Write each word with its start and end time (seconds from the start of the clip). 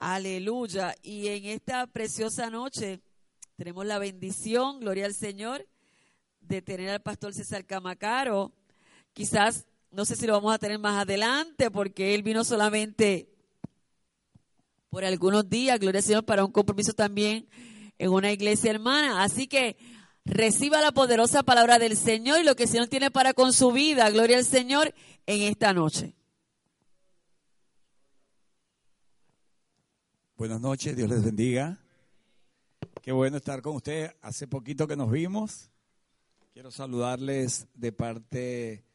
Aleluya. 0.00 0.94
Y 1.02 1.28
en 1.28 1.44
esta 1.44 1.86
preciosa 1.86 2.48
noche 2.48 3.02
tenemos 3.56 3.84
la 3.84 3.98
bendición, 3.98 4.80
gloria 4.80 5.04
al 5.04 5.14
Señor, 5.14 5.68
de 6.40 6.62
tener 6.62 6.88
al 6.88 7.02
pastor 7.02 7.34
César 7.34 7.66
Camacaro. 7.66 8.50
Quizás, 9.12 9.66
no 9.90 10.06
sé 10.06 10.16
si 10.16 10.26
lo 10.26 10.32
vamos 10.32 10.54
a 10.54 10.58
tener 10.58 10.78
más 10.78 11.02
adelante, 11.02 11.70
porque 11.70 12.14
él 12.14 12.22
vino 12.22 12.44
solamente 12.44 13.28
por 14.88 15.04
algunos 15.04 15.50
días, 15.50 15.78
gloria 15.78 15.98
al 15.98 16.04
Señor, 16.04 16.24
para 16.24 16.46
un 16.46 16.50
compromiso 16.50 16.94
también 16.94 17.46
en 17.98 18.10
una 18.10 18.32
iglesia 18.32 18.70
hermana. 18.70 19.22
Así 19.22 19.48
que 19.48 19.76
reciba 20.24 20.80
la 20.80 20.92
poderosa 20.92 21.42
palabra 21.42 21.78
del 21.78 21.98
Señor 21.98 22.40
y 22.40 22.44
lo 22.44 22.56
que 22.56 22.62
el 22.62 22.70
Señor 22.70 22.88
tiene 22.88 23.10
para 23.10 23.34
con 23.34 23.52
su 23.52 23.70
vida, 23.70 24.08
gloria 24.08 24.38
al 24.38 24.46
Señor, 24.46 24.94
en 25.26 25.42
esta 25.42 25.74
noche. 25.74 26.14
Buenas 30.40 30.62
noches, 30.62 30.96
Dios 30.96 31.10
les 31.10 31.22
bendiga. 31.22 31.78
Qué 33.02 33.12
bueno 33.12 33.36
estar 33.36 33.60
con 33.60 33.76
ustedes. 33.76 34.16
Hace 34.22 34.46
poquito 34.46 34.88
que 34.88 34.96
nos 34.96 35.10
vimos. 35.10 35.70
Quiero 36.54 36.70
saludarles 36.70 37.68
de 37.74 37.92
parte 37.92 38.86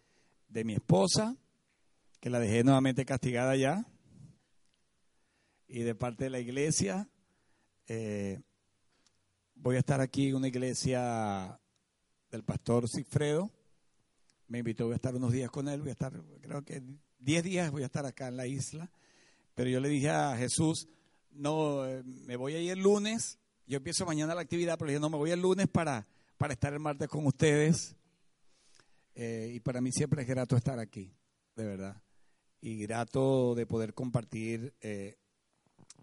de 0.48 0.64
mi 0.64 0.74
esposa, 0.74 1.38
que 2.20 2.32
la 2.32 2.40
dejé 2.40 2.64
nuevamente 2.64 3.06
castigada 3.06 3.56
ya, 3.56 3.86
y 5.68 5.84
de 5.84 5.94
parte 5.94 6.24
de 6.24 6.30
la 6.32 6.40
iglesia. 6.40 7.08
Eh, 7.86 8.42
voy 9.54 9.76
a 9.76 9.80
estar 9.82 10.02
aquí 10.02 10.30
en 10.30 10.38
una 10.38 10.48
iglesia 10.48 11.62
del 12.32 12.44
pastor 12.44 12.90
Sigfredo. 12.90 13.52
Me 14.48 14.58
invitó, 14.58 14.90
a 14.92 14.96
estar 14.96 15.16
unos 15.16 15.32
días 15.32 15.52
con 15.52 15.70
él. 15.70 15.82
Voy 15.82 15.90
a 15.90 15.92
estar, 15.92 16.12
creo 16.42 16.64
que 16.64 16.82
10 17.20 17.44
días 17.44 17.70
voy 17.70 17.84
a 17.84 17.86
estar 17.86 18.08
acá 18.08 18.30
en 18.30 18.38
la 18.38 18.48
isla. 18.48 18.92
Pero 19.54 19.70
yo 19.70 19.80
le 19.80 19.90
dije 19.90 20.10
a 20.10 20.36
Jesús, 20.36 20.90
no, 21.36 21.86
eh, 21.86 22.04
me 22.04 22.36
voy 22.36 22.56
a 22.56 22.60
ir 22.60 22.72
el 22.72 22.80
lunes, 22.80 23.40
yo 23.68 23.78
empiezo 23.78 24.06
mañana 24.06 24.36
la 24.36 24.42
actividad, 24.42 24.78
pero 24.78 24.92
yo 24.92 25.00
no 25.00 25.10
me 25.10 25.18
voy 25.18 25.32
el 25.32 25.42
lunes 25.42 25.68
para, 25.68 26.08
para 26.38 26.54
estar 26.54 26.74
el 26.74 26.80
martes 26.80 27.08
con 27.08 27.26
ustedes. 27.26 27.96
Eh, 29.16 29.54
y 29.56 29.60
para 29.60 29.82
mí 29.82 29.92
siempre 29.92 30.22
es 30.22 30.28
grato 30.28 30.56
estar 30.56 30.80
aquí, 30.80 31.16
de 31.56 31.66
verdad. 31.66 32.02
Y 32.62 32.78
grato 32.80 33.56
de 33.56 33.66
poder 33.66 33.94
compartir 33.94 34.74
eh, 34.82 35.18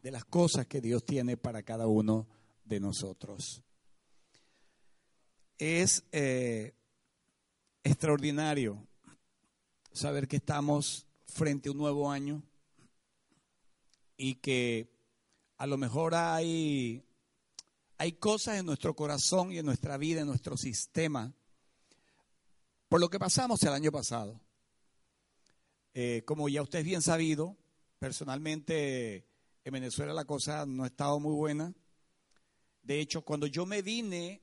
de 0.03 0.11
las 0.11 0.25
cosas 0.25 0.67
que 0.67 0.81
Dios 0.81 1.05
tiene 1.05 1.37
para 1.37 1.63
cada 1.63 1.87
uno 1.87 2.27
de 2.65 2.81
nosotros. 2.81 3.63
Es 5.59 6.05
extraordinario 7.85 8.87
saber 9.93 10.27
que 10.27 10.37
estamos 10.37 11.07
frente 11.27 11.69
a 11.69 11.73
un 11.73 11.79
nuevo 11.79 12.11
año 12.11 12.43
y 14.17 14.37
que 14.37 14.92
a 15.59 15.67
lo 15.67 15.77
mejor 15.77 16.15
hay, 16.15 17.05
hay 17.99 18.13
cosas 18.13 18.59
en 18.59 18.67
nuestro 18.67 18.95
corazón 18.95 19.53
y 19.53 19.59
en 19.59 19.67
nuestra 19.67 19.97
vida, 19.97 20.21
en 20.21 20.27
nuestro 20.27 20.57
sistema, 20.57 21.33
por 22.89 23.01
lo 23.01 23.09
que 23.09 23.19
pasamos 23.19 23.63
el 23.63 23.73
año 23.73 23.93
pasado. 23.93 24.41
Eh, 25.95 26.23
como 26.25 26.49
ya 26.49 26.63
usted 26.63 26.81
es 26.81 26.85
bien 26.85 27.03
sabido, 27.03 27.57
personalmente 27.99 29.27
en 29.65 29.73
Venezuela 29.73 30.13
la 30.13 30.25
cosa 30.25 30.67
no 30.67 30.85
ha 30.85 30.89
estado 30.89 31.21
muy 31.21 31.35
buena. 31.35 31.73
De 32.83 32.99
hecho, 32.99 33.23
cuando 33.23 33.47
yo 33.47 33.67
me 33.67 33.83
vine 33.83 34.43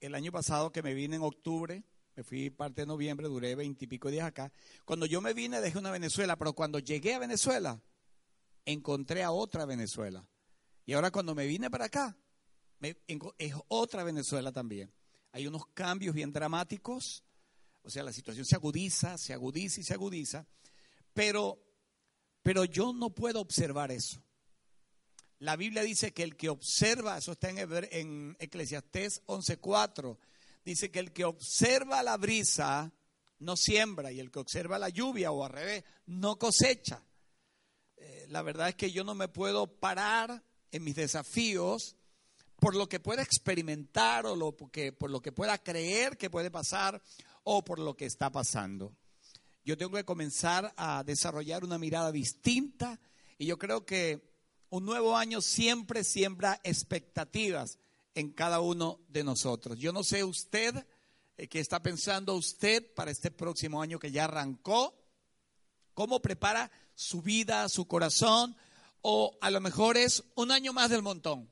el 0.00 0.14
año 0.14 0.32
pasado, 0.32 0.72
que 0.72 0.82
me 0.82 0.94
vine 0.94 1.16
en 1.16 1.22
octubre, 1.22 1.84
me 2.16 2.22
fui 2.22 2.50
parte 2.50 2.82
de 2.82 2.86
noviembre, 2.86 3.26
duré 3.26 3.54
veintipico 3.54 4.10
días 4.10 4.26
acá. 4.26 4.52
Cuando 4.84 5.06
yo 5.06 5.20
me 5.20 5.34
vine 5.34 5.60
dejé 5.60 5.78
una 5.78 5.90
Venezuela, 5.90 6.36
pero 6.36 6.52
cuando 6.52 6.78
llegué 6.78 7.14
a 7.14 7.18
Venezuela, 7.18 7.80
encontré 8.64 9.22
a 9.22 9.30
otra 9.30 9.64
Venezuela. 9.64 10.26
Y 10.86 10.92
ahora 10.92 11.10
cuando 11.10 11.34
me 11.34 11.46
vine 11.46 11.70
para 11.70 11.86
acá, 11.86 12.16
es 12.80 13.54
otra 13.68 14.04
Venezuela 14.04 14.52
también. 14.52 14.92
Hay 15.32 15.46
unos 15.46 15.66
cambios 15.68 16.14
bien 16.14 16.32
dramáticos, 16.32 17.24
o 17.82 17.90
sea, 17.90 18.02
la 18.02 18.12
situación 18.12 18.44
se 18.44 18.54
agudiza, 18.54 19.18
se 19.18 19.32
agudiza 19.32 19.80
y 19.80 19.84
se 19.84 19.94
agudiza, 19.94 20.46
pero, 21.12 21.58
pero 22.42 22.64
yo 22.64 22.92
no 22.92 23.10
puedo 23.10 23.40
observar 23.40 23.90
eso. 23.90 24.22
La 25.38 25.56
Biblia 25.56 25.82
dice 25.82 26.12
que 26.12 26.22
el 26.22 26.36
que 26.36 26.48
observa, 26.48 27.18
eso 27.18 27.32
está 27.32 27.50
en, 27.50 27.58
en 27.90 28.36
Eclesiastés 28.38 29.22
11.4, 29.26 30.16
dice 30.64 30.90
que 30.90 31.00
el 31.00 31.12
que 31.12 31.24
observa 31.24 32.02
la 32.02 32.16
brisa 32.16 32.92
no 33.40 33.56
siembra 33.56 34.12
y 34.12 34.20
el 34.20 34.30
que 34.30 34.38
observa 34.38 34.78
la 34.78 34.88
lluvia 34.88 35.32
o 35.32 35.44
al 35.44 35.52
revés 35.52 35.84
no 36.06 36.38
cosecha 36.38 37.02
la 38.28 38.42
verdad 38.42 38.68
es 38.68 38.74
que 38.74 38.90
yo 38.90 39.04
no 39.04 39.14
me 39.14 39.28
puedo 39.28 39.66
parar 39.66 40.42
en 40.70 40.84
mis 40.84 40.96
desafíos 40.96 41.96
por 42.58 42.74
lo 42.74 42.88
que 42.88 43.00
pueda 43.00 43.22
experimentar 43.22 44.26
o 44.26 44.36
lo 44.36 44.56
que, 44.56 44.92
por 44.92 45.10
lo 45.10 45.20
que 45.20 45.32
pueda 45.32 45.58
creer 45.58 46.16
que 46.16 46.30
puede 46.30 46.50
pasar 46.50 47.02
o 47.42 47.64
por 47.64 47.78
lo 47.78 47.96
que 47.96 48.06
está 48.06 48.30
pasando. 48.30 48.96
Yo 49.64 49.76
tengo 49.76 49.92
que 49.92 50.04
comenzar 50.04 50.72
a 50.76 51.04
desarrollar 51.04 51.64
una 51.64 51.78
mirada 51.78 52.12
distinta 52.12 53.00
y 53.38 53.46
yo 53.46 53.58
creo 53.58 53.84
que 53.84 54.34
un 54.70 54.84
nuevo 54.84 55.16
año 55.16 55.40
siempre 55.40 56.04
siembra 56.04 56.60
expectativas 56.64 57.78
en 58.14 58.32
cada 58.32 58.60
uno 58.60 59.00
de 59.08 59.24
nosotros. 59.24 59.78
Yo 59.78 59.92
no 59.92 60.02
sé 60.02 60.24
usted 60.24 60.86
eh, 61.36 61.48
qué 61.48 61.60
está 61.60 61.82
pensando 61.82 62.34
usted 62.34 62.94
para 62.94 63.10
este 63.10 63.30
próximo 63.30 63.80
año 63.80 63.98
que 63.98 64.10
ya 64.10 64.24
arrancó, 64.24 64.94
cómo 65.94 66.20
prepara 66.20 66.70
su 66.94 67.22
vida, 67.22 67.68
su 67.68 67.86
corazón, 67.86 68.56
o 69.02 69.36
a 69.40 69.50
lo 69.50 69.60
mejor 69.60 69.96
es 69.96 70.24
un 70.34 70.50
año 70.50 70.72
más 70.72 70.90
del 70.90 71.02
montón. 71.02 71.50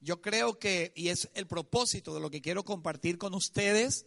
Yo 0.00 0.20
creo 0.20 0.58
que, 0.58 0.92
y 0.94 1.08
es 1.08 1.28
el 1.34 1.46
propósito 1.46 2.14
de 2.14 2.20
lo 2.20 2.30
que 2.30 2.40
quiero 2.40 2.64
compartir 2.64 3.18
con 3.18 3.34
ustedes, 3.34 4.06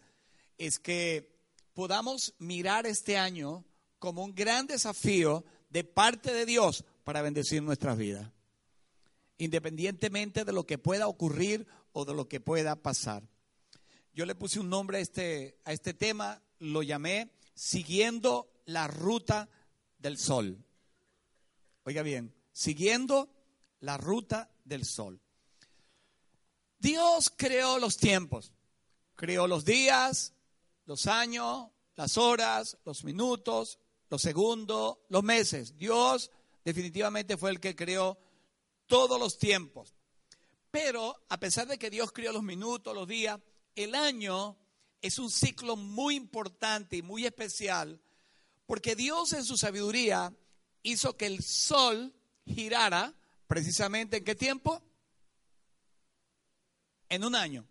es 0.58 0.78
que 0.78 1.36
podamos 1.74 2.34
mirar 2.38 2.86
este 2.86 3.18
año 3.18 3.64
como 3.98 4.24
un 4.24 4.34
gran 4.34 4.66
desafío 4.66 5.44
de 5.68 5.84
parte 5.84 6.32
de 6.32 6.46
Dios 6.46 6.84
para 7.04 7.22
bendecir 7.22 7.62
nuestras 7.62 7.96
vidas, 7.96 8.30
independientemente 9.38 10.44
de 10.44 10.52
lo 10.52 10.64
que 10.64 10.78
pueda 10.78 11.06
ocurrir 11.06 11.66
o 11.92 12.04
de 12.04 12.14
lo 12.14 12.28
que 12.28 12.40
pueda 12.40 12.76
pasar. 12.76 13.28
Yo 14.12 14.26
le 14.26 14.34
puse 14.34 14.58
un 14.58 14.68
nombre 14.68 14.98
a 14.98 15.00
este, 15.00 15.58
a 15.64 15.72
este 15.72 15.94
tema, 15.94 16.42
lo 16.58 16.82
llamé 16.82 17.30
Siguiendo 17.54 18.50
la 18.72 18.86
ruta 18.86 19.48
del 19.98 20.18
sol. 20.18 20.64
Oiga 21.84 22.02
bien, 22.02 22.34
siguiendo 22.52 23.28
la 23.80 23.96
ruta 23.96 24.50
del 24.64 24.84
sol. 24.84 25.20
Dios 26.78 27.32
creó 27.36 27.78
los 27.78 27.96
tiempos, 27.96 28.52
creó 29.16 29.46
los 29.46 29.64
días, 29.64 30.34
los 30.86 31.06
años, 31.06 31.68
las 31.96 32.16
horas, 32.16 32.78
los 32.84 33.04
minutos, 33.04 33.78
los 34.08 34.22
segundos, 34.22 34.98
los 35.08 35.22
meses. 35.22 35.76
Dios 35.76 36.30
definitivamente 36.64 37.36
fue 37.36 37.50
el 37.50 37.60
que 37.60 37.76
creó 37.76 38.18
todos 38.86 39.18
los 39.20 39.38
tiempos. 39.38 39.94
Pero 40.70 41.24
a 41.28 41.38
pesar 41.38 41.66
de 41.66 41.78
que 41.78 41.90
Dios 41.90 42.12
creó 42.12 42.32
los 42.32 42.42
minutos, 42.42 42.94
los 42.94 43.06
días, 43.06 43.38
el 43.74 43.94
año 43.94 44.56
es 45.02 45.18
un 45.18 45.30
ciclo 45.30 45.76
muy 45.76 46.14
importante 46.14 46.96
y 46.96 47.02
muy 47.02 47.26
especial 47.26 48.00
porque 48.70 48.94
Dios 48.94 49.32
en 49.32 49.44
su 49.44 49.56
sabiduría 49.56 50.32
hizo 50.84 51.16
que 51.16 51.26
el 51.26 51.42
sol 51.42 52.14
girara 52.46 53.12
precisamente 53.48 54.18
en 54.18 54.24
qué 54.24 54.36
tiempo? 54.36 54.80
En 57.08 57.24
un 57.24 57.34
año. 57.34 57.66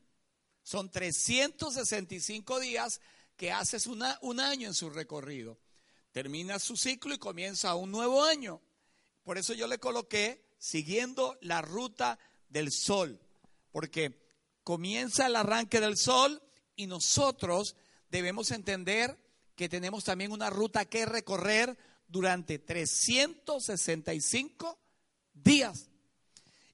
Son 0.62 0.92
365 0.92 2.60
días 2.60 3.00
que 3.38 3.50
haces 3.50 3.88
un 3.88 4.42
año 4.42 4.68
en 4.68 4.74
su 4.74 4.90
recorrido. 4.90 5.58
Termina 6.12 6.60
su 6.60 6.76
ciclo 6.76 7.14
y 7.14 7.18
comienza 7.18 7.76
un 7.76 7.92
nuevo 7.92 8.26
año. 8.26 8.62
Por 9.24 9.38
eso 9.38 9.54
yo 9.54 9.68
le 9.68 9.80
coloqué 9.80 10.50
siguiendo 10.58 11.38
la 11.40 11.62
ruta 11.62 12.20
del 12.50 12.74
sol, 12.74 13.22
porque 13.72 14.22
comienza 14.66 15.28
el 15.28 15.38
arranque 15.38 15.80
del 15.80 15.96
sol 15.96 16.44
y 16.76 16.88
nosotros 16.88 17.78
debemos 18.10 18.52
entender 18.52 19.18
que 19.60 19.68
tenemos 19.68 20.06
también 20.06 20.32
una 20.32 20.50
ruta 20.50 20.86
que 20.86 21.06
recorrer 21.06 21.78
durante 22.08 22.60
365 22.60 24.80
días. 25.34 25.90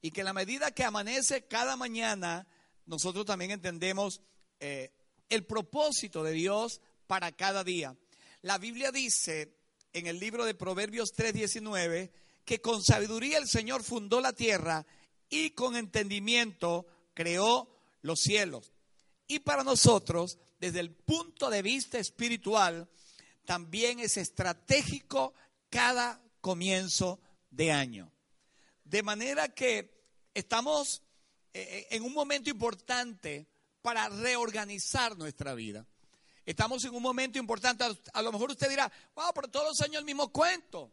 Y 0.04 0.12
que 0.12 0.24
la 0.24 0.34
medida 0.34 0.70
que 0.70 0.84
amanece 0.84 1.48
cada 1.48 1.78
mañana, 1.78 2.46
nosotros 2.86 3.26
también 3.26 3.50
entendemos 3.50 4.22
eh, 4.60 4.92
el 5.30 5.48
propósito 5.48 6.24
de 6.24 6.34
Dios 6.34 6.80
para 7.08 7.32
cada 7.32 7.64
día. 7.64 7.98
La 8.44 8.60
Biblia 8.60 8.92
dice 8.92 9.58
en 9.92 10.06
el 10.06 10.20
libro 10.20 10.46
de 10.46 10.54
Proverbios 10.54 11.12
3:19 11.16 12.12
que 12.46 12.62
con 12.62 12.84
sabiduría 12.84 13.40
el 13.40 13.48
Señor 13.48 13.81
fundó 13.81 14.22
la 14.22 14.34
tierra 14.34 14.86
y 15.28 15.56
con 15.56 15.76
entendimiento 15.76 16.86
creó 17.16 17.68
los 18.04 18.20
cielos. 18.20 18.72
Y 19.26 19.40
para 19.40 19.64
nosotros 19.64 20.38
desde 20.66 20.80
el 20.80 20.92
punto 20.92 21.52
de 21.52 21.62
vista 21.62 22.00
espiritual, 22.00 22.90
también 23.46 24.00
es 24.00 24.18
estratégico 24.18 25.36
cada 25.70 26.20
comienzo 26.42 27.20
de 27.52 27.72
año. 27.72 28.12
De 28.84 29.04
manera 29.04 29.50
que 29.50 30.04
estamos 30.34 31.04
eh, 31.54 31.86
en 31.92 32.02
un 32.04 32.14
momento 32.14 32.50
importante 32.50 33.48
para 33.84 34.10
reorganizar 34.10 35.16
nuestra 35.16 35.54
vida. 35.54 35.86
Estamos 36.48 36.84
en 36.86 36.96
un 36.96 37.04
momento 37.04 37.38
importante. 37.38 37.84
A 38.14 38.22
lo 38.24 38.32
mejor 38.32 38.50
usted 38.50 38.68
dirá, 38.68 38.92
wow, 39.14 39.32
pero 39.36 39.48
todos 39.48 39.68
los 39.68 39.82
años 39.82 40.00
el 40.00 40.06
mismo 40.06 40.32
cuento 40.32 40.92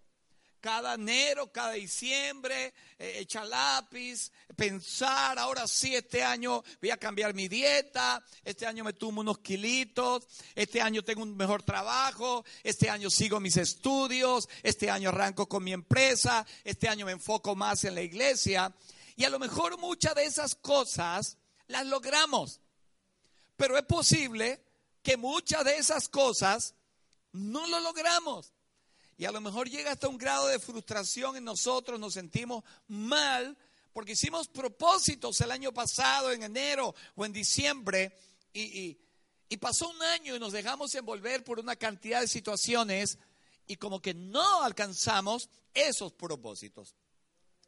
cada 0.63 0.95
enero, 0.95 1.51
cada 1.51 1.73
diciembre, 1.73 2.73
eh, 2.97 3.17
echa 3.19 3.45
lápiz, 3.45 4.31
pensar, 4.55 5.37
ahora 5.37 5.67
sí, 5.67 5.95
este 5.95 6.23
año 6.23 6.63
voy 6.81 6.91
a 6.91 6.97
cambiar 6.97 7.35
mi 7.35 7.49
dieta, 7.49 8.25
este 8.45 8.65
año 8.65 8.85
me 8.85 8.93
tumo 8.93 9.23
unos 9.23 9.41
kilitos, 9.41 10.25
este 10.55 10.81
año 10.81 11.03
tengo 11.03 11.23
un 11.23 11.37
mejor 11.37 11.65
trabajo, 11.65 12.45
este 12.63 12.89
año 12.89 13.11
sigo 13.11 13.41
mis 13.41 13.57
estudios, 13.57 14.49
este 14.63 14.89
año 14.89 15.09
arranco 15.09 15.49
con 15.49 15.65
mi 15.65 15.73
empresa, 15.73 16.47
este 16.63 16.89
año 16.89 17.07
me 17.07 17.13
enfoco 17.13 17.57
más 17.57 17.83
en 17.83 17.97
la 17.97 18.03
iglesia. 18.03 18.73
Y 19.17 19.25
a 19.25 19.31
lo 19.31 19.41
mejor 19.41 19.79
muchas 19.79 20.15
de 20.15 20.25
esas 20.25 20.55
cosas 20.55 21.39
las 21.67 21.85
logramos, 21.87 22.61
pero 23.57 23.77
es 23.77 23.85
posible 23.85 24.65
que 25.03 25.17
muchas 25.17 25.65
de 25.65 25.77
esas 25.77 26.09
cosas 26.09 26.77
no 27.33 27.67
lo 27.67 27.81
logramos. 27.81 28.52
Y 29.23 29.25
a 29.25 29.31
lo 29.31 29.41
mejor 29.41 29.71
llega 29.71 29.93
hasta 29.93 30.09
un 30.09 30.19
grado 30.19 30.49
de 30.49 30.59
frustración 30.59 31.37
en 31.37 31.45
nosotros, 31.45 32.01
nos 32.01 32.15
sentimos 32.15 32.65
mal 32.89 33.57
porque 33.93 34.15
hicimos 34.15 34.49
propósitos 34.49 35.41
el 35.43 35.53
año 35.53 35.73
pasado, 35.73 36.33
en 36.33 36.43
enero 36.43 36.93
o 37.15 37.25
en 37.25 37.33
diciembre, 37.33 38.19
y, 38.53 38.99
pasó 39.61 39.91
un 39.91 40.03
año 40.03 40.35
y 40.35 40.41
nos 40.41 40.53
dejamos 40.53 40.93
envolver 40.97 41.45
por 41.45 41.61
una 41.61 41.77
cantidad 41.77 42.21
de 42.21 42.27
situaciones 42.27 43.17
y 43.69 43.77
como 43.77 44.03
que 44.03 44.13
no 44.13 44.65
alcanzamos 44.65 45.49
esos 45.73 46.13
propósitos. 46.15 46.97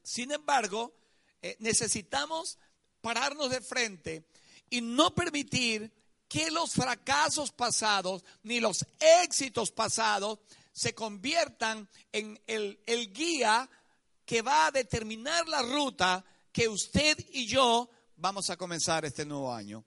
Sin 0.02 0.32
embargo, 0.32 0.92
eh, 1.40 1.54
necesitamos 1.60 2.58
pararnos 3.00 3.50
de 3.50 3.60
frente 3.60 4.26
y 4.70 4.80
no 4.80 5.14
permitir 5.14 5.92
que 6.26 6.50
los 6.50 6.72
fracasos 6.72 7.52
pasados 7.52 8.24
ni 8.42 8.58
los 8.58 8.84
éxitos 9.22 9.70
pasados 9.70 10.40
se 10.74 10.92
conviertan 10.92 11.88
en 12.12 12.38
el, 12.48 13.12
guía 13.12 13.70
que 14.26 14.42
va 14.42 14.66
a 14.66 14.70
determinar 14.72 15.46
la 15.46 15.62
ruta 15.62 16.24
que 16.52 16.68
usted 16.68 17.16
y 17.30 17.46
yo 17.46 17.88
vamos 18.16 18.50
a 18.50 18.56
comenzar 18.56 19.04
este 19.04 19.24
nuevo 19.24 19.54
año. 19.54 19.84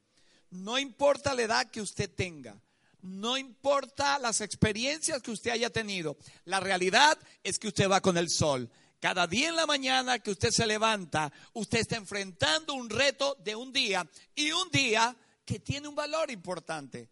No 0.50 0.80
importa 0.80 1.36
la 1.36 1.42
edad 1.42 1.70
que 1.70 1.82
usted 1.82 2.10
tenga, 2.10 2.58
no 3.02 3.38
importa 3.38 4.18
las 4.18 4.40
experiencias 4.40 5.22
que 5.22 5.32
usted 5.32 5.52
haya 5.52 5.70
tenido, 5.70 6.18
la 6.46 6.62
realidad 6.62 7.20
es 7.44 7.60
que 7.60 7.68
usted 7.68 7.92
va 7.92 8.00
con 8.00 8.18
el 8.18 8.30
sol. 8.30 8.72
Cada 9.02 9.28
día 9.28 9.50
en 9.50 9.58
la 9.58 9.68
mañana 9.68 10.20
que 10.20 10.32
usted 10.32 10.52
se 10.52 10.66
levanta, 10.66 11.32
usted 11.54 11.80
está 11.80 11.98
enfrentando 11.98 12.74
un 12.74 12.90
reto 12.90 13.36
de 13.44 13.56
un 13.56 13.74
día 13.74 14.10
y 14.34 14.52
un 14.52 14.72
día 14.72 15.16
que 15.46 15.60
tiene 15.60 15.90
un 15.90 15.96
valor 15.96 16.32
importante. 16.32 17.10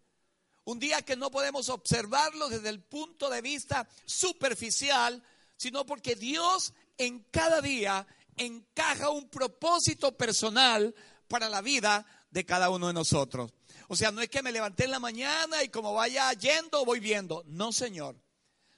Un 0.66 0.80
día 0.80 1.00
que 1.02 1.14
no 1.14 1.30
podemos 1.30 1.68
observarlo 1.68 2.48
desde 2.48 2.70
el 2.70 2.80
punto 2.80 3.30
de 3.30 3.40
vista 3.40 3.88
superficial, 4.04 5.22
sino 5.56 5.86
porque 5.86 6.16
Dios 6.16 6.74
en 6.98 7.20
cada 7.30 7.60
día 7.60 8.04
encaja 8.36 9.10
un 9.10 9.28
propósito 9.28 10.16
personal 10.16 10.92
para 11.28 11.48
la 11.48 11.60
vida 11.60 12.04
de 12.32 12.44
cada 12.44 12.68
uno 12.68 12.88
de 12.88 12.94
nosotros. 12.94 13.52
O 13.86 13.94
sea, 13.94 14.10
no 14.10 14.20
es 14.20 14.28
que 14.28 14.42
me 14.42 14.50
levanté 14.50 14.86
en 14.86 14.90
la 14.90 14.98
mañana 14.98 15.62
y 15.62 15.68
como 15.68 15.94
vaya 15.94 16.32
yendo 16.32 16.84
voy 16.84 16.98
viendo. 16.98 17.44
No, 17.46 17.70
Señor, 17.70 18.20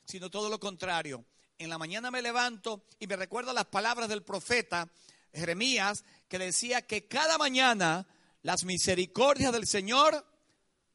sino 0.04 0.30
todo 0.30 0.50
lo 0.50 0.60
contrario. 0.60 1.24
En 1.56 1.70
la 1.70 1.78
mañana 1.78 2.10
me 2.10 2.20
levanto 2.20 2.84
y 2.98 3.06
me 3.06 3.16
recuerdo 3.16 3.54
las 3.54 3.64
palabras 3.64 4.10
del 4.10 4.22
profeta 4.22 4.90
Jeremías 5.32 6.04
que 6.28 6.38
decía 6.38 6.82
que 6.82 7.08
cada 7.08 7.38
mañana 7.38 8.06
las 8.42 8.64
misericordias 8.64 9.52
del 9.52 9.66
Señor 9.66 10.26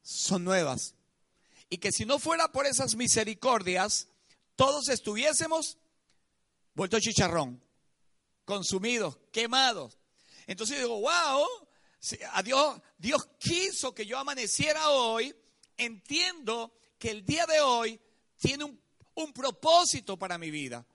son 0.04 0.44
nuevas. 0.44 0.94
Y 1.68 1.78
que 1.78 1.90
si 1.90 2.04
no 2.04 2.20
fuera 2.20 2.52
por 2.52 2.66
esas 2.66 2.94
misericordias, 2.94 4.06
todos 4.54 4.88
estuviésemos 4.88 5.78
vuelto 6.74 7.00
chicharrón, 7.00 7.60
consumidos, 8.44 9.18
quemados. 9.32 9.98
Entonces 10.46 10.78
digo, 10.78 11.00
wow, 11.00 11.46
a 12.32 12.42
Dios, 12.42 12.80
Dios 12.98 13.26
quiso 13.38 13.94
que 13.94 14.06
yo 14.06 14.18
amaneciera 14.18 14.90
hoy. 14.90 15.34
Entiendo 15.76 16.76
que 16.98 17.10
el 17.10 17.24
día 17.24 17.46
de 17.46 17.60
hoy 17.60 18.00
tiene 18.38 18.64
un, 18.64 18.80
un 19.14 19.32
propósito 19.32 20.16
para 20.16 20.38
mi 20.38 20.50
vida, 20.50 20.86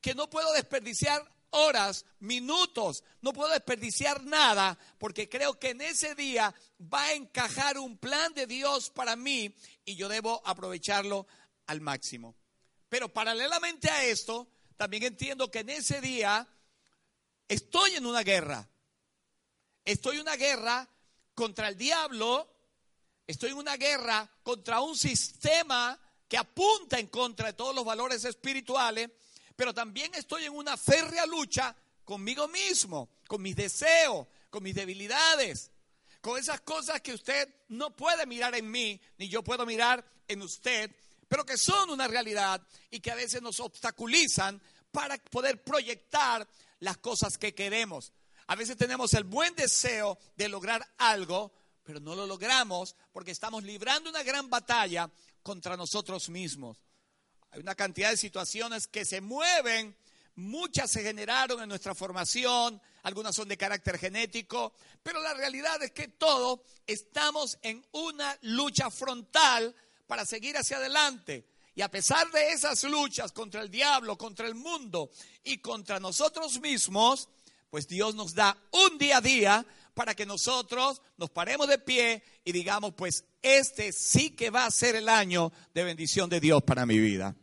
que 0.00 0.14
no 0.14 0.28
puedo 0.28 0.52
desperdiciar 0.54 1.22
horas, 1.54 2.04
minutos, 2.20 3.04
no 3.20 3.32
puedo 3.32 3.52
desperdiciar 3.52 4.24
nada 4.24 4.78
porque 4.98 5.28
creo 5.28 5.58
que 5.58 5.70
en 5.70 5.80
ese 5.80 6.14
día 6.14 6.54
va 6.92 7.04
a 7.04 7.12
encajar 7.14 7.78
un 7.78 7.96
plan 7.98 8.34
de 8.34 8.46
Dios 8.46 8.90
para 8.90 9.16
mí 9.16 9.54
y 9.84 9.96
yo 9.96 10.08
debo 10.08 10.42
aprovecharlo 10.44 11.26
al 11.66 11.80
máximo. 11.80 12.34
Pero 12.88 13.12
paralelamente 13.12 13.90
a 13.90 14.04
esto, 14.04 14.48
también 14.76 15.04
entiendo 15.04 15.50
que 15.50 15.60
en 15.60 15.70
ese 15.70 16.00
día 16.00 16.46
estoy 17.48 17.94
en 17.94 18.06
una 18.06 18.22
guerra. 18.22 18.68
Estoy 19.84 20.16
en 20.16 20.22
una 20.22 20.36
guerra 20.36 20.88
contra 21.34 21.68
el 21.68 21.76
diablo, 21.76 22.50
estoy 23.26 23.50
en 23.50 23.58
una 23.58 23.76
guerra 23.76 24.30
contra 24.42 24.80
un 24.80 24.96
sistema 24.96 26.00
que 26.28 26.38
apunta 26.38 26.98
en 26.98 27.08
contra 27.08 27.48
de 27.48 27.52
todos 27.52 27.74
los 27.74 27.84
valores 27.84 28.24
espirituales 28.24 29.10
pero 29.56 29.72
también 29.72 30.14
estoy 30.14 30.44
en 30.44 30.54
una 30.54 30.76
férrea 30.76 31.26
lucha 31.26 31.74
conmigo 32.04 32.48
mismo, 32.48 33.10
con 33.26 33.42
mis 33.42 33.56
deseos, 33.56 34.26
con 34.50 34.62
mis 34.62 34.74
debilidades, 34.74 35.70
con 36.20 36.38
esas 36.38 36.60
cosas 36.60 37.00
que 37.00 37.12
usted 37.12 37.54
no 37.68 37.94
puede 37.94 38.26
mirar 38.26 38.54
en 38.54 38.70
mí, 38.70 39.00
ni 39.18 39.28
yo 39.28 39.42
puedo 39.42 39.66
mirar 39.66 40.04
en 40.28 40.42
usted, 40.42 40.94
pero 41.28 41.44
que 41.44 41.56
son 41.56 41.90
una 41.90 42.08
realidad 42.08 42.62
y 42.90 43.00
que 43.00 43.10
a 43.10 43.14
veces 43.14 43.42
nos 43.42 43.60
obstaculizan 43.60 44.60
para 44.90 45.18
poder 45.18 45.62
proyectar 45.62 46.46
las 46.80 46.98
cosas 46.98 47.36
que 47.36 47.54
queremos. 47.54 48.12
A 48.46 48.56
veces 48.56 48.76
tenemos 48.76 49.14
el 49.14 49.24
buen 49.24 49.54
deseo 49.54 50.18
de 50.36 50.48
lograr 50.48 50.86
algo, 50.98 51.52
pero 51.82 52.00
no 52.00 52.14
lo 52.14 52.26
logramos 52.26 52.94
porque 53.12 53.30
estamos 53.30 53.64
librando 53.64 54.10
una 54.10 54.22
gran 54.22 54.48
batalla 54.48 55.10
contra 55.42 55.76
nosotros 55.76 56.28
mismos. 56.28 56.78
Hay 57.54 57.60
una 57.60 57.76
cantidad 57.76 58.10
de 58.10 58.16
situaciones 58.16 58.88
que 58.88 59.04
se 59.04 59.20
mueven, 59.20 59.94
muchas 60.34 60.90
se 60.90 61.04
generaron 61.04 61.62
en 61.62 61.68
nuestra 61.68 61.94
formación, 61.94 62.82
algunas 63.04 63.36
son 63.36 63.46
de 63.46 63.56
carácter 63.56 63.96
genético, 63.96 64.72
pero 65.04 65.22
la 65.22 65.34
realidad 65.34 65.80
es 65.80 65.92
que 65.92 66.08
todos 66.08 66.62
estamos 66.84 67.56
en 67.62 67.86
una 67.92 68.36
lucha 68.42 68.90
frontal 68.90 69.72
para 70.08 70.26
seguir 70.26 70.56
hacia 70.56 70.78
adelante. 70.78 71.46
Y 71.76 71.82
a 71.82 71.88
pesar 71.88 72.28
de 72.32 72.50
esas 72.50 72.82
luchas 72.82 73.30
contra 73.30 73.60
el 73.60 73.70
diablo, 73.70 74.18
contra 74.18 74.48
el 74.48 74.56
mundo 74.56 75.10
y 75.44 75.58
contra 75.58 76.00
nosotros 76.00 76.60
mismos, 76.60 77.28
pues 77.70 77.86
Dios 77.86 78.16
nos 78.16 78.34
da 78.34 78.58
un 78.72 78.98
día 78.98 79.18
a 79.18 79.20
día 79.20 79.66
para 79.94 80.16
que 80.16 80.26
nosotros 80.26 81.00
nos 81.18 81.30
paremos 81.30 81.68
de 81.68 81.78
pie 81.78 82.24
y 82.44 82.50
digamos, 82.50 82.94
pues 82.94 83.24
este 83.42 83.92
sí 83.92 84.30
que 84.30 84.50
va 84.50 84.66
a 84.66 84.70
ser 84.72 84.96
el 84.96 85.08
año 85.08 85.52
de 85.72 85.84
bendición 85.84 86.28
de 86.28 86.40
Dios 86.40 86.64
para 86.64 86.84
mi 86.84 86.98
vida. 86.98 87.36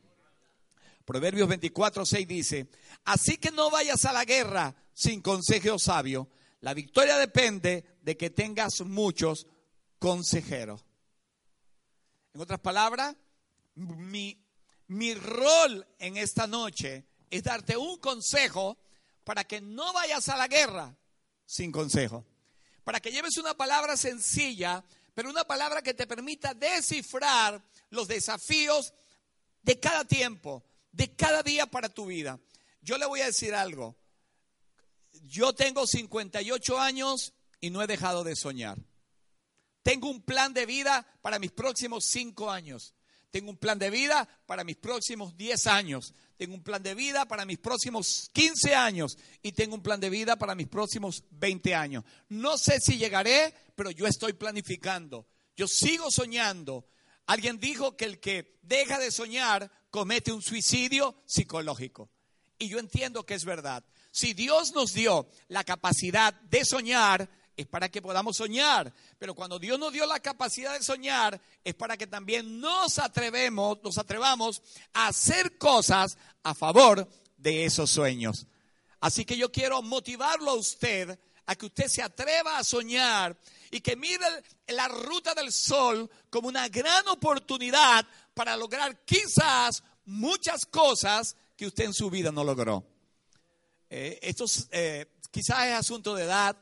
Proverbios 1.12 1.50
24, 1.50 2.06
6 2.06 2.26
dice, 2.26 2.70
así 3.04 3.36
que 3.36 3.52
no 3.52 3.70
vayas 3.70 4.06
a 4.06 4.14
la 4.14 4.24
guerra 4.24 4.74
sin 4.94 5.22
consejo 5.22 5.78
sabio. 5.78 6.30
La 6.62 6.74
victoria 6.74 7.18
depende 7.18 7.84
de 8.02 8.16
que 8.16 8.30
tengas 8.30 8.80
muchos 8.80 9.46
consejeros. 10.00 10.86
En 12.34 12.40
otras 12.40 12.62
palabras, 12.62 13.14
mi, 13.76 14.42
mi 14.88 15.14
rol 15.14 15.86
en 16.00 16.16
esta 16.16 16.48
noche 16.48 17.04
es 17.30 17.44
darte 17.44 17.76
un 17.76 17.98
consejo 17.98 18.78
para 19.26 19.44
que 19.44 19.60
no 19.60 19.92
vayas 19.92 20.30
a 20.30 20.38
la 20.38 20.48
guerra 20.48 20.96
sin 21.46 21.74
consejo. 21.74 22.26
Para 22.86 23.02
que 23.02 23.12
lleves 23.12 23.36
una 23.36 23.54
palabra 23.54 23.98
sencilla, 23.98 24.82
pero 25.14 25.30
una 25.30 25.44
palabra 25.44 25.82
que 25.82 25.94
te 25.94 26.08
permita 26.08 26.54
descifrar 26.54 27.62
los 27.90 28.08
desafíos 28.08 28.94
de 29.62 29.78
cada 29.78 30.06
tiempo, 30.06 30.64
de 30.92 31.16
cada 31.16 31.44
día 31.44 31.68
para 31.68 31.90
tu 31.90 32.08
vida. 32.08 32.40
Yo 32.82 32.98
le 32.98 33.06
voy 33.06 33.22
a 33.22 33.26
decir 33.26 33.54
algo. 33.54 33.96
Yo 35.24 35.54
tengo 35.54 35.86
58 35.86 36.80
años 36.80 37.34
y 37.60 37.70
no 37.70 37.82
he 37.82 37.88
dejado 37.88 38.24
de 38.24 38.36
soñar. 38.36 38.78
Tengo 39.84 40.10
un 40.10 40.22
plan 40.22 40.54
de 40.54 40.66
vida 40.66 41.06
para 41.22 41.40
mis 41.40 41.52
próximos 41.52 42.06
5 42.06 42.52
años. 42.52 42.94
Tengo 43.32 43.50
un 43.50 43.58
plan 43.58 43.80
de 43.80 43.90
vida 43.90 44.28
para 44.46 44.64
mis 44.64 44.76
próximos 44.76 45.38
10 45.38 45.68
años. 45.68 46.14
Tengo 46.38 46.56
un 46.56 46.64
plan 46.64 46.84
de 46.84 46.94
vida 46.94 47.26
para 47.26 47.46
mis 47.46 47.58
próximos 47.60 48.30
15 48.34 48.76
años. 48.76 49.18
Y 49.42 49.54
tengo 49.54 49.76
un 49.76 49.82
plan 49.82 50.00
de 50.00 50.10
vida 50.10 50.36
para 50.36 50.54
mis 50.54 50.68
próximos 50.68 51.24
20 51.32 51.74
años. 51.74 52.04
No 52.30 52.58
sé 52.58 52.80
si 52.82 52.98
llegaré, 52.98 53.54
pero 53.76 53.90
yo 53.90 54.06
estoy 54.06 54.34
planificando. 54.34 55.28
Yo 55.56 55.68
sigo 55.68 56.12
soñando. 56.12 56.88
Alguien 57.26 57.60
dijo 57.60 57.96
que 57.96 58.06
el 58.06 58.20
que 58.20 58.60
deja 58.62 59.00
de 59.00 59.12
soñar 59.12 59.72
comete 59.92 60.32
un 60.32 60.42
suicidio 60.42 61.16
psicológico. 61.26 62.10
y 62.58 62.70
yo 62.70 62.78
entiendo 62.78 63.26
que 63.26 63.34
es 63.34 63.44
verdad. 63.44 63.84
Si 64.12 64.34
Dios 64.34 64.74
nos 64.74 64.94
dio 64.94 65.28
la 65.48 65.64
capacidad 65.64 66.34
de 66.34 66.64
soñar, 66.64 67.28
es 67.58 67.66
para 67.66 67.90
que 67.90 68.02
podamos 68.02 68.38
soñar. 68.38 68.94
Pero 69.18 69.34
cuando 69.34 69.58
Dios 69.58 69.80
nos 69.80 69.92
dio 69.92 70.06
la 70.06 70.20
capacidad 70.20 70.78
de 70.78 70.84
soñar, 70.84 71.42
es 71.64 71.74
para 71.74 71.98
que 71.98 72.08
también 72.08 72.60
nos 72.60 73.00
atrevemos, 73.00 73.80
nos 73.84 73.98
atrevamos 73.98 74.62
a 74.94 75.08
hacer 75.08 75.58
cosas 75.58 76.18
a 76.44 76.54
favor 76.54 77.08
de 77.38 77.66
esos 77.66 77.90
sueños. 77.90 78.46
Así 79.00 79.26
que 79.26 79.38
yo 79.38 79.52
quiero 79.52 79.82
motivarlo 79.82 80.52
a 80.52 80.56
usted 80.56 81.18
a 81.48 81.56
que 81.56 81.66
usted 81.66 81.88
se 81.88 82.04
atreva 82.04 82.58
a 82.58 82.64
soñar 82.64 83.36
y 83.72 83.82
que 83.82 83.96
mire 83.96 84.26
la 84.68 84.88
ruta 84.88 85.34
del 85.34 85.52
sol 85.52 86.10
como 86.30 86.48
una 86.48 86.70
gran 86.70 87.08
oportunidad 87.08 88.06
para 88.34 88.56
lograr 88.56 89.04
quizás 89.06 89.84
muchas 90.06 90.66
cosas 90.66 91.36
que 91.56 91.68
usted 91.68 91.86
en 91.86 91.94
su 91.94 92.10
vida 92.10 92.32
no 92.32 92.44
logró. 92.44 92.86
Eh, 93.90 94.20
esto 94.22 94.46
eh, 94.72 95.06
quizás 95.32 95.68
es 95.68 95.74
asunto 95.74 96.16
de 96.16 96.24
edad, 96.24 96.58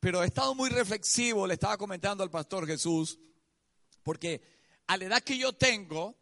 pero 0.00 0.22
he 0.22 0.26
estado 0.26 0.54
muy 0.54 0.70
reflexivo, 0.70 1.46
le 1.46 1.54
estaba 1.54 1.76
comentando 1.76 2.22
al 2.22 2.30
pastor 2.30 2.66
Jesús, 2.66 3.18
porque 4.02 4.42
a 4.86 4.96
la 4.96 5.04
edad 5.06 5.22
que 5.22 5.38
yo 5.38 5.52
tengo, 5.52 6.14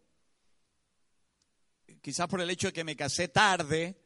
quizás 2.01 2.29
por 2.29 2.41
el 2.41 2.51
hecho 2.51 2.69
de 2.69 2.73
que 2.73 2.85
me 2.85 2.97
casé 2.97 3.29
tarde, 3.29 4.01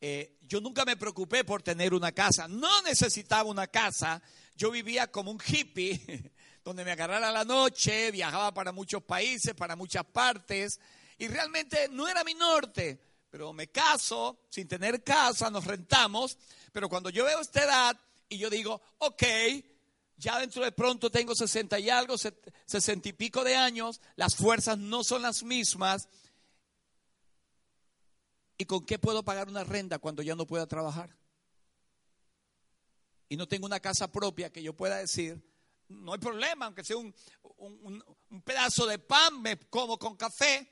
eh, 0.00 0.38
yo 0.42 0.60
nunca 0.60 0.84
me 0.84 0.96
preocupé 0.96 1.44
por 1.44 1.62
tener 1.62 1.94
una 1.94 2.12
casa, 2.12 2.46
no 2.46 2.82
necesitaba 2.82 3.48
una 3.48 3.66
casa, 3.66 4.22
yo 4.54 4.70
vivía 4.70 5.10
como 5.10 5.30
un 5.30 5.40
hippie, 5.44 6.32
donde 6.64 6.84
me 6.84 6.92
agarrara 6.92 7.30
la 7.30 7.44
noche, 7.44 8.10
viajaba 8.10 8.54
para 8.54 8.72
muchos 8.72 9.02
países, 9.02 9.54
para 9.54 9.76
muchas 9.76 10.04
partes, 10.06 10.80
y 11.18 11.28
realmente 11.28 11.88
no 11.90 12.08
era 12.08 12.24
mi 12.24 12.32
norte, 12.32 12.98
pero 13.30 13.52
me 13.52 13.68
caso 13.68 14.40
sin 14.48 14.66
tener 14.66 15.04
casa, 15.04 15.50
nos 15.50 15.66
rentamos, 15.66 16.38
pero 16.72 16.88
cuando 16.88 17.10
yo 17.10 17.26
veo 17.26 17.40
esta 17.40 17.62
edad 17.64 18.00
y 18.30 18.38
yo 18.38 18.48
digo, 18.48 18.80
ok, 18.98 19.22
ya 20.16 20.40
dentro 20.40 20.64
de 20.64 20.72
pronto 20.72 21.10
tengo 21.10 21.34
60 21.34 21.78
y 21.80 21.90
algo, 21.90 22.16
60 22.16 23.08
y 23.10 23.12
pico 23.12 23.44
de 23.44 23.56
años, 23.56 24.00
las 24.16 24.34
fuerzas 24.34 24.78
no 24.78 25.04
son 25.04 25.20
las 25.20 25.42
mismas, 25.42 26.08
¿y 28.56 28.64
con 28.64 28.86
qué 28.86 28.98
puedo 28.98 29.22
pagar 29.22 29.48
una 29.48 29.64
renta 29.64 29.98
cuando 29.98 30.22
ya 30.22 30.34
no 30.34 30.46
pueda 30.46 30.66
trabajar? 30.66 31.14
Y 33.28 33.36
no 33.36 33.48
tengo 33.48 33.66
una 33.66 33.80
casa 33.80 34.10
propia 34.10 34.50
que 34.50 34.62
yo 34.62 34.74
pueda 34.74 34.96
decir, 34.96 35.42
no 36.02 36.12
hay 36.12 36.18
problema, 36.18 36.66
aunque 36.66 36.84
sea 36.84 36.96
un, 36.96 37.14
pedazo 38.44 38.86
de 38.86 38.98
pan, 38.98 39.40
me 39.40 39.58
como 39.68 39.98
con 39.98 40.16
café, 40.16 40.70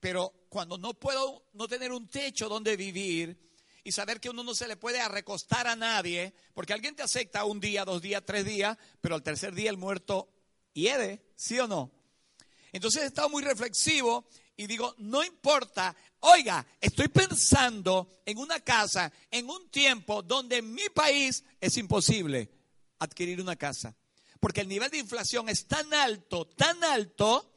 pero 0.00 0.46
cuando 0.48 0.78
no 0.78 0.94
puedo 0.94 1.46
no 1.54 1.66
tener 1.66 1.92
un 1.92 2.08
techo 2.08 2.48
donde 2.48 2.76
vivir 2.76 3.52
y 3.82 3.92
saber 3.92 4.20
que 4.20 4.30
uno 4.30 4.42
no 4.42 4.54
se 4.54 4.68
le 4.68 4.76
puede 4.76 5.00
arrecostar 5.00 5.66
a 5.66 5.76
nadie, 5.76 6.34
porque 6.54 6.72
alguien 6.72 6.94
te 6.94 7.02
acepta 7.02 7.44
un 7.44 7.60
día, 7.60 7.84
dos 7.84 8.00
días, 8.00 8.22
tres 8.24 8.44
días, 8.44 8.78
pero 9.00 9.14
al 9.14 9.22
tercer 9.22 9.54
día 9.54 9.70
el 9.70 9.76
muerto 9.76 10.28
hiede, 10.72 11.26
¿sí 11.36 11.58
o 11.58 11.66
no? 11.66 11.90
Entonces 12.72 13.02
he 13.02 13.06
estado 13.06 13.28
muy 13.28 13.42
reflexivo 13.42 14.26
y 14.56 14.66
digo, 14.66 14.94
no 14.98 15.24
importa, 15.24 15.94
oiga, 16.20 16.66
estoy 16.80 17.08
pensando 17.08 18.20
en 18.24 18.38
una 18.38 18.60
casa, 18.60 19.12
en 19.30 19.48
un 19.48 19.68
tiempo 19.68 20.22
donde 20.22 20.58
en 20.58 20.72
mi 20.72 20.88
país 20.94 21.44
es 21.60 21.76
imposible 21.76 22.50
adquirir 22.98 23.40
una 23.40 23.56
casa, 23.56 23.96
porque 24.44 24.60
el 24.60 24.68
nivel 24.68 24.90
de 24.90 24.98
inflación 24.98 25.48
es 25.48 25.66
tan 25.66 25.94
alto, 25.94 26.46
tan 26.46 26.84
alto, 26.84 27.50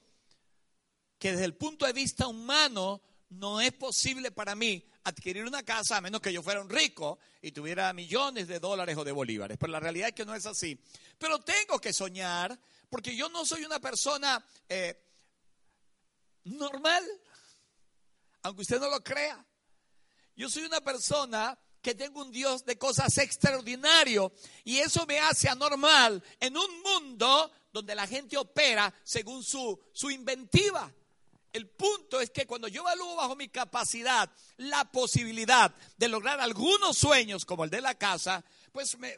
que 1.19 1.31
desde 1.31 1.43
el 1.43 1.53
punto 1.53 1.85
de 1.85 1.91
vista 1.91 2.27
humano 2.27 3.01
no 3.31 3.59
es 3.59 3.73
posible 3.73 4.31
para 4.31 4.55
mí 4.55 4.87
adquirir 5.03 5.43
una 5.43 5.63
casa 5.63 5.97
a 5.97 6.01
menos 6.01 6.21
que 6.21 6.31
yo 6.31 6.41
fuera 6.41 6.61
un 6.61 6.69
rico 6.69 7.19
y 7.41 7.51
tuviera 7.51 7.91
millones 7.91 8.47
de 8.47 8.61
dólares 8.61 8.95
o 8.95 9.03
de 9.03 9.11
bolívares. 9.11 9.57
Pero 9.57 9.73
la 9.73 9.81
realidad 9.81 10.07
es 10.07 10.15
que 10.15 10.23
no 10.23 10.33
es 10.33 10.45
así. 10.45 10.81
Pero 11.17 11.39
tengo 11.39 11.77
que 11.77 11.91
soñar 11.91 12.57
porque 12.89 13.17
yo 13.17 13.27
no 13.27 13.45
soy 13.45 13.65
una 13.65 13.81
persona 13.81 14.41
eh, 14.69 14.97
normal, 16.45 17.03
aunque 18.43 18.61
usted 18.61 18.79
no 18.79 18.89
lo 18.89 19.03
crea. 19.03 19.45
Yo 20.37 20.49
soy 20.49 20.63
una 20.63 20.79
persona 20.79 21.59
que 21.87 21.95
tengo 21.95 22.19
un 22.19 22.33
Dios 22.33 22.65
de 22.65 22.77
cosas 22.77 23.17
extraordinarias 23.17 24.29
y 24.65 24.79
eso 24.79 25.05
me 25.05 25.19
hace 25.19 25.47
anormal 25.47 26.21
en 26.37 26.57
un 26.57 26.81
mundo 26.81 27.49
donde 27.71 27.95
la 27.95 28.05
gente 28.05 28.35
opera 28.35 28.93
según 29.05 29.41
su, 29.41 29.79
su 29.93 30.11
inventiva. 30.11 30.93
El 31.53 31.69
punto 31.69 32.19
es 32.19 32.29
que 32.31 32.45
cuando 32.45 32.67
yo 32.67 32.81
evalúo 32.81 33.15
bajo 33.15 33.37
mi 33.37 33.47
capacidad 33.47 34.29
la 34.57 34.83
posibilidad 34.91 35.73
de 35.95 36.09
lograr 36.09 36.41
algunos 36.41 36.97
sueños 36.97 37.45
como 37.45 37.63
el 37.63 37.69
de 37.69 37.79
la 37.79 37.95
casa, 37.95 38.43
pues 38.73 38.97
me, 38.97 39.17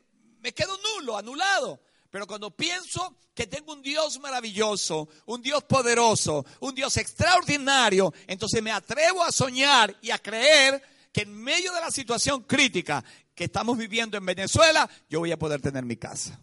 quedo 0.53 0.77
nulo, 0.95 1.17
anulado. 1.17 1.81
Pero 2.11 2.27
cuando 2.27 2.55
pienso 2.55 3.15
que 3.33 3.47
tengo 3.47 3.73
un 3.73 3.81
Dios 3.81 4.19
maravilloso, 4.19 5.09
un 5.25 5.41
Dios 5.41 5.63
poderoso, 5.63 6.45
un 6.59 6.75
Dios 6.75 6.97
extraordinario, 6.97 8.13
entonces 8.27 8.61
me 8.61 8.71
atrevo 8.71 9.23
a 9.23 9.31
soñar 9.31 9.97
y 10.03 10.11
a 10.11 10.19
creer 10.19 10.83
que 11.11 11.21
en 11.21 11.35
medio 11.35 11.71
de 11.73 11.81
la 11.81 11.91
situación 11.91 12.43
crítica 12.43 13.03
que 13.33 13.45
estamos 13.45 13.77
viviendo 13.77 14.17
en 14.17 14.25
Venezuela, 14.25 14.89
yo 15.09 15.19
voy 15.19 15.31
a 15.31 15.39
poder 15.39 15.61
tener 15.61 15.85
mi 15.85 15.95
casa. 15.95 16.39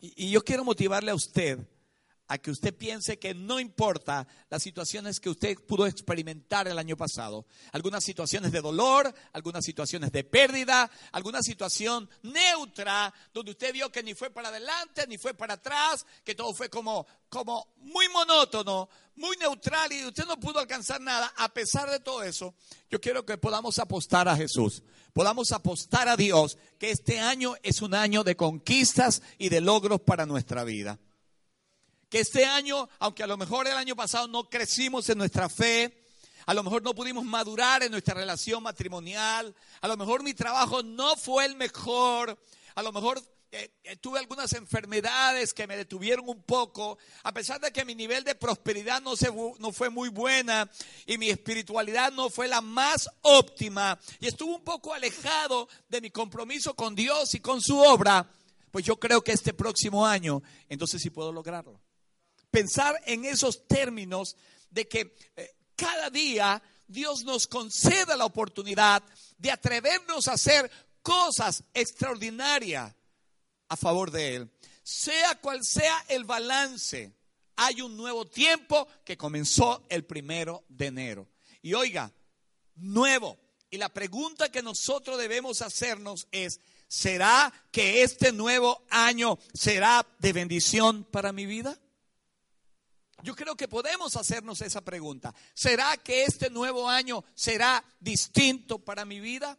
Y, 0.00 0.30
yo 0.30 0.42
quiero 0.42 0.64
motivarle 0.64 1.12
a 1.12 1.14
usted 1.14 1.58
a 2.32 2.38
que 2.38 2.50
usted 2.50 2.74
piense 2.74 3.18
que 3.18 3.34
no 3.34 3.60
importa 3.60 4.26
las 4.48 4.62
situaciones 4.62 5.20
que 5.20 5.28
usted 5.28 5.54
pudo 5.66 5.86
experimentar 5.86 6.66
el 6.66 6.78
año 6.78 6.96
pasado, 6.96 7.44
algunas 7.72 8.02
situaciones 8.02 8.52
de 8.52 8.62
dolor, 8.62 9.14
algunas 9.34 9.62
situaciones 9.62 10.12
de 10.12 10.24
pérdida, 10.24 10.90
alguna 11.12 11.42
situación 11.42 12.08
neutra 12.22 13.12
donde 13.34 13.50
usted 13.50 13.74
vio 13.74 13.92
que 13.92 14.02
ni 14.02 14.14
fue 14.14 14.30
para 14.30 14.48
adelante 14.48 15.06
ni 15.08 15.18
fue 15.18 15.34
para 15.34 15.54
atrás, 15.54 16.06
que 16.24 16.34
todo 16.34 16.54
fue 16.54 16.70
como, 16.70 17.06
como 17.28 17.74
muy 17.80 18.08
monótono, 18.08 18.88
muy 19.16 19.36
neutral 19.36 19.92
y 19.92 20.06
usted 20.06 20.24
no 20.24 20.40
pudo 20.40 20.58
alcanzar 20.58 21.02
nada. 21.02 21.34
A 21.36 21.52
pesar 21.52 21.90
de 21.90 22.00
todo 22.00 22.22
eso, 22.22 22.54
yo 22.88 22.98
quiero 22.98 23.26
que 23.26 23.36
podamos 23.36 23.78
apostar 23.78 24.26
a 24.26 24.36
Jesús, 24.36 24.82
podamos 25.12 25.52
apostar 25.52 26.08
a 26.08 26.16
Dios, 26.16 26.56
que 26.78 26.92
este 26.92 27.20
año 27.20 27.56
es 27.62 27.82
un 27.82 27.92
año 27.94 28.24
de 28.24 28.36
conquistas 28.36 29.20
y 29.36 29.50
de 29.50 29.60
logros 29.60 30.00
para 30.00 30.24
nuestra 30.24 30.64
vida 30.64 30.98
que 32.12 32.20
este 32.20 32.44
año, 32.44 32.90
aunque 32.98 33.22
a 33.22 33.26
lo 33.26 33.38
mejor 33.38 33.66
el 33.66 33.72
año 33.72 33.96
pasado 33.96 34.28
no 34.28 34.50
crecimos 34.50 35.08
en 35.08 35.16
nuestra 35.16 35.48
fe, 35.48 36.04
a 36.44 36.52
lo 36.52 36.62
mejor 36.62 36.82
no 36.82 36.94
pudimos 36.94 37.24
madurar 37.24 37.82
en 37.82 37.90
nuestra 37.90 38.12
relación 38.12 38.62
matrimonial, 38.62 39.54
a 39.80 39.88
lo 39.88 39.96
mejor 39.96 40.22
mi 40.22 40.34
trabajo 40.34 40.82
no 40.82 41.16
fue 41.16 41.46
el 41.46 41.56
mejor, 41.56 42.38
a 42.74 42.82
lo 42.82 42.92
mejor 42.92 43.18
eh, 43.50 43.70
eh, 43.84 43.96
tuve 43.96 44.18
algunas 44.18 44.52
enfermedades 44.52 45.54
que 45.54 45.66
me 45.66 45.74
detuvieron 45.74 46.28
un 46.28 46.42
poco, 46.42 46.98
a 47.22 47.32
pesar 47.32 47.62
de 47.62 47.72
que 47.72 47.86
mi 47.86 47.94
nivel 47.94 48.24
de 48.24 48.34
prosperidad 48.34 49.00
no, 49.00 49.16
se, 49.16 49.32
no 49.58 49.72
fue 49.72 49.88
muy 49.88 50.10
buena 50.10 50.70
y 51.06 51.16
mi 51.16 51.30
espiritualidad 51.30 52.12
no 52.12 52.28
fue 52.28 52.46
la 52.46 52.60
más 52.60 53.08
óptima 53.22 53.98
y 54.20 54.26
estuve 54.26 54.52
un 54.52 54.64
poco 54.64 54.92
alejado 54.92 55.66
de 55.88 56.02
mi 56.02 56.10
compromiso 56.10 56.74
con 56.74 56.94
Dios 56.94 57.32
y 57.32 57.40
con 57.40 57.62
su 57.62 57.78
obra, 57.78 58.30
pues 58.70 58.84
yo 58.84 59.00
creo 59.00 59.24
que 59.24 59.32
este 59.32 59.54
próximo 59.54 60.04
año, 60.04 60.42
entonces 60.68 61.00
sí 61.00 61.08
puedo 61.08 61.32
lograrlo 61.32 61.80
pensar 62.52 63.00
en 63.06 63.24
esos 63.24 63.66
términos 63.66 64.36
de 64.70 64.86
que 64.86 65.16
eh, 65.34 65.56
cada 65.74 66.10
día 66.10 66.62
Dios 66.86 67.24
nos 67.24 67.48
conceda 67.48 68.16
la 68.16 68.26
oportunidad 68.26 69.02
de 69.38 69.50
atrevernos 69.50 70.28
a 70.28 70.34
hacer 70.34 70.70
cosas 71.02 71.64
extraordinarias 71.74 72.94
a 73.68 73.76
favor 73.76 74.10
de 74.10 74.36
Él. 74.36 74.50
Sea 74.84 75.40
cual 75.40 75.64
sea 75.64 76.04
el 76.08 76.24
balance, 76.24 77.12
hay 77.56 77.80
un 77.80 77.96
nuevo 77.96 78.26
tiempo 78.26 78.86
que 79.04 79.16
comenzó 79.16 79.84
el 79.88 80.04
primero 80.04 80.64
de 80.68 80.86
enero. 80.86 81.28
Y 81.62 81.74
oiga, 81.74 82.12
nuevo. 82.76 83.38
Y 83.70 83.78
la 83.78 83.88
pregunta 83.88 84.50
que 84.50 84.62
nosotros 84.62 85.16
debemos 85.16 85.62
hacernos 85.62 86.28
es, 86.30 86.60
¿será 86.88 87.52
que 87.70 88.02
este 88.02 88.30
nuevo 88.32 88.84
año 88.90 89.38
será 89.54 90.06
de 90.18 90.32
bendición 90.34 91.04
para 91.04 91.32
mi 91.32 91.46
vida? 91.46 91.78
Yo 93.22 93.36
creo 93.36 93.56
que 93.56 93.68
podemos 93.68 94.16
hacernos 94.16 94.60
esa 94.60 94.80
pregunta. 94.80 95.34
¿Será 95.54 95.96
que 95.96 96.24
este 96.24 96.50
nuevo 96.50 96.88
año 96.88 97.24
será 97.34 97.84
distinto 98.00 98.78
para 98.78 99.04
mi 99.04 99.20
vida? 99.20 99.58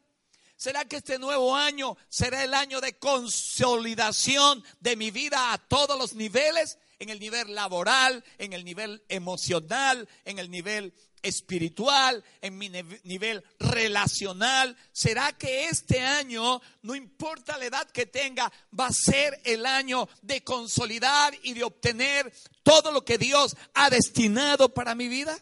¿Será 0.55 0.86
que 0.86 0.98
este 0.98 1.17
nuevo 1.20 1.55
año 1.55 1.98
será 2.10 2.43
el 2.43 2.53
año 2.53 2.79
de 2.79 2.98
consolidación 2.98 4.63
de 4.79 4.96
mi 4.96 5.12
vida 5.12 5.53
a 5.53 5.58
todos 5.58 5.98
los 5.98 6.13
niveles? 6.13 6.77
En 7.00 7.10
el 7.10 7.20
nivel 7.20 7.53
laboral, 7.53 8.24
en 8.38 8.53
el 8.53 8.63
nivel 8.63 9.03
emocional, 9.10 10.08
en 10.24 10.39
el 10.39 10.50
nivel 10.50 10.93
espiritual, 11.23 12.23
en 12.41 12.57
mi 12.57 12.69
nivel 12.69 13.43
relacional. 13.59 14.77
¿Será 14.91 15.31
que 15.33 15.65
este 15.69 16.01
año, 16.01 16.61
no 16.83 16.93
importa 16.93 17.57
la 17.57 17.65
edad 17.65 17.89
que 17.89 18.05
tenga, 18.05 18.51
va 18.77 18.87
a 18.87 18.93
ser 18.93 19.41
el 19.45 19.65
año 19.65 20.07
de 20.21 20.43
consolidar 20.43 21.33
y 21.41 21.53
de 21.53 21.63
obtener 21.63 22.31
todo 22.61 22.91
lo 22.91 23.03
que 23.03 23.17
Dios 23.17 23.55
ha 23.73 23.89
destinado 23.89 24.73
para 24.73 24.93
mi 24.93 25.07
vida? 25.07 25.37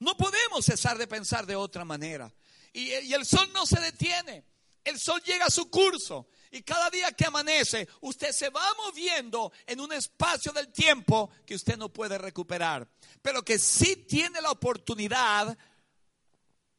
No 0.00 0.16
podemos 0.16 0.64
cesar 0.64 0.98
de 0.98 1.06
pensar 1.06 1.46
de 1.46 1.56
otra 1.56 1.84
manera. 1.84 2.32
Y, 2.72 2.90
el 2.90 3.24
sol 3.26 3.50
no 3.52 3.66
se 3.66 3.80
detiene. 3.80 4.44
El 4.84 4.98
sol 4.98 5.20
llega 5.24 5.46
a 5.46 5.50
su 5.50 5.70
curso. 5.70 6.28
Y 6.50 6.62
cada 6.62 6.90
día 6.90 7.12
que 7.12 7.26
amanece, 7.26 7.88
usted 8.00 8.32
se 8.32 8.48
va 8.50 8.66
moviendo 8.84 9.52
en 9.66 9.80
un 9.80 9.92
espacio 9.92 10.52
del 10.52 10.72
tiempo 10.72 11.30
que 11.46 11.54
usted 11.54 11.76
no 11.76 11.92
puede 11.92 12.18
recuperar. 12.18 12.88
Pero 13.22 13.44
que 13.44 13.58
sí 13.58 13.96
tiene 13.96 14.40
la 14.40 14.50
oportunidad 14.50 15.56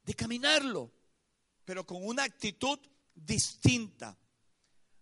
de 0.04 0.14
caminarlo. 0.14 0.92
Pero 1.66 1.86
con 1.86 2.04
una 2.06 2.24
actitud 2.24 2.80
distinta. 3.14 4.18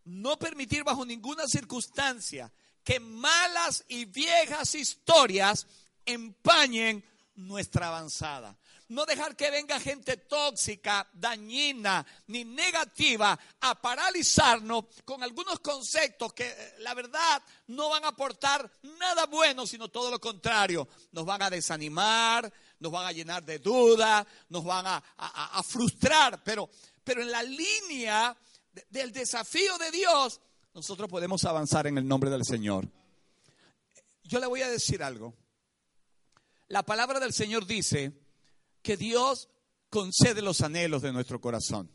No 0.03 0.37
permitir 0.37 0.83
bajo 0.83 1.05
ninguna 1.05 1.47
circunstancia 1.47 2.51
que 2.83 2.99
malas 2.99 3.83
y 3.89 4.05
viejas 4.05 4.73
historias 4.75 5.67
empañen 6.05 7.03
nuestra 7.35 7.87
avanzada. 7.87 8.57
No 8.89 9.05
dejar 9.05 9.35
que 9.35 9.51
venga 9.51 9.81
gente 9.81 10.15
tóxica, 10.15 11.05
dañina, 11.11 12.05
ni 12.27 12.45
negativa 12.45 13.37
a 13.59 13.81
paralizarnos 13.81 14.85
con 15.03 15.21
algunos 15.23 15.59
conceptos 15.59 16.31
que 16.31 16.47
eh, 16.47 16.75
la 16.79 16.93
verdad 16.93 17.41
no 17.67 17.89
van 17.89 18.05
a 18.05 18.09
aportar 18.09 18.71
nada 18.97 19.25
bueno, 19.25 19.67
sino 19.67 19.89
todo 19.89 20.09
lo 20.09 20.21
contrario. 20.21 20.87
Nos 21.11 21.25
van 21.25 21.41
a 21.41 21.49
desanimar, 21.49 22.51
nos 22.79 22.91
van 22.91 23.07
a 23.07 23.11
llenar 23.11 23.43
de 23.43 23.59
dudas, 23.59 24.25
nos 24.47 24.63
van 24.63 24.85
a, 24.87 25.63
frustrar. 25.63 26.41
Pero, 26.43 26.69
pero 27.03 27.21
en 27.21 27.31
la 27.31 27.43
línea 27.43 28.37
del 28.89 29.11
desafío 29.11 29.77
de 29.77 29.91
Dios, 29.91 30.39
nosotros 30.73 31.09
podemos 31.09 31.43
avanzar 31.43 31.87
en 31.87 31.97
el 31.97 32.07
nombre 32.07 32.29
del 32.29 32.45
Señor. 32.45 32.87
Yo 34.23 34.39
le 34.39 34.47
voy 34.47 34.61
a 34.61 34.69
decir 34.69 35.03
algo. 35.03 35.33
La 36.69 36.83
palabra 36.83 37.19
del 37.19 37.33
Señor 37.33 37.65
dice 37.65 38.26
que 38.87 38.95
Dios 38.95 39.49
concede 39.89 40.41
los 40.41 40.61
anhelos 40.61 41.01
de 41.01 41.11
nuestro 41.11 41.41
corazón. 41.41 41.91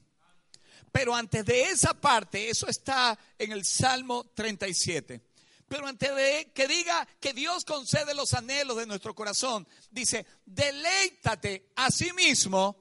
Pero 0.93 1.15
antes 1.15 1.43
de 1.47 1.63
esa 1.71 1.99
parte, 1.99 2.51
eso 2.51 2.69
está 2.69 3.19
en 3.39 3.53
el 3.53 3.65
Salmo 3.65 4.31
37. 4.35 5.27
Pero 5.67 5.87
antes 5.87 6.15
de 6.15 6.53
que 6.55 6.69
diga 6.69 7.09
que 7.19 7.33
Dios 7.33 7.65
concede 7.65 8.13
los 8.13 8.35
anhelos 8.35 8.77
de 8.77 8.85
nuestro 8.85 9.15
corazón, 9.15 9.67
dice, 9.91 10.27
deleítate 10.45 11.73
a 11.77 11.91
sí 11.91 12.13
mismo 12.13 12.77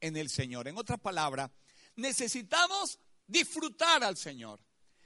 en 0.00 0.16
el 0.16 0.28
Señor. 0.28 0.66
En 0.66 0.76
otras 0.76 0.98
palabras, 0.98 1.48
necesitamos 1.94 2.98
disfrutar 3.28 4.02
al 4.02 4.16
Señor. 4.16 4.58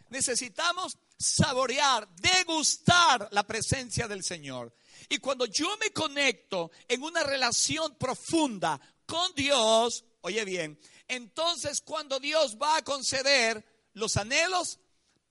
Necesitamos 0.08 0.96
saborear, 1.20 2.08
degustar 2.16 3.28
la 3.30 3.46
presencia 3.46 4.08
del 4.08 4.24
Señor. 4.24 4.74
Y 5.08 5.18
cuando 5.18 5.44
yo 5.44 5.76
me 5.76 5.90
conecto 5.90 6.70
en 6.88 7.02
una 7.02 7.22
relación 7.22 7.94
profunda 7.96 8.80
con 9.04 9.34
Dios, 9.34 10.04
oye 10.22 10.44
bien, 10.44 10.80
entonces 11.08 11.82
cuando 11.82 12.18
Dios 12.18 12.56
va 12.60 12.78
a 12.78 12.82
conceder 12.82 13.64
los 13.92 14.16
anhelos 14.16 14.80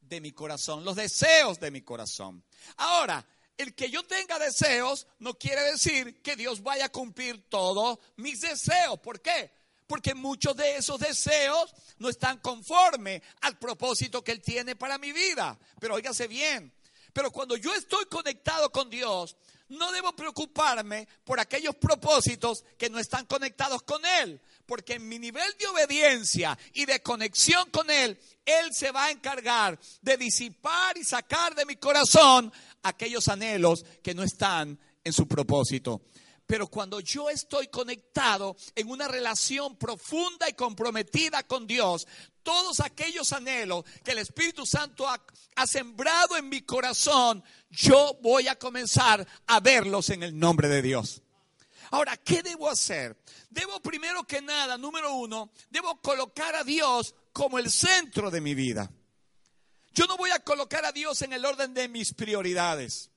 de 0.01 0.22
mi 0.22 0.31
corazón, 0.31 0.86
los 0.86 0.96
deseos 0.96 1.60
de 1.60 1.72
mi 1.72 1.81
corazón. 1.81 2.43
Ahora, 2.77 3.25
el 3.58 3.74
que 3.74 3.89
yo 3.89 4.03
tenga 4.05 4.38
deseos 4.38 5.08
no 5.19 5.34
quiere 5.34 5.62
decir 5.72 6.22
que 6.22 6.36
Dios 6.36 6.62
vaya 6.62 6.86
a 6.86 6.91
cumplir 6.91 7.50
todos 7.50 8.00
mis 8.15 8.41
deseos. 8.41 9.00
¿Por 9.00 9.22
qué? 9.22 9.51
Porque 9.89 10.13
muchos 10.13 10.55
de 10.55 10.77
esos 10.77 11.00
deseos 11.00 11.74
no 11.98 12.10
están 12.10 12.38
conformes 12.38 13.24
al 13.41 13.58
propósito 13.58 14.24
que 14.24 14.31
Él 14.31 14.39
tiene 14.39 14.75
para 14.75 15.00
mi 15.00 15.12
vida. 15.12 15.58
Pero 15.79 15.96
óigase 15.96 16.27
bien, 16.27 16.72
pero 17.12 17.31
cuando 17.31 17.58
yo 17.58 17.74
estoy 17.74 18.05
conectado 18.05 18.72
con 18.72 18.91
Dios, 18.91 19.36
no 19.69 19.91
debo 19.91 20.15
preocuparme 20.15 21.08
por 21.24 21.39
aquellos 21.39 21.75
propósitos 21.75 22.63
que 22.77 22.91
no 22.91 23.00
están 23.00 23.25
conectados 23.25 23.81
con 23.81 24.05
Él, 24.05 24.39
porque 24.67 24.93
en 24.93 25.08
mi 25.08 25.17
nivel 25.17 25.51
de 25.58 25.65
obediencia 25.65 26.55
y 26.74 26.86
de 26.86 27.01
conexión 27.01 27.72
con 27.72 27.89
Él, 27.89 28.19
Él 28.46 28.72
se 28.72 28.91
va 28.91 29.05
a 29.05 29.12
encargar 29.12 29.79
de 30.03 30.18
disipar 30.18 31.00
y 31.00 31.03
sacar 31.03 31.55
de 31.55 31.66
mi 31.66 31.77
corazón 31.77 32.53
aquellos 32.83 33.27
anhelos 33.27 33.83
que 34.03 34.13
no 34.13 34.22
están 34.22 34.79
en 35.03 35.13
su 35.13 35.27
propósito. 35.27 36.03
Pero 36.50 36.66
cuando 36.66 37.00
yo 37.00 37.29
estoy 37.29 37.68
conectado 37.68 38.57
en 38.74 38.90
una 38.90 39.07
relación 39.07 39.77
profunda 39.77 40.50
y 40.50 40.53
comprometida 40.53 41.44
con 41.44 41.68
Dios, 41.68 42.07
todos 42.42 42.79
aquellos 42.79 43.33
anhelos 43.33 43.85
que 44.03 44.14
el 44.14 44.18
Espíritu 44.18 44.66
Santo 44.66 45.07
ha, 45.07 45.68
sembrado 45.68 46.38
en 46.38 46.50
mi 46.50 46.62
corazón, 46.62 47.44
yo 47.70 48.18
voy 48.24 48.48
a 48.48 48.57
comenzar 48.57 49.27
a 49.46 49.59
verlos 49.59 50.09
en 50.09 50.24
el 50.24 50.40
nombre 50.40 50.68
de 50.70 50.81
Dios. 50.81 51.22
Ahora, 51.92 52.18
¿qué 52.18 52.42
debo 52.42 52.68
hacer? 52.68 53.16
Debo 53.51 53.79
primero 53.79 54.24
que 54.24 54.42
nada, 54.42 54.75
número 54.75 55.14
uno, 55.14 55.51
debo 55.70 56.01
colocar 56.01 56.55
a 56.55 56.64
Dios 56.64 57.14
como 57.31 57.59
el 57.59 57.70
centro 57.70 58.31
de 58.31 58.42
mi 58.42 58.55
vida. 58.55 58.92
Yo 59.94 60.07
no 60.07 60.18
voy 60.18 60.31
a 60.31 60.40
colocar 60.40 60.83
a 60.83 60.92
Dios 60.92 61.22
en 61.22 61.31
el 61.31 61.46
orden 61.46 61.75
de 61.75 61.88
mis 61.90 62.12
prioridades. 62.16 63.12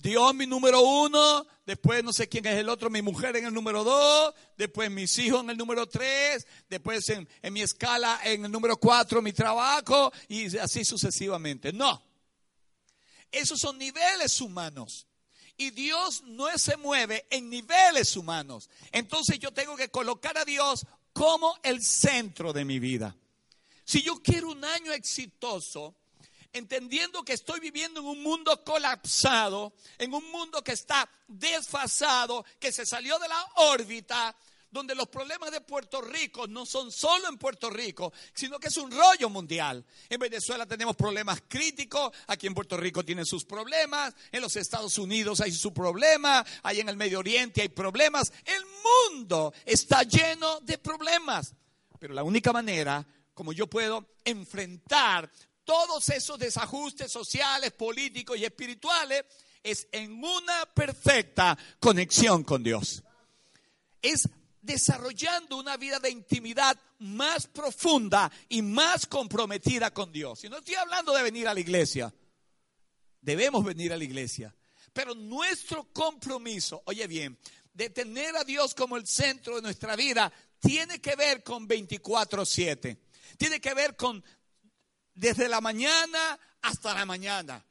Dios 0.00 0.34
mi 0.34 0.46
número 0.46 0.80
uno, 0.80 1.46
después 1.66 2.04
no 2.04 2.12
sé 2.12 2.28
quién 2.28 2.46
es 2.46 2.54
el 2.54 2.68
otro, 2.68 2.88
mi 2.88 3.02
mujer 3.02 3.36
en 3.36 3.46
el 3.46 3.52
número 3.52 3.82
dos, 3.82 4.34
después 4.56 4.90
mis 4.90 5.18
hijos 5.18 5.42
en 5.42 5.50
el 5.50 5.56
número 5.56 5.88
tres, 5.88 6.46
después 6.68 7.08
en, 7.08 7.28
en 7.42 7.52
mi 7.52 7.62
escala 7.62 8.20
en 8.24 8.44
el 8.44 8.50
número 8.50 8.76
cuatro 8.76 9.20
mi 9.20 9.32
trabajo 9.32 10.12
y 10.28 10.56
así 10.58 10.84
sucesivamente. 10.84 11.72
No, 11.72 12.02
esos 13.32 13.58
son 13.58 13.76
niveles 13.78 14.40
humanos. 14.40 15.06
Y 15.60 15.70
Dios 15.70 16.22
no 16.22 16.46
se 16.56 16.76
mueve 16.76 17.26
en 17.30 17.50
niveles 17.50 18.16
humanos. 18.16 18.70
Entonces 18.92 19.40
yo 19.40 19.50
tengo 19.50 19.76
que 19.76 19.88
colocar 19.88 20.38
a 20.38 20.44
Dios 20.44 20.86
como 21.12 21.58
el 21.64 21.82
centro 21.82 22.52
de 22.52 22.64
mi 22.64 22.78
vida. 22.78 23.16
Si 23.84 24.02
yo 24.02 24.22
quiero 24.22 24.50
un 24.50 24.64
año 24.64 24.92
exitoso, 24.92 25.96
entendiendo 26.52 27.22
que 27.22 27.34
estoy 27.34 27.60
viviendo 27.60 28.00
en 28.00 28.06
un 28.06 28.22
mundo 28.22 28.62
colapsado, 28.64 29.72
en 29.98 30.12
un 30.12 30.30
mundo 30.30 30.62
que 30.62 30.72
está 30.72 31.08
desfasado, 31.26 32.44
que 32.58 32.72
se 32.72 32.86
salió 32.86 33.18
de 33.18 33.28
la 33.28 33.46
órbita, 33.56 34.34
donde 34.70 34.94
los 34.94 35.08
problemas 35.08 35.50
de 35.50 35.60
Puerto 35.60 36.00
Rico 36.00 36.46
no 36.46 36.66
son 36.66 36.92
solo 36.92 37.28
en 37.28 37.38
Puerto 37.38 37.70
Rico, 37.70 38.12
sino 38.34 38.58
que 38.58 38.68
es 38.68 38.76
un 38.76 38.90
rollo 38.90 39.30
mundial. 39.30 39.84
En 40.08 40.20
Venezuela 40.20 40.66
tenemos 40.66 40.94
problemas 40.94 41.42
críticos, 41.48 42.12
aquí 42.26 42.46
en 42.46 42.54
Puerto 42.54 42.76
Rico 42.76 43.04
tienen 43.04 43.24
sus 43.24 43.44
problemas, 43.44 44.14
en 44.30 44.42
los 44.42 44.56
Estados 44.56 44.98
Unidos 44.98 45.40
hay 45.40 45.52
su 45.52 45.72
problema, 45.72 46.44
ahí 46.62 46.80
en 46.80 46.88
el 46.88 46.96
Medio 46.96 47.20
Oriente 47.20 47.62
hay 47.62 47.68
problemas. 47.68 48.32
El 48.44 48.62
mundo 49.10 49.54
está 49.64 50.02
lleno 50.02 50.60
de 50.60 50.78
problemas. 50.78 51.54
Pero 51.98 52.14
la 52.14 52.22
única 52.22 52.52
manera 52.52 53.06
como 53.38 53.52
yo 53.52 53.68
puedo 53.68 54.04
enfrentar 54.24 55.30
todos 55.68 56.08
esos 56.08 56.38
desajustes 56.38 57.12
sociales, 57.12 57.72
políticos 57.72 58.38
y 58.38 58.44
espirituales 58.46 59.26
es 59.62 59.86
en 59.92 60.24
una 60.24 60.64
perfecta 60.64 61.58
conexión 61.78 62.42
con 62.42 62.62
Dios. 62.62 63.02
Es 64.00 64.30
desarrollando 64.62 65.58
una 65.58 65.76
vida 65.76 65.98
de 65.98 66.08
intimidad 66.08 66.74
más 67.00 67.48
profunda 67.48 68.32
y 68.48 68.62
más 68.62 69.04
comprometida 69.04 69.92
con 69.92 70.10
Dios. 70.10 70.42
Y 70.42 70.48
no 70.48 70.56
estoy 70.56 70.76
hablando 70.76 71.12
de 71.12 71.22
venir 71.22 71.46
a 71.46 71.52
la 71.52 71.60
iglesia. 71.60 72.14
Debemos 73.20 73.62
venir 73.62 73.92
a 73.92 73.98
la 73.98 74.04
iglesia. 74.04 74.56
Pero 74.94 75.14
nuestro 75.14 75.92
compromiso, 75.92 76.82
oye 76.86 77.06
bien, 77.06 77.38
de 77.74 77.90
tener 77.90 78.34
a 78.36 78.44
Dios 78.44 78.74
como 78.74 78.96
el 78.96 79.06
centro 79.06 79.56
de 79.56 79.62
nuestra 79.62 79.96
vida, 79.96 80.32
tiene 80.60 80.98
que 81.02 81.14
ver 81.14 81.42
con 81.42 81.68
24/7. 81.68 82.96
Tiene 83.36 83.60
que 83.60 83.74
ver 83.74 83.96
con 83.96 84.24
desde 85.18 85.48
la 85.48 85.60
mañana 85.60 86.38
hasta 86.62 86.94
la 86.94 87.04
mañana. 87.04 87.64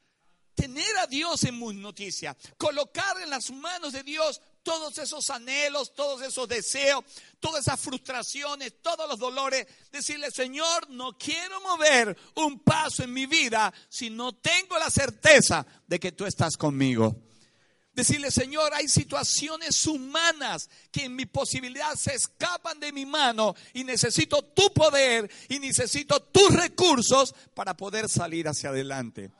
Tener 0.54 0.96
a 0.98 1.06
Dios 1.06 1.44
en 1.44 1.54
muy 1.54 1.74
noticia, 1.76 2.36
colocar 2.56 3.20
en 3.20 3.30
las 3.30 3.50
manos 3.52 3.92
de 3.92 4.02
Dios 4.02 4.40
todos 4.64 4.98
esos 4.98 5.30
anhelos, 5.30 5.94
todos 5.94 6.20
esos 6.20 6.48
deseos, 6.48 7.04
todas 7.38 7.60
esas 7.60 7.80
frustraciones, 7.80 8.82
todos 8.82 9.08
los 9.08 9.18
dolores. 9.18 9.66
Decirle, 9.92 10.32
Señor, 10.32 10.90
no 10.90 11.16
quiero 11.16 11.60
mover 11.60 12.16
un 12.34 12.58
paso 12.60 13.04
en 13.04 13.12
mi 13.12 13.26
vida 13.26 13.72
si 13.88 14.10
no 14.10 14.34
tengo 14.34 14.78
la 14.78 14.90
certeza 14.90 15.64
de 15.86 16.00
que 16.00 16.12
tú 16.12 16.26
estás 16.26 16.56
conmigo. 16.56 17.27
Decirle, 17.98 18.30
Señor, 18.30 18.72
hay 18.74 18.86
situaciones 18.86 19.84
humanas 19.84 20.70
que 20.92 21.06
en 21.06 21.16
mi 21.16 21.26
posibilidad 21.26 21.96
se 21.96 22.14
escapan 22.14 22.78
de 22.78 22.92
mi 22.92 23.04
mano 23.04 23.56
y 23.74 23.82
necesito 23.82 24.40
tu 24.40 24.72
poder 24.72 25.28
y 25.48 25.58
necesito 25.58 26.22
tus 26.22 26.54
recursos 26.54 27.34
para 27.54 27.76
poder 27.76 28.08
salir 28.08 28.46
hacia 28.46 28.70
adelante. 28.70 29.32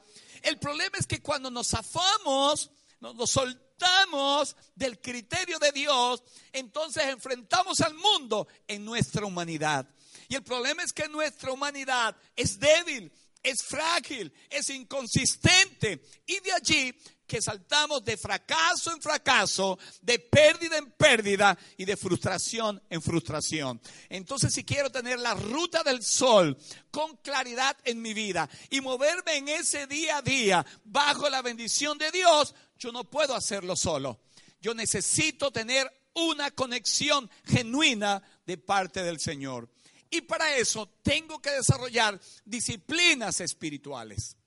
El 0.42 0.59
problema 0.59 0.99
es 0.99 1.07
que 1.07 1.23
cuando 1.23 1.53
nos 1.53 1.73
afamos, 1.73 2.73
nos, 2.99 3.31
soltamos 3.31 4.57
del 4.75 5.01
criterio 5.01 5.61
de 5.61 5.71
Dios, 5.71 6.25
entonces 6.53 7.05
enfrentamos 7.05 7.81
al 7.81 7.94
mundo 7.94 8.49
en 8.66 8.85
nuestra 8.85 9.25
humanidad. 9.25 9.88
Y 10.29 10.35
el 10.35 10.42
problema 10.42 10.83
es 10.83 10.92
que 10.92 11.07
nuestra 11.07 11.53
humanidad 11.53 12.16
es 12.35 12.59
débil, 12.59 13.12
es 13.40 13.62
frágil, 13.62 14.33
es 14.51 14.68
inconsistente. 14.71 16.03
Y 16.27 16.40
de 16.40 16.53
allí 16.53 16.94
que 17.28 17.42
saltamos 17.42 18.02
de 18.04 18.16
fracaso 18.16 18.92
en 18.92 19.02
fracaso, 19.02 19.78
de 20.00 20.18
pérdida 20.18 20.78
en 20.78 20.90
pérdida 20.92 21.56
y 21.76 21.84
de 21.84 21.96
frustración 21.96 22.82
en 22.88 23.02
frustración. 23.02 23.80
Entonces, 24.08 24.52
si 24.52 24.64
quiero 24.64 24.90
tener 24.90 25.18
la 25.20 25.34
ruta 25.34 25.84
del 25.84 26.02
sol 26.02 26.56
con 26.90 27.16
claridad 27.18 27.76
en 27.84 28.00
mi 28.00 28.14
vida 28.14 28.48
y 28.70 28.80
moverme 28.80 29.36
en 29.36 29.48
ese 29.48 29.86
día 29.86 30.16
a 30.16 30.22
día 30.22 30.66
bajo 30.84 31.28
la 31.28 31.42
bendición 31.42 31.98
de 31.98 32.10
Dios, 32.10 32.54
yo 32.78 32.90
no 32.90 33.04
puedo 33.04 33.34
hacerlo 33.34 33.76
solo. 33.76 34.20
Yo 34.60 34.74
necesito 34.74 35.50
tener 35.50 35.92
una 36.14 36.50
conexión 36.50 37.30
genuina 37.44 38.22
de 38.46 38.56
parte 38.56 39.02
del 39.02 39.20
Señor. 39.20 39.70
Y 40.10 40.22
para 40.22 40.56
eso 40.56 40.88
tengo 41.02 41.40
que 41.40 41.50
desarrollar 41.50 42.18
disciplinas 42.46 43.40
espirituales. 43.42 44.38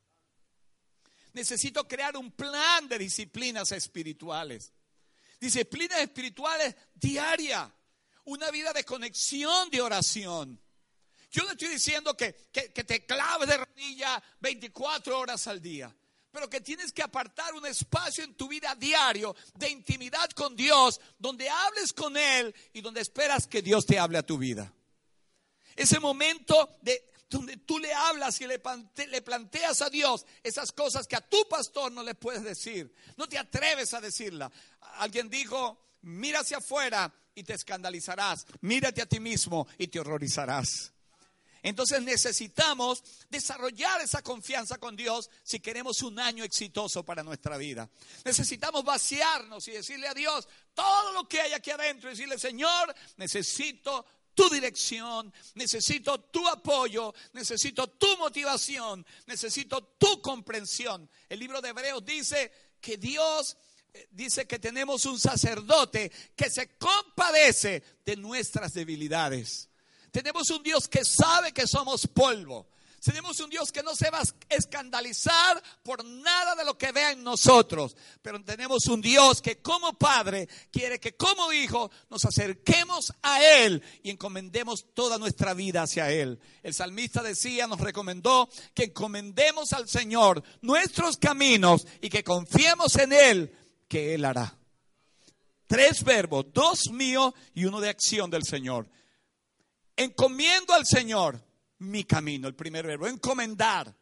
Necesito 1.33 1.87
crear 1.87 2.17
un 2.17 2.31
plan 2.31 2.87
de 2.87 2.97
disciplinas 2.97 3.71
espirituales. 3.71 4.73
Disciplinas 5.39 5.99
espirituales 5.99 6.75
diarias. 6.95 7.69
Una 8.25 8.51
vida 8.51 8.73
de 8.73 8.83
conexión 8.83 9.69
de 9.69 9.81
oración. 9.81 10.61
Yo 11.31 11.43
no 11.43 11.51
estoy 11.51 11.69
diciendo 11.69 12.15
que, 12.15 12.33
te 12.33 13.05
claves 13.05 13.47
de 13.47 13.57
rodilla 13.57 14.21
24 14.39 15.17
horas 15.17 15.47
al 15.47 15.61
día 15.61 15.95
pero 16.31 16.49
que 16.49 16.61
tienes 16.61 16.93
que 16.93 17.03
apartar 17.03 17.53
un 17.53 17.65
espacio 17.65 18.23
en 18.23 18.35
tu 18.35 18.47
vida 18.47 18.73
diario 18.75 19.35
de 19.55 19.69
intimidad 19.69 20.29
con 20.29 20.55
Dios, 20.55 21.01
donde 21.19 21.49
hables 21.49 21.91
con 21.91 22.15
Él 22.15 22.55
y 22.71 22.79
donde 22.79 23.01
esperas 23.01 23.47
que 23.47 23.61
Dios 23.61 23.85
te 23.85 23.99
hable 23.99 24.17
a 24.17 24.25
tu 24.25 24.37
vida. 24.37 24.73
Ese 25.75 25.99
momento 25.99 26.77
de 26.81 27.11
donde 27.31 27.55
tú 27.57 27.79
le 27.79 27.93
hablas 27.93 28.41
y 28.41 28.45
le, 28.45 28.59
planteas 28.59 29.81
a 29.81 29.89
Dios 29.89 30.25
esas 30.43 30.71
cosas 30.73 31.07
que 31.07 31.15
a 31.15 31.21
tu 31.21 31.47
pastor 31.47 31.91
no 31.91 32.03
le 32.03 32.13
puedes 32.13 32.43
decir. 32.43 32.93
No 33.15 33.27
te 33.27 33.37
atreves 33.37 33.93
a 33.93 34.01
decirla. 34.01 34.51
Alguien 34.97 35.29
dijo, 35.29 35.95
mira 36.01 36.41
hacia 36.41 36.57
afuera 36.57 37.11
y 37.33 37.43
te 37.43 37.53
escandalizarás. 37.53 38.45
Mírate 38.59 39.01
a 39.01 39.05
ti 39.05 39.21
mismo 39.21 39.65
y 39.77 39.87
te 39.87 40.01
horrorizarás. 40.01 40.91
Entonces 41.63 42.01
necesitamos 42.01 43.01
desarrollar 43.29 44.01
esa 44.01 44.21
confianza 44.21 44.77
con 44.77 44.97
Dios 44.97 45.29
si 45.43 45.61
queremos 45.61 46.01
un 46.01 46.19
año 46.19 46.43
exitoso 46.43 47.05
para 47.05 47.23
nuestra 47.23 47.55
vida. 47.55 47.89
Necesitamos 48.25 48.83
vaciarnos 48.83 49.67
y 49.69 49.71
decirle 49.71 50.09
a 50.09 50.13
Dios 50.13 50.49
todo 50.73 51.13
lo 51.13 51.29
que 51.29 51.39
hay 51.39 51.53
aquí 51.53 51.71
adentro 51.71 52.09
y 52.09 52.13
decirle, 52.13 52.37
Señor, 52.37 52.93
necesito 53.15 54.05
tu 54.33 54.49
dirección, 54.49 55.33
necesito 55.55 56.19
tu 56.19 56.47
apoyo, 56.47 57.13
necesito 57.33 57.87
tu 57.87 58.17
motivación, 58.17 59.05
necesito 59.27 59.83
tu 59.97 60.21
comprensión. 60.21 61.09
El 61.29 61.39
libro 61.39 61.61
de 61.61 61.69
Hebreos 61.69 62.03
dice 62.05 62.51
que 62.79 62.97
Dios 62.97 63.57
eh, 63.93 64.07
dice 64.11 64.45
que 64.47 64.59
tenemos 64.59 65.05
un 65.05 65.19
sacerdote 65.19 66.11
que 66.35 66.49
se 66.49 66.77
compadece 66.77 67.83
de 68.05 68.15
nuestras 68.15 68.73
debilidades. 68.73 69.69
Tenemos 70.11 70.49
un 70.49 70.63
Dios 70.63 70.87
que 70.87 71.05
sabe 71.05 71.51
que 71.51 71.67
somos 71.67 72.07
polvo. 72.07 72.67
Tenemos 73.03 73.39
un 73.39 73.49
Dios 73.49 73.71
que 73.71 73.81
no 73.81 73.95
se 73.95 74.11
va 74.11 74.19
a 74.19 74.55
escandalizar 74.55 75.61
por 75.81 76.05
nada 76.05 76.53
de 76.53 76.63
lo 76.63 76.77
que 76.77 76.91
vea 76.91 77.11
en 77.11 77.23
nosotros. 77.23 77.95
Pero 78.21 78.43
tenemos 78.43 78.85
un 78.85 79.01
Dios 79.01 79.41
que 79.41 79.59
como 79.59 79.97
Padre 79.97 80.47
quiere 80.71 80.99
que 80.99 81.15
como 81.15 81.51
Hijo 81.51 81.89
nos 82.11 82.25
acerquemos 82.25 83.11
a 83.23 83.43
Él 83.43 83.81
y 84.03 84.11
encomendemos 84.11 84.85
toda 84.93 85.17
nuestra 85.17 85.55
vida 85.55 85.81
hacia 85.81 86.11
Él. 86.11 86.39
El 86.61 86.75
salmista 86.75 87.23
decía, 87.23 87.65
nos 87.65 87.79
recomendó 87.79 88.47
que 88.75 88.83
encomendemos 88.83 89.73
al 89.73 89.89
Señor 89.89 90.43
nuestros 90.61 91.17
caminos 91.17 91.87
y 92.01 92.09
que 92.09 92.23
confiemos 92.23 92.95
en 92.97 93.13
Él, 93.13 93.57
que 93.87 94.13
Él 94.13 94.25
hará. 94.25 94.55
Tres 95.65 96.03
verbos, 96.03 96.45
dos 96.53 96.91
míos 96.91 97.33
y 97.55 97.65
uno 97.65 97.81
de 97.81 97.89
acción 97.89 98.29
del 98.29 98.43
Señor. 98.43 98.87
Encomiendo 99.95 100.73
al 100.73 100.85
Señor 100.85 101.50
mi 101.81 102.03
camino, 102.03 102.47
el 102.47 102.55
primer 102.55 102.85
verbo, 102.85 103.07
encomendar. 103.07 103.93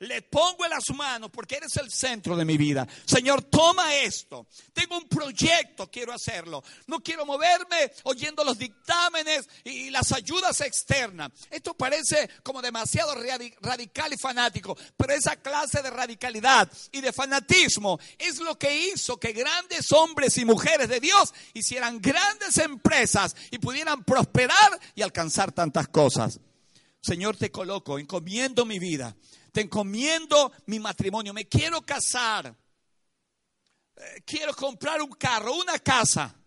Le 0.00 0.22
pongo 0.22 0.64
en 0.64 0.70
las 0.70 0.88
manos 0.94 1.28
porque 1.28 1.56
eres 1.56 1.76
el 1.76 1.90
centro 1.90 2.36
de 2.36 2.44
mi 2.44 2.56
vida. 2.56 2.86
Señor, 3.04 3.42
toma 3.44 3.96
esto. 3.96 4.46
Tengo 4.72 4.96
un 4.96 5.08
proyecto, 5.08 5.90
quiero 5.90 6.12
hacerlo. 6.12 6.62
No 6.86 7.00
quiero 7.00 7.26
moverme 7.26 7.90
oyendo 8.04 8.44
los 8.44 8.56
dictámenes 8.56 9.48
y 9.64 9.90
las 9.90 10.12
ayudas 10.12 10.60
externas. 10.60 11.32
Esto 11.50 11.74
parece 11.74 12.30
como 12.44 12.62
demasiado 12.62 13.12
radical 13.60 14.12
y 14.12 14.16
fanático, 14.16 14.76
pero 14.96 15.14
esa 15.14 15.34
clase 15.34 15.82
de 15.82 15.90
radicalidad 15.90 16.70
y 16.92 17.00
de 17.00 17.12
fanatismo 17.12 17.98
es 18.18 18.38
lo 18.38 18.56
que 18.56 18.92
hizo 18.92 19.18
que 19.18 19.32
grandes 19.32 19.90
hombres 19.90 20.38
y 20.38 20.44
mujeres 20.44 20.88
de 20.88 21.00
Dios 21.00 21.34
hicieran 21.54 22.00
grandes 22.00 22.56
empresas 22.58 23.34
y 23.50 23.58
pudieran 23.58 24.04
prosperar 24.04 24.78
y 24.94 25.02
alcanzar 25.02 25.50
tantas 25.50 25.88
cosas. 25.88 26.38
Señor, 27.08 27.38
te 27.38 27.50
coloco, 27.50 27.98
encomiendo 27.98 28.66
mi 28.66 28.78
vida, 28.78 29.16
te 29.50 29.62
encomiendo 29.62 30.52
mi 30.66 30.78
matrimonio, 30.78 31.32
me 31.32 31.48
quiero 31.48 31.80
casar, 31.80 32.54
eh, 33.96 34.22
quiero 34.26 34.54
comprar 34.54 35.00
un 35.00 35.12
carro, 35.12 35.54
una 35.54 35.78
casa. 35.78 36.38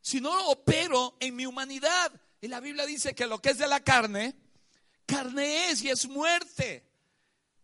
Si 0.00 0.22
no 0.22 0.48
opero 0.48 1.18
en 1.20 1.36
mi 1.36 1.44
humanidad, 1.44 2.18
y 2.40 2.48
la 2.48 2.60
Biblia 2.60 2.86
dice 2.86 3.14
que 3.14 3.26
lo 3.26 3.42
que 3.42 3.50
es 3.50 3.58
de 3.58 3.68
la 3.68 3.80
carne, 3.80 4.34
carne 5.04 5.68
es 5.68 5.82
y 5.82 5.90
es 5.90 6.08
muerte. 6.08 6.88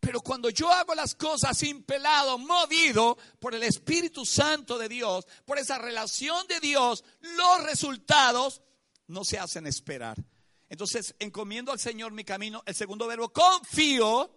Pero 0.01 0.21
cuando 0.21 0.51
yo 0.51 0.71
hago 0.71 0.95
las 0.95 1.15
cosas 1.15 1.63
impelado, 1.63 2.37
movido 2.37 3.17
por 3.39 3.55
el 3.55 3.63
Espíritu 3.63 4.27
Santo 4.27 4.77
de 4.77 4.91
Dios, 4.91 5.27
por 5.47 5.59
esa 5.59 5.79
relación 5.79 6.47
de 6.49 6.61
Dios, 6.61 7.03
los 7.21 7.65
resultados 7.65 8.61
no 9.07 9.25
se 9.25 9.39
hacen 9.39 9.67
esperar. 9.67 10.23
Entonces, 10.69 11.15
encomiendo 11.19 11.73
al 11.73 11.81
Señor 11.81 12.13
mi 12.13 12.25
camino. 12.25 12.63
El 12.67 12.75
segundo 12.75 13.07
verbo, 13.07 13.33
confío. 13.33 14.31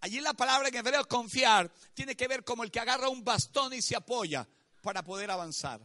Allí 0.00 0.20
la 0.20 0.32
palabra 0.32 0.68
en 0.68 0.76
hebreo, 0.76 1.06
confiar, 1.06 1.70
tiene 1.92 2.16
que 2.16 2.28
ver 2.28 2.42
como 2.44 2.64
el 2.64 2.70
que 2.70 2.80
agarra 2.80 3.08
un 3.08 3.22
bastón 3.22 3.74
y 3.74 3.82
se 3.82 3.96
apoya 3.96 4.48
para 4.82 5.02
poder 5.02 5.30
avanzar. 5.30 5.80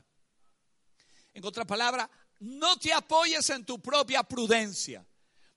En 1.34 1.44
otra 1.44 1.66
palabra, 1.66 2.10
no 2.40 2.78
te 2.78 2.94
apoyes 2.94 3.50
en 3.50 3.66
tu 3.66 3.82
propia 3.82 4.24
prudencia. 4.24 5.06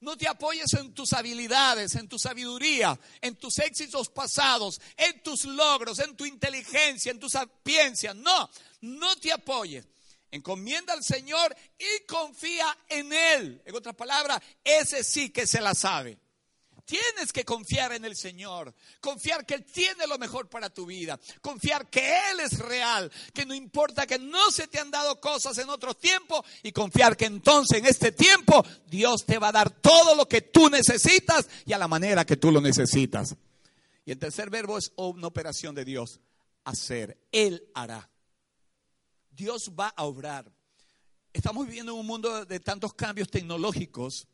No 0.01 0.17
te 0.17 0.29
apoyes 0.29 0.73
en 0.75 0.93
tus 0.95 1.13
habilidades, 1.13 1.97
en 1.97 2.09
tu 2.09 2.19
sabiduría, 2.19 2.99
en 3.21 3.35
tus 3.37 3.59
éxitos 3.59 4.09
pasados, 4.09 4.81
en 4.97 5.23
tus 5.23 5.45
logros, 5.45 5.99
en 5.99 6.17
tu 6.17 6.25
inteligencia, 6.25 7.11
en 7.11 7.19
tu 7.19 7.29
sapiencia. 7.29 8.15
No, 8.15 8.49
no 8.81 9.17
te 9.17 9.33
apoyes 9.33 9.87
encomienda 10.31 10.93
al 10.93 11.03
Señor 11.03 11.55
y 11.79 12.07
confía 12.07 12.77
en 12.89 13.13
Él. 13.13 13.63
En 13.65 13.75
otras 13.75 13.95
palabras, 13.95 14.41
ese 14.65 15.05
sí 15.05 15.31
que 15.31 15.47
se 15.47 15.61
la 15.61 15.75
sabe. 15.75 16.19
Tienes 16.89 17.35
que 17.35 17.45
confiar 17.45 17.93
en 17.93 18.07
el 18.07 18.17
Señor, 18.17 18.75
confiar 19.03 19.45
que 19.45 19.53
Él 19.53 19.65
tiene 19.67 20.07
lo 20.07 20.17
mejor 20.17 20.49
para 20.49 20.71
tu 20.71 20.87
vida, 20.87 21.21
confiar 21.43 21.91
que 21.91 22.01
Él 22.31 22.41
es 22.41 22.59
real, 22.59 23.13
que 23.35 23.45
no 23.45 23.53
importa 23.53 24.07
que 24.07 24.19
no 24.19 24.51
se 24.51 24.69
te 24.69 24.79
han 24.79 24.91
dado 24.91 25.21
cosas 25.21 25.59
en 25.59 25.69
otros 25.69 25.99
tiempos 25.99 26.47
y 26.63 26.73
confiar 26.73 27.15
que 27.15 27.27
entonces 27.27 27.81
en 27.81 27.85
este 27.85 28.13
tiempo 28.13 28.65
Dios 28.87 29.27
te 29.27 29.37
va 29.37 29.49
a 29.49 29.53
dar 29.53 29.69
todo 29.69 30.15
lo 30.15 30.27
que 30.27 30.41
tú 30.41 30.71
necesitas 30.71 31.47
y 31.67 31.75
a 31.75 31.79
la 31.79 31.89
manera 31.89 32.25
que 32.25 32.39
tú 32.39 32.51
lo 32.51 32.63
necesitas. 32.63 33.37
Y 34.07 34.13
el 34.13 34.19
tercer 34.19 34.49
verbo 34.49 34.79
es 34.79 34.91
una 34.97 35.27
operación 35.27 35.75
de 35.75 35.85
Dios, 35.85 36.21
hacer. 36.65 37.19
Él 37.33 37.69
hará. 37.75 38.09
Dios 39.39 39.71
va 39.79 39.95
a 39.97 40.03
obrar. 40.03 40.53
Estamos 41.33 41.65
viviendo 41.65 41.93
en 41.93 42.01
un 42.01 42.07
mundo 42.07 42.45
de 42.45 42.59
tantos 42.59 42.93
cambios 42.93 43.31
tecnológicos, 43.31 44.27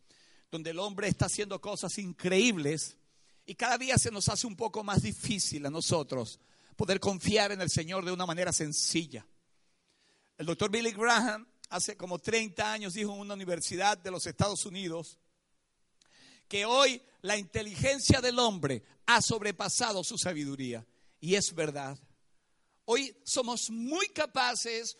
donde 0.50 0.70
el 0.70 0.78
hombre 0.78 1.08
está 1.08 1.26
haciendo 1.26 1.60
cosas 1.60 1.98
increíbles 1.98 2.96
y 3.44 3.54
cada 3.54 3.76
día 3.76 3.98
se 3.98 4.10
nos 4.10 4.30
hace 4.30 4.46
un 4.46 4.56
poco 4.56 4.82
más 4.82 5.02
difícil 5.02 5.66
a 5.66 5.70
nosotros 5.70 6.40
poder 6.74 7.00
confiar 7.00 7.52
en 7.52 7.60
el 7.60 7.68
Señor 7.68 8.06
de 8.06 8.12
una 8.12 8.24
manera 8.24 8.50
sencilla. 8.50 9.26
El 10.38 10.46
doctor 10.46 10.70
Billy 10.70 10.92
Graham 10.92 11.46
hace 11.68 11.98
como 11.98 12.18
30 12.18 12.72
años 12.72 12.94
dijo 12.94 13.12
en 13.12 13.20
una 13.20 13.34
universidad 13.34 13.98
de 13.98 14.10
los 14.10 14.26
Estados 14.26 14.64
Unidos 14.64 15.18
que 16.48 16.64
hoy 16.64 17.02
la 17.20 17.36
inteligencia 17.36 18.22
del 18.22 18.38
hombre 18.38 18.82
ha 19.04 19.20
sobrepasado 19.20 20.02
su 20.02 20.16
sabiduría. 20.16 20.86
Y 21.20 21.34
es 21.34 21.54
verdad. 21.54 21.98
Hoy 22.86 23.16
somos 23.24 23.70
muy 23.70 24.08
capaces, 24.08 24.98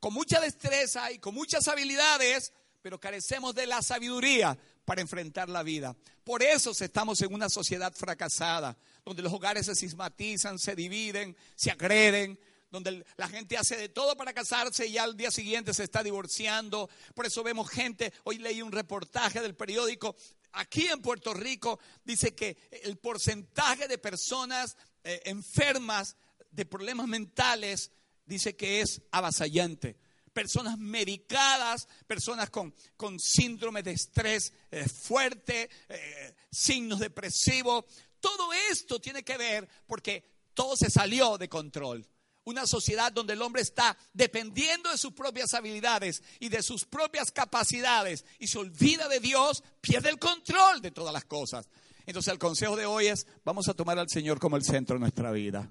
con 0.00 0.12
mucha 0.12 0.40
destreza 0.40 1.12
y 1.12 1.18
con 1.18 1.34
muchas 1.34 1.68
habilidades, 1.68 2.52
pero 2.82 2.98
carecemos 2.98 3.54
de 3.54 3.66
la 3.66 3.82
sabiduría 3.82 4.58
para 4.84 5.00
enfrentar 5.00 5.48
la 5.48 5.62
vida. 5.62 5.96
Por 6.24 6.42
eso 6.42 6.72
estamos 6.72 7.20
en 7.22 7.32
una 7.32 7.48
sociedad 7.48 7.92
fracasada, 7.94 8.76
donde 9.04 9.22
los 9.22 9.32
hogares 9.32 9.66
se 9.66 9.74
sismatizan, 9.74 10.58
se 10.58 10.74
dividen, 10.74 11.36
se 11.54 11.70
agreden, 11.70 12.38
donde 12.70 13.04
la 13.16 13.28
gente 13.28 13.56
hace 13.56 13.76
de 13.76 13.88
todo 13.88 14.16
para 14.16 14.32
casarse 14.32 14.86
y 14.86 14.98
al 14.98 15.16
día 15.16 15.30
siguiente 15.30 15.74
se 15.74 15.84
está 15.84 16.02
divorciando. 16.02 16.88
Por 17.14 17.26
eso 17.26 17.42
vemos 17.42 17.68
gente, 17.68 18.12
hoy 18.24 18.38
leí 18.38 18.62
un 18.62 18.72
reportaje 18.72 19.40
del 19.40 19.54
periódico, 19.54 20.16
aquí 20.52 20.86
en 20.86 21.02
Puerto 21.02 21.34
Rico 21.34 21.78
dice 22.04 22.34
que 22.34 22.56
el 22.82 22.96
porcentaje 22.98 23.88
de 23.88 23.98
personas 23.98 24.76
eh, 25.04 25.22
enfermas 25.26 26.16
de 26.50 26.66
problemas 26.66 27.06
mentales, 27.06 27.92
dice 28.24 28.56
que 28.56 28.80
es 28.80 29.02
avasallante. 29.10 29.96
Personas 30.32 30.78
medicadas, 30.78 31.88
personas 32.06 32.50
con, 32.50 32.74
con 32.96 33.18
síndrome 33.18 33.82
de 33.82 33.92
estrés 33.92 34.52
eh, 34.70 34.88
fuerte, 34.88 35.68
eh, 35.88 36.34
signos 36.50 37.00
depresivos. 37.00 37.84
Todo 38.20 38.52
esto 38.70 39.00
tiene 39.00 39.24
que 39.24 39.36
ver 39.36 39.68
porque 39.86 40.24
todo 40.54 40.76
se 40.76 40.90
salió 40.90 41.36
de 41.36 41.48
control. 41.48 42.06
Una 42.44 42.66
sociedad 42.66 43.12
donde 43.12 43.34
el 43.34 43.42
hombre 43.42 43.62
está 43.62 43.96
dependiendo 44.12 44.90
de 44.90 44.98
sus 44.98 45.12
propias 45.12 45.52
habilidades 45.52 46.22
y 46.38 46.48
de 46.48 46.62
sus 46.62 46.84
propias 46.84 47.30
capacidades 47.32 48.24
y 48.38 48.46
se 48.46 48.58
olvida 48.58 49.08
de 49.08 49.20
Dios, 49.20 49.62
pierde 49.80 50.08
el 50.08 50.18
control 50.18 50.80
de 50.80 50.90
todas 50.90 51.12
las 51.12 51.24
cosas. 51.24 51.68
Entonces 52.06 52.32
el 52.32 52.38
consejo 52.38 52.76
de 52.76 52.86
hoy 52.86 53.08
es, 53.08 53.26
vamos 53.44 53.68
a 53.68 53.74
tomar 53.74 53.98
al 53.98 54.08
Señor 54.08 54.40
como 54.40 54.56
el 54.56 54.64
centro 54.64 54.94
de 54.94 55.00
nuestra 55.00 55.30
vida. 55.32 55.70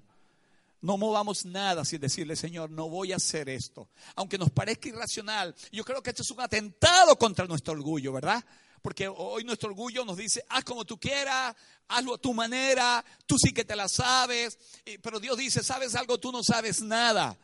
No 0.82 0.98
movamos 0.98 1.46
nada 1.46 1.84
sin 1.84 2.00
decirle, 2.00 2.36
Señor, 2.36 2.70
no 2.70 2.90
voy 2.90 3.12
a 3.12 3.18
hacer 3.18 3.50
esto. 3.50 3.90
Aunque 4.16 4.38
nos 4.38 4.50
parezca 4.50 4.88
irracional, 4.88 5.54
yo 5.72 5.84
creo 5.84 6.02
que 6.02 6.12
esto 6.12 6.22
es 6.22 6.32
un 6.32 6.40
atentado 6.40 7.18
contra 7.18 7.46
nuestro 7.46 7.74
orgullo, 7.74 8.14
¿verdad? 8.14 8.44
Porque 8.82 9.08
hoy 9.08 9.44
nuestro 9.44 9.70
orgullo 9.70 10.06
nos 10.06 10.16
dice, 10.16 10.44
haz 10.48 10.64
como 10.64 10.86
tú 10.86 10.98
quieras, 10.98 11.54
hazlo 11.90 12.16
a 12.16 12.18
tu 12.18 12.34
manera, 12.34 13.04
tú 13.26 13.38
sí 13.38 13.52
que 13.52 13.66
te 13.66 13.76
la 13.76 13.90
sabes. 13.90 14.58
Pero 15.02 15.20
Dios 15.20 15.38
dice, 15.38 15.64
¿sabes 15.64 15.96
algo? 15.96 16.18
Tú 16.18 16.32
no 16.32 16.44
sabes 16.44 16.82
nada. 16.82 17.38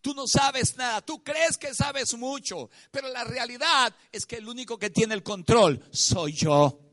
Tú 0.00 0.14
no 0.14 0.26
sabes 0.26 0.76
nada, 0.76 1.02
tú 1.02 1.22
crees 1.24 1.58
que 1.58 1.74
sabes 1.74 2.16
mucho, 2.16 2.70
pero 2.92 3.08
la 3.08 3.24
realidad 3.24 3.92
es 4.12 4.26
que 4.26 4.36
el 4.36 4.48
único 4.48 4.78
que 4.78 4.90
tiene 4.90 5.12
el 5.12 5.24
control 5.24 5.84
soy 5.90 6.32
yo. 6.32 6.87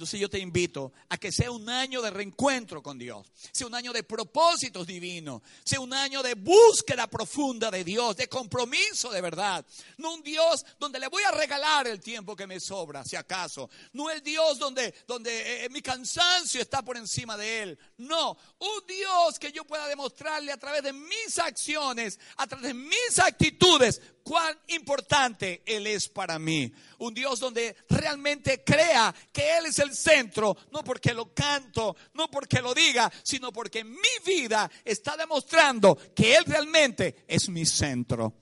Entonces 0.00 0.18
yo 0.18 0.30
te 0.30 0.38
invito 0.38 0.94
a 1.10 1.18
que 1.18 1.30
sea 1.30 1.50
un 1.50 1.68
año 1.68 2.00
de 2.00 2.08
reencuentro 2.08 2.82
con 2.82 2.96
Dios, 2.96 3.30
sea 3.52 3.66
un 3.66 3.74
año 3.74 3.92
de 3.92 4.02
propósitos 4.02 4.86
divinos, 4.86 5.42
sea 5.62 5.78
un 5.78 5.92
año 5.92 6.22
de 6.22 6.32
búsqueda 6.32 7.06
profunda 7.06 7.70
de 7.70 7.84
Dios, 7.84 8.16
de 8.16 8.26
compromiso 8.26 9.10
de 9.10 9.20
verdad. 9.20 9.62
No 9.98 10.14
un 10.14 10.22
Dios 10.22 10.64
donde 10.78 10.98
le 10.98 11.08
voy 11.08 11.22
a 11.24 11.32
regalar 11.32 11.86
el 11.86 12.00
tiempo 12.00 12.34
que 12.34 12.46
me 12.46 12.60
sobra, 12.60 13.04
si 13.04 13.14
acaso. 13.14 13.68
No 13.92 14.08
el 14.08 14.22
Dios 14.22 14.58
donde, 14.58 14.94
donde 15.06 15.66
eh, 15.66 15.68
mi 15.68 15.82
cansancio 15.82 16.62
está 16.62 16.80
por 16.80 16.96
encima 16.96 17.36
de 17.36 17.62
Él. 17.62 17.78
No, 17.98 18.38
un 18.58 18.86
Dios 18.88 19.38
que 19.38 19.52
yo 19.52 19.66
pueda 19.66 19.86
demostrarle 19.86 20.50
a 20.50 20.56
través 20.56 20.82
de 20.82 20.94
mis 20.94 21.38
acciones, 21.38 22.18
a 22.38 22.46
través 22.46 22.68
de 22.68 22.72
mis 22.72 23.18
actitudes, 23.18 24.00
cuán 24.22 24.58
importante 24.68 25.62
Él 25.66 25.86
es 25.86 26.08
para 26.08 26.38
mí. 26.38 26.72
Un 26.98 27.14
Dios 27.14 27.40
donde 27.40 27.76
realmente 27.88 28.62
crea 28.64 29.14
que 29.32 29.58
Él 29.58 29.66
es 29.66 29.78
el 29.78 29.94
centro, 29.94 30.56
no 30.72 30.82
porque 30.84 31.14
lo 31.14 31.32
canto, 31.34 31.96
no 32.14 32.30
porque 32.30 32.60
lo 32.60 32.74
diga, 32.74 33.10
sino 33.22 33.52
porque 33.52 33.84
mi 33.84 33.98
vida 34.26 34.70
está 34.84 35.16
demostrando 35.16 35.96
que 36.14 36.34
Él 36.34 36.44
realmente 36.46 37.24
es 37.26 37.48
mi 37.48 37.66
centro. 37.66 38.34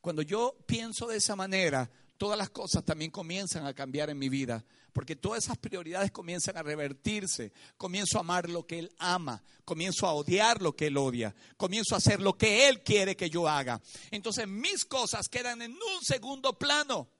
Cuando 0.00 0.22
yo 0.22 0.56
pienso 0.66 1.08
de 1.08 1.16
esa 1.16 1.34
manera, 1.34 1.90
todas 2.16 2.38
las 2.38 2.50
cosas 2.50 2.84
también 2.84 3.10
comienzan 3.10 3.66
a 3.66 3.74
cambiar 3.74 4.10
en 4.10 4.18
mi 4.18 4.28
vida, 4.28 4.64
porque 4.96 5.14
todas 5.14 5.44
esas 5.44 5.58
prioridades 5.58 6.10
comienzan 6.10 6.56
a 6.56 6.62
revertirse. 6.62 7.52
Comienzo 7.76 8.16
a 8.16 8.20
amar 8.20 8.48
lo 8.48 8.66
que 8.66 8.78
Él 8.78 8.90
ama, 8.96 9.42
comienzo 9.62 10.06
a 10.06 10.14
odiar 10.14 10.62
lo 10.62 10.74
que 10.74 10.86
Él 10.86 10.96
odia, 10.96 11.36
comienzo 11.58 11.94
a 11.94 11.98
hacer 11.98 12.18
lo 12.18 12.38
que 12.38 12.66
Él 12.66 12.82
quiere 12.82 13.14
que 13.14 13.28
yo 13.28 13.46
haga. 13.46 13.78
Entonces 14.10 14.48
mis 14.48 14.86
cosas 14.86 15.28
quedan 15.28 15.60
en 15.60 15.72
un 15.72 16.02
segundo 16.02 16.58
plano. 16.58 17.10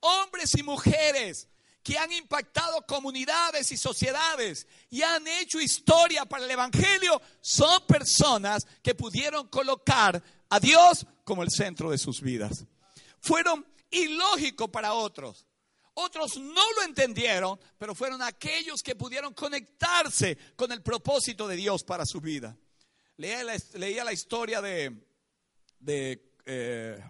Hombres 0.00 0.52
y 0.58 0.64
mujeres 0.64 1.46
que 1.84 1.96
han 1.96 2.10
impactado 2.12 2.84
comunidades 2.88 3.70
y 3.70 3.76
sociedades 3.76 4.66
y 4.90 5.02
han 5.02 5.28
hecho 5.28 5.60
historia 5.60 6.24
para 6.24 6.44
el 6.44 6.50
Evangelio, 6.50 7.22
son 7.40 7.86
personas 7.86 8.66
que 8.82 8.96
pudieron 8.96 9.46
colocar 9.46 10.20
a 10.48 10.58
Dios 10.58 11.06
como 11.22 11.44
el 11.44 11.50
centro 11.52 11.92
de 11.92 11.98
sus 11.98 12.20
vidas. 12.20 12.64
Fueron 13.20 13.64
ilógico 13.92 14.72
para 14.72 14.94
otros. 14.94 15.46
Otros 15.94 16.36
no 16.38 16.72
lo 16.76 16.82
entendieron, 16.82 17.58
pero 17.78 17.94
fueron 17.94 18.20
aquellos 18.20 18.82
que 18.82 18.96
pudieron 18.96 19.32
conectarse 19.32 20.36
con 20.56 20.72
el 20.72 20.82
propósito 20.82 21.46
de 21.46 21.56
Dios 21.56 21.84
para 21.84 22.04
su 22.04 22.20
vida. 22.20 22.56
Leía 23.16 23.44
la, 24.04 24.12
historia 24.12 24.60
de, 24.60 24.92
de 25.78 26.32
eh, 26.46 27.00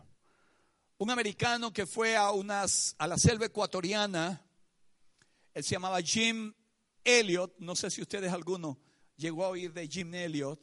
un 0.99 1.11
americano 1.11 1.73
que 1.73 1.87
fue 1.87 2.15
a, 2.15 2.31
unas, 2.31 2.95
a 2.99 3.07
la 3.07 3.17
selva 3.17 3.47
ecuatoriana. 3.47 4.45
Él 5.55 5.65
se 5.65 5.71
llamaba 5.71 6.03
Jim 6.03 6.53
Elliot. 7.03 7.55
No 7.59 7.75
sé 7.75 7.91
si 7.91 8.03
ustedes 8.03 8.33
alguno 8.33 8.79
llegó 9.17 9.47
a 9.47 9.49
oír 9.49 9.73
de 9.73 9.89
Jim 9.89 10.15
Elliot 10.15 10.61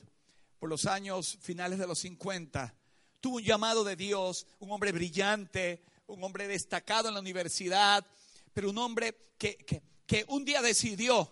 por 0.59 0.69
los 0.69 0.85
años 0.85 1.39
finales 1.41 1.79
de 1.79 1.87
los 1.87 1.97
50. 1.99 2.75
Tuvo 3.19 3.37
un 3.37 3.43
llamado 3.43 3.83
de 3.83 3.95
Dios, 3.95 4.45
un 4.59 4.71
hombre 4.71 4.91
brillante, 4.91 5.83
un 6.07 6.23
hombre 6.23 6.47
destacado 6.47 7.07
en 7.07 7.13
la 7.13 7.19
universidad, 7.19 8.05
pero 8.53 8.69
un 8.69 8.77
hombre 8.77 9.33
que, 9.37 9.57
que, 10.05 10.25
un 10.27 10.43
día 10.43 10.61
decidió 10.61 11.31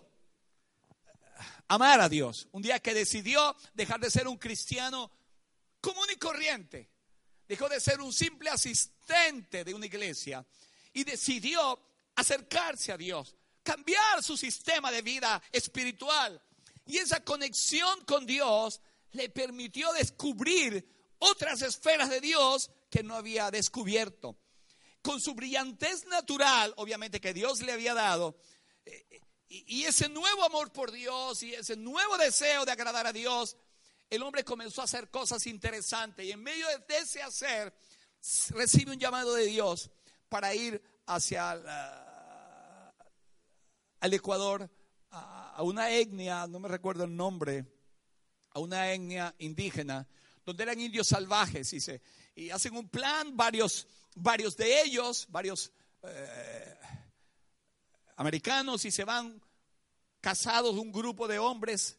amar 1.68 2.00
a 2.00 2.08
Dios, 2.08 2.48
un 2.52 2.62
día 2.62 2.80
que 2.80 2.94
decidió 2.94 3.54
dejar 3.74 4.00
de 4.00 4.10
ser 4.10 4.26
un 4.26 4.38
cristiano 4.38 5.10
común 5.80 6.06
y 6.12 6.16
corriente, 6.16 6.88
dejó 7.46 7.68
de 7.68 7.80
ser 7.80 8.00
un 8.00 8.12
simple 8.12 8.50
asistente 8.50 9.64
de 9.64 9.74
una 9.74 9.86
iglesia 9.86 10.44
y 10.92 11.04
decidió 11.04 11.78
acercarse 12.16 12.92
a 12.92 12.96
Dios, 12.96 13.36
cambiar 13.62 14.22
su 14.22 14.36
sistema 14.36 14.90
de 14.90 15.02
vida 15.02 15.42
espiritual. 15.52 16.40
Y 16.86 16.98
esa 16.98 17.22
conexión 17.22 18.04
con 18.04 18.26
Dios 18.26 18.80
le 19.12 19.28
permitió 19.28 19.92
descubrir 19.92 21.14
otras 21.18 21.62
esferas 21.62 22.08
de 22.08 22.20
Dios 22.20 22.70
que 22.90 23.02
no 23.02 23.14
había 23.14 23.50
descubierto 23.50 24.36
con 25.02 25.20
su 25.20 25.34
brillantez 25.34 26.06
natural, 26.06 26.72
obviamente 26.76 27.20
que 27.20 27.34
Dios 27.34 27.60
le 27.62 27.72
había 27.72 27.94
dado, 27.94 28.36
eh, 28.84 29.20
y, 29.48 29.84
ese 29.84 30.08
nuevo 30.08 30.44
amor 30.44 30.72
por 30.72 30.92
Dios 30.92 31.42
y 31.42 31.54
ese 31.54 31.76
nuevo 31.76 32.16
deseo 32.18 32.64
de 32.64 32.70
agradar 32.70 33.06
a 33.06 33.12
Dios, 33.12 33.56
el 34.08 34.22
hombre 34.22 34.44
comenzó 34.44 34.80
a 34.80 34.84
hacer 34.84 35.10
cosas 35.10 35.44
interesantes 35.46 36.24
y 36.24 36.30
en 36.30 36.40
medio 36.40 36.66
de 36.68 36.98
ese 36.98 37.20
hacer 37.20 37.74
recibe 38.50 38.92
un 38.92 38.98
llamado 38.98 39.34
de 39.34 39.46
Dios 39.46 39.90
para 40.28 40.54
ir 40.54 40.80
hacia 41.06 41.60
el 44.00 44.14
Ecuador 44.14 44.70
a, 45.10 45.56
a 45.56 45.62
una 45.62 45.90
etnia, 45.90 46.46
no 46.46 46.60
me 46.60 46.68
recuerdo 46.68 47.04
el 47.04 47.16
nombre, 47.16 47.66
a 48.52 48.60
una 48.60 48.92
etnia 48.92 49.34
indígena, 49.38 50.06
donde 50.44 50.62
eran 50.62 50.80
indios 50.80 51.08
salvajes, 51.08 51.68
se, 51.68 52.02
y 52.34 52.50
hacen 52.50 52.76
un 52.76 52.88
plan, 52.88 53.36
varios 53.36 53.86
varios 54.14 54.56
de 54.56 54.82
ellos, 54.82 55.26
varios 55.28 55.72
eh, 56.02 56.78
americanos, 58.16 58.84
y 58.84 58.90
se 58.90 59.04
van 59.04 59.40
casados 60.20 60.74
un 60.76 60.92
grupo 60.92 61.28
de 61.28 61.38
hombres. 61.38 61.98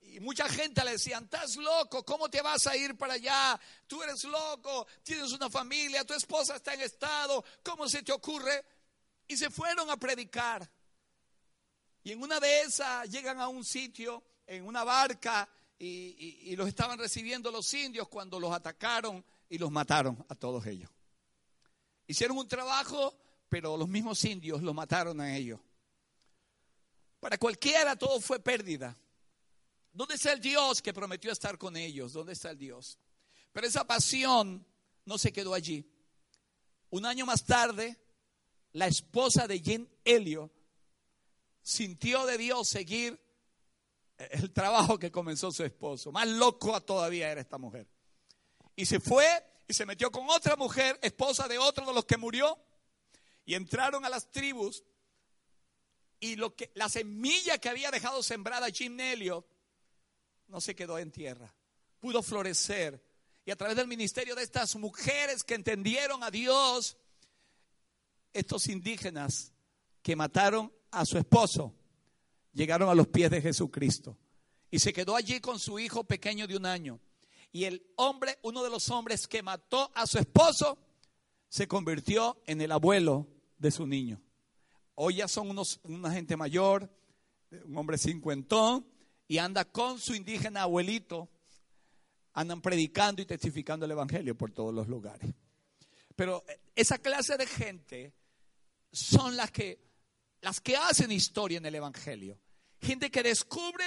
Y 0.00 0.20
mucha 0.20 0.48
gente 0.48 0.84
le 0.84 0.92
decían, 0.92 1.24
estás 1.24 1.56
loco, 1.56 2.04
¿cómo 2.04 2.28
te 2.28 2.40
vas 2.40 2.66
a 2.66 2.76
ir 2.76 2.96
para 2.96 3.14
allá? 3.14 3.60
Tú 3.86 4.02
eres 4.02 4.24
loco, 4.24 4.86
tienes 5.02 5.32
una 5.32 5.50
familia, 5.50 6.04
tu 6.04 6.14
esposa 6.14 6.56
está 6.56 6.74
en 6.74 6.80
estado, 6.80 7.44
¿cómo 7.62 7.88
se 7.88 8.02
te 8.02 8.12
ocurre? 8.12 8.64
Y 9.26 9.36
se 9.36 9.50
fueron 9.50 9.90
a 9.90 9.96
predicar. 9.98 10.70
Y 12.02 12.12
en 12.12 12.22
una 12.22 12.40
de 12.40 12.62
esas 12.62 13.08
llegan 13.10 13.40
a 13.40 13.48
un 13.48 13.64
sitio, 13.64 14.24
en 14.46 14.66
una 14.66 14.82
barca, 14.84 15.48
y 15.80 16.56
los 16.56 16.66
estaban 16.66 16.98
recibiendo 16.98 17.52
los 17.52 17.72
indios 17.72 18.08
cuando 18.08 18.40
los 18.40 18.52
atacaron 18.52 19.24
y 19.48 19.58
los 19.58 19.70
mataron 19.70 20.24
a 20.28 20.34
todos 20.34 20.66
ellos. 20.66 20.90
Hicieron 22.08 22.38
un 22.38 22.48
trabajo, 22.48 23.14
pero 23.48 23.76
los 23.76 23.86
mismos 23.86 24.24
indios 24.24 24.62
lo 24.62 24.72
mataron 24.72 25.20
a 25.20 25.36
ellos. 25.36 25.60
Para 27.20 27.36
cualquiera 27.36 27.96
todo 27.96 28.18
fue 28.20 28.40
pérdida. 28.40 28.96
¿Dónde 29.92 30.14
está 30.14 30.32
el 30.32 30.40
Dios 30.40 30.80
que 30.80 30.94
prometió 30.94 31.30
estar 31.30 31.58
con 31.58 31.76
ellos? 31.76 32.14
¿Dónde 32.14 32.32
está 32.32 32.50
el 32.50 32.58
Dios? 32.58 32.98
Pero 33.52 33.66
esa 33.66 33.86
pasión 33.86 34.66
no 35.04 35.18
se 35.18 35.32
quedó 35.32 35.52
allí. 35.52 35.86
Un 36.88 37.04
año 37.04 37.26
más 37.26 37.44
tarde, 37.44 38.00
la 38.72 38.86
esposa 38.86 39.46
de 39.46 39.60
Jim 39.60 39.86
Helio 40.02 40.50
sintió 41.60 42.24
de 42.24 42.38
Dios 42.38 42.68
seguir 42.68 43.20
el 44.16 44.50
trabajo 44.52 44.98
que 44.98 45.10
comenzó 45.10 45.52
su 45.52 45.62
esposo. 45.62 46.10
Más 46.10 46.26
loco 46.26 46.80
todavía 46.80 47.30
era 47.30 47.42
esta 47.42 47.58
mujer. 47.58 47.86
Y 48.74 48.86
se 48.86 48.98
fue 48.98 49.26
y 49.68 49.74
se 49.74 49.84
metió 49.84 50.10
con 50.10 50.28
otra 50.30 50.56
mujer, 50.56 50.98
esposa 51.02 51.46
de 51.46 51.58
otro 51.58 51.86
de 51.86 51.92
los 51.92 52.06
que 52.06 52.16
murió, 52.16 52.58
y 53.44 53.54
entraron 53.54 54.04
a 54.04 54.08
las 54.08 54.30
tribus 54.30 54.82
y 56.20 56.36
lo 56.36 56.56
que, 56.56 56.72
la 56.74 56.88
semilla 56.88 57.58
que 57.58 57.68
había 57.68 57.90
dejado 57.90 58.22
sembrada 58.22 58.70
Jim 58.70 58.98
Elliot 58.98 59.46
no 60.48 60.60
se 60.60 60.74
quedó 60.74 60.98
en 60.98 61.12
tierra, 61.12 61.54
pudo 62.00 62.22
florecer. 62.22 63.06
Y 63.44 63.50
a 63.50 63.56
través 63.56 63.76
del 63.76 63.86
ministerio 63.86 64.34
de 64.34 64.42
estas 64.42 64.74
mujeres 64.76 65.44
que 65.44 65.54
entendieron 65.54 66.22
a 66.22 66.30
Dios, 66.30 66.96
estos 68.32 68.66
indígenas 68.68 69.52
que 70.02 70.16
mataron 70.16 70.72
a 70.90 71.04
su 71.06 71.18
esposo, 71.18 71.74
llegaron 72.52 72.88
a 72.88 72.94
los 72.94 73.08
pies 73.08 73.30
de 73.30 73.40
Jesucristo 73.40 74.18
y 74.70 74.78
se 74.78 74.92
quedó 74.92 75.16
allí 75.16 75.40
con 75.40 75.58
su 75.58 75.78
hijo 75.78 76.04
pequeño 76.04 76.46
de 76.46 76.56
un 76.56 76.66
año. 76.66 77.00
Y 77.52 77.64
el 77.64 77.86
hombre, 77.96 78.38
uno 78.42 78.62
de 78.62 78.70
los 78.70 78.90
hombres 78.90 79.26
que 79.26 79.42
mató 79.42 79.90
a 79.94 80.06
su 80.06 80.18
esposo, 80.18 80.78
se 81.48 81.66
convirtió 81.66 82.42
en 82.46 82.60
el 82.60 82.72
abuelo 82.72 83.26
de 83.58 83.70
su 83.70 83.86
niño. 83.86 84.20
Hoy 84.94 85.16
ya 85.16 85.28
son 85.28 85.50
unos, 85.50 85.80
una 85.84 86.10
gente 86.12 86.36
mayor, 86.36 86.90
un 87.64 87.76
hombre 87.76 87.98
cincuentón, 87.98 88.86
y 89.26 89.38
anda 89.38 89.64
con 89.64 89.98
su 89.98 90.14
indígena 90.14 90.62
abuelito, 90.62 91.28
andan 92.32 92.60
predicando 92.60 93.22
y 93.22 93.26
testificando 93.26 93.86
el 93.86 93.92
Evangelio 93.92 94.36
por 94.36 94.50
todos 94.50 94.74
los 94.74 94.88
lugares. 94.88 95.32
Pero 96.16 96.44
esa 96.74 96.98
clase 96.98 97.36
de 97.36 97.46
gente 97.46 98.12
son 98.92 99.36
las 99.36 99.50
que, 99.50 99.78
las 100.40 100.60
que 100.60 100.76
hacen 100.76 101.12
historia 101.12 101.58
en 101.58 101.66
el 101.66 101.74
Evangelio. 101.74 102.38
Gente 102.80 103.10
que 103.10 103.22
descubre 103.22 103.84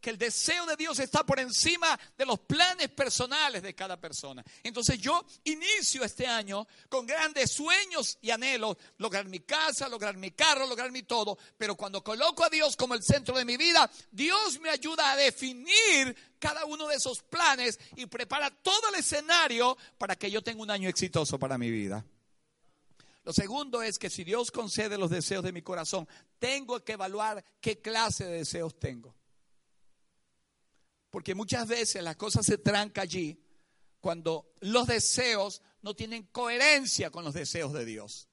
que, 0.00 0.10
el 0.10 0.18
deseo 0.18 0.66
de 0.66 0.76
Dios 0.76 0.98
está 0.98 1.24
por 1.24 1.40
encima 1.40 1.98
de 2.16 2.26
los 2.26 2.40
planes 2.40 2.88
personales 2.90 3.62
de 3.62 3.74
cada 3.74 4.00
persona. 4.00 4.44
Entonces 4.62 4.98
yo 4.98 5.24
inicio 5.44 6.04
este 6.04 6.26
año 6.26 6.66
con 6.88 7.06
grandes 7.06 7.52
sueños 7.52 8.18
y 8.20 8.30
anhelos, 8.30 8.76
lograr 8.98 9.26
mi 9.26 9.40
casa, 9.40 9.88
lograr 9.88 10.16
mi 10.16 10.30
carro, 10.30 10.66
lograr 10.66 10.90
mi 10.90 11.02
todo, 11.02 11.38
pero 11.58 11.74
cuando 11.76 12.02
coloco 12.02 12.44
a 12.44 12.50
Dios 12.50 12.76
como 12.76 12.94
el 12.94 13.02
centro 13.02 13.36
de 13.36 13.44
mi 13.44 13.56
vida, 13.56 13.90
Dios 14.10 14.60
me 14.60 14.70
ayuda 14.70 15.12
a 15.12 15.16
definir 15.16 16.34
cada 16.38 16.64
uno 16.64 16.86
de 16.86 16.96
esos 16.96 17.22
planes 17.22 17.78
y 17.96 18.06
prepara 18.06 18.50
todo 18.50 18.88
el 18.90 18.96
escenario 18.96 19.76
para 19.98 20.16
que 20.16 20.30
yo 20.30 20.42
tenga 20.42 20.62
un 20.62 20.70
año 20.70 20.88
exitoso 20.88 21.38
para 21.38 21.58
mi 21.58 21.70
vida. 21.70 22.04
Lo 23.24 23.32
segundo 23.32 23.82
es 23.82 23.98
que 23.98 24.10
si 24.10 24.22
Dios 24.22 24.50
concede 24.50 24.98
los 24.98 25.10
deseos 25.10 25.42
de 25.42 25.52
mi 25.52 25.62
corazón, 25.62 26.06
tengo 26.38 26.84
que 26.84 26.92
evaluar 26.92 27.42
qué 27.60 27.80
clase 27.80 28.24
de 28.26 28.38
deseos 28.38 28.78
tengo. 28.78 29.14
Porque 31.14 31.36
muchas 31.36 31.68
veces 31.68 32.02
las 32.02 32.16
cosas 32.16 32.44
se 32.44 32.58
tranca 32.58 33.02
allí 33.02 33.40
cuando 34.00 34.52
los 34.62 34.88
deseos 34.88 35.62
no 35.82 35.94
tienen 35.94 36.24
coherencia 36.24 37.12
con 37.12 37.22
los 37.22 37.34
deseos 37.34 37.72
de 37.72 37.84
Dios. 37.84 38.26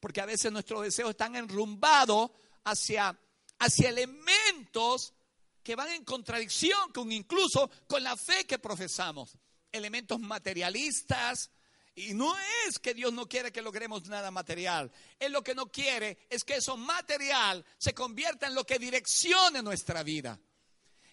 Porque 0.00 0.20
a 0.20 0.26
veces 0.26 0.50
nuestros 0.50 0.82
deseos 0.82 1.10
están 1.10 1.36
enrumbados 1.36 2.32
hacia, 2.64 3.16
hacia 3.60 3.88
elementos 3.88 5.14
que 5.62 5.76
van 5.76 5.90
en 5.90 6.04
contradicción 6.04 6.90
con 6.92 7.12
incluso 7.12 7.70
con 7.86 8.02
la 8.02 8.16
fe 8.16 8.44
que 8.48 8.58
profesamos. 8.58 9.38
Elementos 9.70 10.18
materialistas. 10.18 11.52
Y 11.94 12.14
no 12.14 12.34
es 12.66 12.80
que 12.80 12.94
Dios 12.94 13.12
no 13.12 13.28
quiere 13.28 13.52
que 13.52 13.62
logremos 13.62 14.08
nada 14.08 14.32
material. 14.32 14.90
Él 15.20 15.30
lo 15.30 15.44
que 15.44 15.54
no 15.54 15.70
quiere 15.70 16.18
es 16.30 16.42
que 16.42 16.56
eso 16.56 16.76
material 16.76 17.64
se 17.78 17.94
convierta 17.94 18.48
en 18.48 18.56
lo 18.56 18.64
que 18.64 18.80
direccione 18.80 19.62
nuestra 19.62 20.02
vida. 20.02 20.36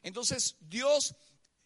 Entonces 0.03 0.57
Dios, 0.59 1.15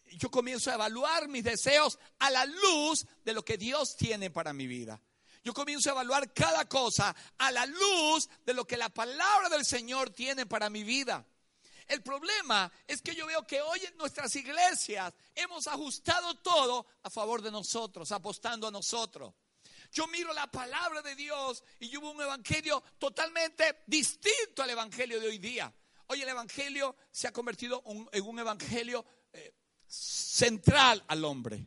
yo 0.04 0.30
comienzo 0.30 0.70
a 0.70 0.74
evaluar 0.74 1.28
mis 1.28 1.44
deseos 1.44 1.98
a 2.18 2.30
la 2.30 2.46
luz 2.46 3.06
de 3.24 3.34
lo 3.34 3.44
que 3.44 3.58
Dios 3.58 3.96
tiene 3.96 4.30
para 4.30 4.52
mi 4.52 4.66
vida. 4.66 5.02
Yo 5.44 5.52
comienzo 5.52 5.90
a 5.90 5.92
evaluar 5.92 6.32
cada 6.32 6.68
cosa 6.68 7.14
a 7.38 7.52
la 7.52 7.66
luz 7.66 8.28
de 8.44 8.54
lo 8.54 8.66
que 8.66 8.76
la 8.76 8.88
palabra 8.88 9.48
del 9.48 9.64
Señor 9.64 10.10
tiene 10.10 10.46
para 10.46 10.70
mi 10.70 10.84
vida. 10.84 11.26
El 11.86 12.02
problema 12.02 12.70
es 12.86 13.00
que 13.00 13.14
yo 13.14 13.26
veo 13.26 13.46
que 13.46 13.62
hoy 13.62 13.80
en 13.84 13.96
nuestras 13.96 14.34
iglesias 14.36 15.14
hemos 15.34 15.66
ajustado 15.66 16.34
todo 16.36 16.86
a 17.02 17.08
favor 17.08 17.40
de 17.40 17.50
nosotros, 17.50 18.12
apostando 18.12 18.68
a 18.68 18.70
nosotros. 18.70 19.34
Yo 19.90 20.06
miro 20.06 20.34
la 20.34 20.50
palabra 20.50 21.00
de 21.00 21.14
Dios 21.14 21.64
y 21.80 21.96
hubo 21.96 22.10
un 22.10 22.20
evangelio 22.20 22.82
totalmente 22.98 23.84
distinto 23.86 24.62
al 24.62 24.70
evangelio 24.70 25.18
de 25.18 25.28
hoy 25.28 25.38
día. 25.38 25.72
Hoy 26.10 26.22
el 26.22 26.28
Evangelio 26.30 26.96
se 27.10 27.28
ha 27.28 27.32
convertido 27.32 27.84
en 28.12 28.24
un 28.24 28.38
Evangelio 28.38 29.04
eh, 29.30 29.52
central 29.86 31.04
al 31.06 31.22
hombre. 31.24 31.66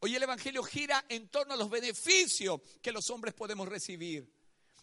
Hoy 0.00 0.16
el 0.16 0.22
Evangelio 0.24 0.64
gira 0.64 1.04
en 1.08 1.28
torno 1.28 1.54
a 1.54 1.56
los 1.56 1.70
beneficios 1.70 2.60
que 2.82 2.90
los 2.90 3.08
hombres 3.10 3.34
podemos 3.34 3.68
recibir. 3.68 4.28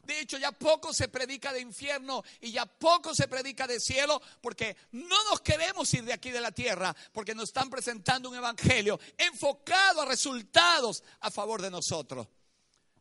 De 0.04 0.20
hecho, 0.22 0.38
ya 0.38 0.54
poco 0.54 0.94
se 0.94 1.10
predica 1.10 1.52
de 1.52 1.60
infierno 1.60 2.24
y 2.40 2.52
ya 2.52 2.66
poco 2.66 3.14
se 3.14 3.28
predica 3.28 3.68
de 3.68 3.82
cielo 3.82 4.22
porque 4.40 4.78
no 4.92 5.24
nos 5.30 5.42
queremos 5.42 5.94
ir 5.94 6.06
de 6.06 6.14
aquí 6.14 6.32
de 6.32 6.42
la 6.42 6.52
tierra 6.52 6.96
porque 7.12 7.36
nos 7.36 7.50
están 7.50 7.70
presentando 7.70 8.30
un 8.30 8.36
evangelio 8.36 8.98
enfocado 9.18 10.02
a 10.02 10.06
resultados 10.06 11.04
a 11.20 11.32
favor 11.32 11.62
de 11.62 11.72
nosotros. 11.72 12.28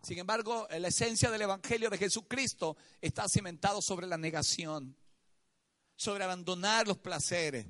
Sin 0.02 0.18
embargo, 0.18 0.66
la 0.70 0.88
esencia 0.88 1.30
del 1.30 1.42
evangelio 1.42 1.88
de 1.88 1.98
Jesucristo 1.98 2.76
está 3.00 3.28
cimentado 3.28 3.80
sobre 3.80 4.06
la 4.06 4.18
negación 4.18 4.96
sobre 5.96 6.24
abandonar 6.24 6.86
los 6.86 6.98
placeres. 6.98 7.66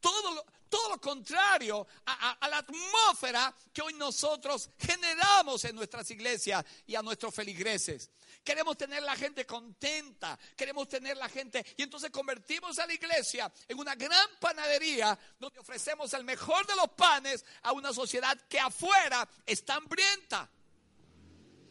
Todo 0.00 0.34
lo, 0.34 0.44
todo 0.74 0.88
lo 0.88 1.00
contrario 1.00 1.86
a, 2.06 2.48
la 2.48 2.58
atmósfera 2.58 3.54
que 3.72 3.80
hoy 3.80 3.94
nosotros 3.94 4.70
generamos 4.76 5.64
en 5.64 5.76
nuestras 5.76 6.10
iglesias 6.10 6.64
y 6.86 6.96
a 6.96 7.02
nuestros 7.02 7.32
feligreses. 7.32 8.10
Queremos 8.42 8.76
tener 8.76 9.02
la 9.04 9.14
gente 9.14 9.46
contenta, 9.46 10.36
queremos 10.56 10.88
tener 10.88 11.16
la 11.16 11.28
gente 11.28 11.64
y 11.76 11.82
entonces 11.84 12.10
convertimos 12.10 12.78
a 12.80 12.86
la 12.86 12.92
iglesia 12.92 13.50
en 13.68 13.78
una 13.78 13.94
gran 13.94 14.28
panadería 14.40 15.16
donde 15.38 15.60
ofrecemos 15.60 16.12
el 16.12 16.24
mejor 16.24 16.66
de 16.66 16.74
los 16.74 16.90
panes 16.90 17.44
a 17.62 17.72
una 17.72 17.92
sociedad 17.92 18.36
que 18.48 18.58
afuera 18.58 19.28
está 19.46 19.76
hambrienta 19.76 20.50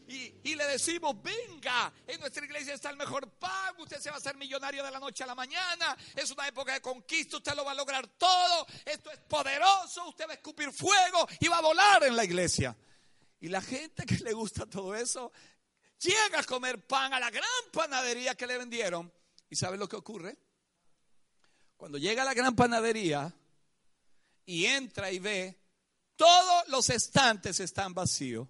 y, 0.08 0.56
le 0.56 0.66
decimos, 0.66 1.16
venga, 1.22 1.92
en 2.06 2.20
nuestra 2.20 2.46
iglesia 2.46 2.74
está 2.74 2.90
el 2.90 2.98
mejor 2.98 3.30
pan, 3.32 3.74
usted 3.80 4.00
se 4.00 4.10
va 4.10 4.16
a 4.16 4.20
hacer 4.20 4.36
millonario 4.36 4.84
de 4.84 4.92
la 4.92 5.00
noche 5.00 5.24
a 5.24 5.28
la 5.28 5.36
mañana, 5.36 5.98
es 6.16 6.30
una 6.32 6.48
época 6.48 6.74
de 6.74 6.82
conquista, 6.82 7.38
usted 7.38 7.54
lo 7.56 7.64
va 7.64 7.72
a 7.72 7.76
lograr 7.76 8.08
todo, 8.18 8.68
esto 8.86 9.12
es 9.12 9.20
poderoso, 9.20 10.10
usted 10.10 10.28
va 10.28 10.32
a 10.32 10.36
escupir 10.36 10.72
fuego 10.72 11.28
y 11.40 11.48
va 11.48 11.58
a 11.58 11.62
volar 11.62 12.04
en 12.04 12.16
la 12.16 12.24
iglesia. 12.24 12.76
Y 13.40 13.48
la 13.48 13.62
gente 13.62 14.06
que 14.06 14.16
le 14.18 14.34
gusta 14.34 14.66
todo 14.66 14.96
eso, 14.96 15.32
llega 16.00 16.40
a 16.40 16.44
comer 16.44 16.86
pan 16.86 17.14
a 17.14 17.20
la 17.20 17.30
gran 17.30 17.44
panadería 17.72 18.36
que 18.36 18.48
le 18.48 18.58
vendieron. 18.58 19.12
¿Y 19.50 19.56
sabe 19.56 19.78
lo 19.78 19.88
que 19.88 19.96
ocurre? 19.96 20.38
Cuando 21.78 21.98
llega 21.98 22.24
a 22.24 22.26
la 22.26 22.34
gran 22.34 22.56
panadería 22.56 23.34
y 24.46 24.66
entra 24.66 25.12
y 25.12 25.20
ve, 25.20 25.60
todos 26.16 26.68
los 26.68 26.90
estantes 26.90 27.60
están 27.60 27.94
vacíos 27.94 28.48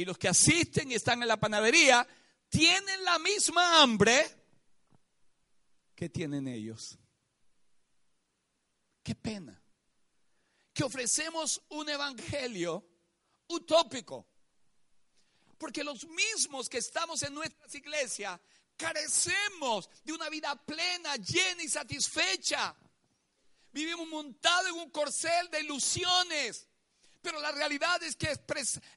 y 0.00 0.04
los 0.06 0.16
que 0.16 0.28
asisten 0.28 0.90
y 0.90 0.94
están 0.94 1.20
en 1.20 1.28
la 1.28 1.38
panadería 1.38 2.08
tienen 2.48 3.04
la 3.04 3.18
misma 3.18 3.82
hambre 3.82 4.24
que 5.94 6.08
tienen 6.08 6.48
ellos. 6.48 6.98
Qué 9.02 9.14
pena 9.14 9.62
que 10.72 10.84
ofrecemos 10.84 11.62
un 11.68 11.86
evangelio 11.90 12.82
utópico. 13.48 14.26
Porque 15.58 15.84
los 15.84 16.06
mismos 16.08 16.70
que 16.70 16.78
estamos 16.78 17.22
en 17.22 17.34
nuestras 17.34 17.74
iglesias 17.74 18.40
carecemos 18.78 19.90
de 20.02 20.14
una 20.14 20.30
vida 20.30 20.56
plena, 20.64 21.16
llena 21.16 21.62
y 21.62 21.68
satisfecha. 21.68 22.74
Vivimos 23.70 24.08
montados 24.08 24.70
en 24.70 24.76
un 24.76 24.88
corcel 24.88 25.50
de 25.50 25.60
ilusiones 25.60 26.69
pero 27.22 27.40
la 27.40 27.52
realidad 27.52 28.02
es 28.02 28.16
que 28.16 28.28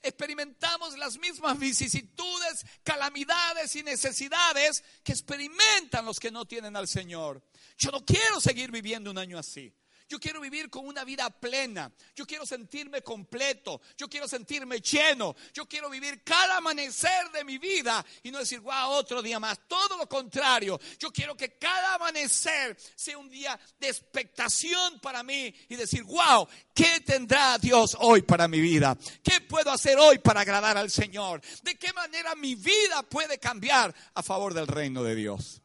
experimentamos 0.01 0.97
las 0.97 1.17
mismas 1.17 1.59
vicisitudes, 1.59 2.65
calamidades 2.83 3.75
y 3.75 3.83
necesidades 3.83 4.83
que 5.03 5.11
experimentan 5.11 6.05
los 6.05 6.19
que 6.19 6.31
no 6.31 6.45
tienen 6.45 6.75
al 6.75 6.87
Señor. 6.87 7.43
Yo 7.77 7.91
no 7.91 8.05
quiero 8.05 8.39
seguir 8.39 8.71
viviendo 8.71 9.11
un 9.11 9.17
año 9.17 9.37
así. 9.37 9.73
Yo 10.13 10.19
quiero 10.19 10.41
vivir 10.41 10.69
con 10.69 10.85
una 10.85 11.03
vida 11.03 11.27
plena. 11.31 11.91
Yo 12.15 12.27
quiero 12.27 12.45
sentirme 12.45 13.01
completo. 13.01 13.81
Yo 13.97 14.07
quiero 14.07 14.27
sentirme 14.27 14.79
lleno. 14.79 15.35
Yo 15.51 15.67
quiero 15.67 15.89
vivir 15.89 16.23
cada 16.23 16.57
amanecer 16.57 17.31
de 17.31 17.43
mi 17.43 17.57
vida 17.57 18.05
y 18.21 18.29
no 18.29 18.37
decir, 18.37 18.59
wow, 18.59 18.91
otro 18.91 19.23
día 19.23 19.39
más. 19.39 19.61
Todo 19.67 19.97
lo 19.97 20.07
contrario. 20.07 20.79
Yo 20.99 21.11
quiero 21.11 21.35
que 21.35 21.57
cada 21.57 21.95
amanecer 21.95 22.77
sea 22.95 23.17
un 23.17 23.27
día 23.27 23.59
de 23.79 23.87
expectación 23.87 24.99
para 24.99 25.23
mí 25.23 25.51
y 25.67 25.75
decir, 25.75 26.03
wow, 26.03 26.47
¿qué 26.75 26.99
tendrá 26.99 27.57
Dios 27.57 27.97
hoy 27.99 28.21
para 28.21 28.47
mi 28.47 28.61
vida? 28.61 28.95
¿Qué 29.23 29.41
puedo 29.41 29.71
hacer 29.71 29.97
hoy 29.97 30.19
para 30.19 30.41
agradar 30.41 30.77
al 30.77 30.91
Señor? 30.91 31.41
¿De 31.63 31.73
qué 31.73 31.91
manera 31.91 32.35
mi 32.35 32.53
vida 32.53 33.01
puede 33.01 33.39
cambiar 33.39 33.95
a 34.13 34.21
favor 34.21 34.53
del 34.53 34.67
reino 34.67 35.01
de 35.01 35.15
Dios? 35.15 35.63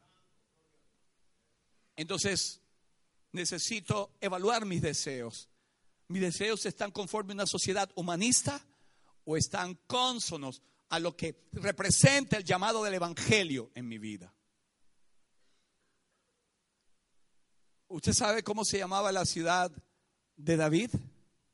Entonces, 1.97 2.62
necesito 3.39 4.16
evaluar 4.20 4.66
mis 4.66 4.82
deseos. 4.82 5.49
¿Mis 6.09 6.22
deseos 6.22 6.64
están 6.66 6.91
conforme 6.91 7.32
a 7.32 7.36
una 7.36 7.47
sociedad 7.47 7.91
humanista 7.95 8.64
o 9.24 9.36
están 9.36 9.74
cónsonos 9.86 10.62
a 10.89 10.99
lo 10.99 11.16
que 11.16 11.49
representa 11.53 12.36
el 12.36 12.45
llamado 12.45 12.82
del 12.82 12.95
Evangelio 12.95 13.70
en 13.74 13.89
mi 13.89 13.99
vida? 13.99 14.34
¿Usted 17.89 18.12
sabe 18.12 18.43
cómo 18.43 18.64
se 18.64 18.78
llamaba 18.78 19.12
la 19.12 19.24
ciudad 19.24 19.72
de 20.36 20.57
David? 20.57 20.91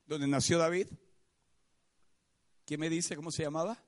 Donde 0.05 0.27
nació 0.27 0.57
David. 0.57 0.87
¿Quién 2.65 2.79
me 2.79 2.89
dice 2.89 3.15
cómo 3.15 3.31
se 3.31 3.43
llamaba? 3.43 3.81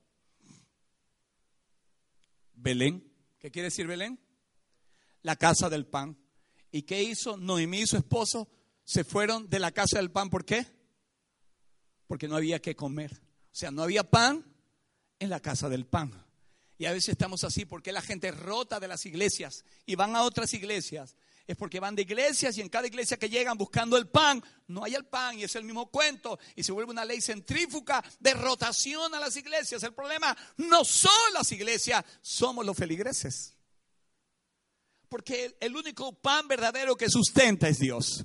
Belén. 2.54 3.12
¿Qué 3.38 3.50
quiere 3.50 3.66
decir 3.66 3.86
Belén? 3.86 4.18
la 5.22 5.36
casa 5.36 5.68
del 5.68 5.86
pan. 5.86 6.16
¿Y 6.70 6.82
qué 6.82 7.02
hizo 7.02 7.36
Noemí 7.36 7.80
y 7.80 7.86
su 7.86 7.96
esposo? 7.96 8.48
Se 8.84 9.04
fueron 9.04 9.48
de 9.48 9.58
la 9.58 9.72
casa 9.72 9.98
del 9.98 10.10
pan. 10.10 10.30
¿Por 10.30 10.44
qué? 10.44 10.66
Porque 12.06 12.28
no 12.28 12.36
había 12.36 12.60
que 12.60 12.76
comer. 12.76 13.12
O 13.12 13.54
sea, 13.54 13.70
no 13.70 13.82
había 13.82 14.04
pan 14.04 14.44
en 15.18 15.30
la 15.30 15.40
casa 15.40 15.68
del 15.68 15.86
pan. 15.86 16.24
Y 16.78 16.86
a 16.86 16.92
veces 16.92 17.10
estamos 17.10 17.42
así 17.42 17.64
porque 17.64 17.90
la 17.90 18.00
gente 18.00 18.30
rota 18.30 18.78
de 18.78 18.86
las 18.86 19.04
iglesias 19.04 19.64
y 19.84 19.96
van 19.96 20.14
a 20.14 20.22
otras 20.22 20.54
iglesias. 20.54 21.16
Es 21.44 21.56
porque 21.56 21.80
van 21.80 21.96
de 21.96 22.02
iglesias 22.02 22.56
y 22.56 22.60
en 22.60 22.68
cada 22.68 22.86
iglesia 22.86 23.16
que 23.16 23.28
llegan 23.28 23.58
buscando 23.58 23.96
el 23.96 24.06
pan, 24.06 24.44
no 24.68 24.84
hay 24.84 24.94
el 24.94 25.06
pan 25.06 25.38
y 25.38 25.44
es 25.44 25.56
el 25.56 25.64
mismo 25.64 25.90
cuento 25.90 26.38
y 26.54 26.62
se 26.62 26.72
vuelve 26.72 26.92
una 26.92 27.04
ley 27.04 27.20
centrífuga 27.20 28.04
de 28.20 28.34
rotación 28.34 29.12
a 29.14 29.18
las 29.18 29.34
iglesias. 29.36 29.82
El 29.82 29.94
problema 29.94 30.36
no 30.58 30.84
son 30.84 31.10
las 31.32 31.50
iglesias, 31.50 32.04
somos 32.20 32.64
los 32.64 32.76
feligreses. 32.76 33.57
Porque 35.08 35.56
el 35.60 35.74
único 35.74 36.12
pan 36.12 36.46
verdadero 36.48 36.96
que 36.96 37.08
sustenta 37.08 37.68
es 37.68 37.78
Dios. 37.78 38.24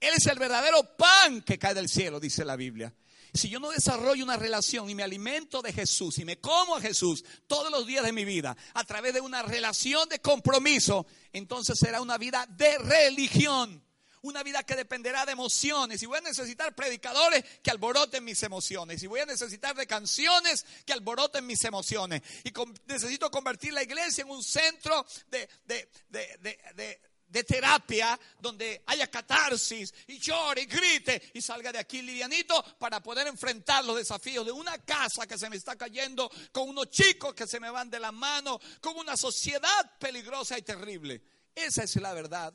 Él 0.00 0.12
es 0.16 0.26
el 0.26 0.38
verdadero 0.38 0.96
pan 0.96 1.42
que 1.42 1.58
cae 1.58 1.74
del 1.74 1.88
cielo, 1.88 2.20
dice 2.20 2.44
la 2.44 2.56
Biblia. 2.56 2.94
Si 3.32 3.48
yo 3.48 3.58
no 3.58 3.70
desarrollo 3.70 4.22
una 4.22 4.36
relación 4.36 4.88
y 4.88 4.94
me 4.94 5.02
alimento 5.02 5.60
de 5.60 5.72
Jesús 5.72 6.18
y 6.18 6.24
me 6.24 6.38
como 6.40 6.76
a 6.76 6.80
Jesús 6.80 7.24
todos 7.48 7.70
los 7.70 7.84
días 7.84 8.04
de 8.04 8.12
mi 8.12 8.24
vida 8.24 8.56
a 8.74 8.84
través 8.84 9.12
de 9.12 9.20
una 9.20 9.42
relación 9.42 10.08
de 10.08 10.20
compromiso, 10.20 11.06
entonces 11.32 11.78
será 11.78 12.00
una 12.00 12.16
vida 12.16 12.46
de 12.48 12.78
religión. 12.78 13.82
Una 14.24 14.42
vida 14.42 14.62
que 14.62 14.74
dependerá 14.74 15.24
de 15.24 15.32
emociones. 15.32 16.02
Y 16.02 16.06
voy 16.06 16.18
a 16.18 16.22
necesitar 16.22 16.74
predicadores 16.74 17.44
que 17.62 17.70
alboroten 17.70 18.24
mis 18.24 18.42
emociones. 18.42 19.02
Y 19.02 19.06
voy 19.06 19.20
a 19.20 19.26
necesitar 19.26 19.76
de 19.76 19.86
canciones 19.86 20.66
que 20.84 20.92
alboroten 20.92 21.46
mis 21.46 21.62
emociones. 21.64 22.22
Y 22.42 22.52
necesito 22.86 23.30
convertir 23.30 23.72
la 23.72 23.82
iglesia 23.82 24.22
en 24.22 24.30
un 24.30 24.42
centro 24.42 25.06
de, 25.30 25.48
de, 25.66 25.88
de 26.10 27.00
de 27.34 27.42
terapia 27.42 28.18
donde 28.38 28.84
haya 28.86 29.10
catarsis 29.10 29.92
y 30.06 30.20
llore 30.20 30.62
y 30.62 30.66
grite 30.66 31.32
y 31.34 31.42
salga 31.42 31.72
de 31.72 31.80
aquí 31.80 32.00
livianito 32.00 32.62
para 32.78 33.02
poder 33.02 33.26
enfrentar 33.26 33.84
los 33.84 33.96
desafíos 33.96 34.46
de 34.46 34.52
una 34.52 34.78
casa 34.78 35.26
que 35.26 35.36
se 35.36 35.50
me 35.50 35.56
está 35.56 35.74
cayendo, 35.74 36.30
con 36.52 36.68
unos 36.68 36.90
chicos 36.90 37.34
que 37.34 37.48
se 37.48 37.58
me 37.58 37.70
van 37.70 37.90
de 37.90 37.98
la 37.98 38.12
mano, 38.12 38.60
con 38.80 38.96
una 38.96 39.16
sociedad 39.16 39.98
peligrosa 39.98 40.56
y 40.56 40.62
terrible. 40.62 41.22
Esa 41.52 41.82
es 41.82 41.96
la 41.96 42.14
verdad. 42.14 42.54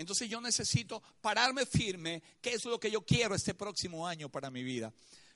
Entonces 0.00 0.30
yo 0.30 0.40
necesito 0.40 1.02
pararme 1.20 1.66
firme, 1.66 2.22
que 2.40 2.54
es 2.54 2.64
lo 2.64 2.80
que 2.80 2.90
yo 2.90 3.02
quiero 3.02 3.34
este 3.34 3.52
próximo 3.52 4.08
año 4.08 4.30
para 4.30 4.50
mi 4.50 4.62
vida. 4.62 4.94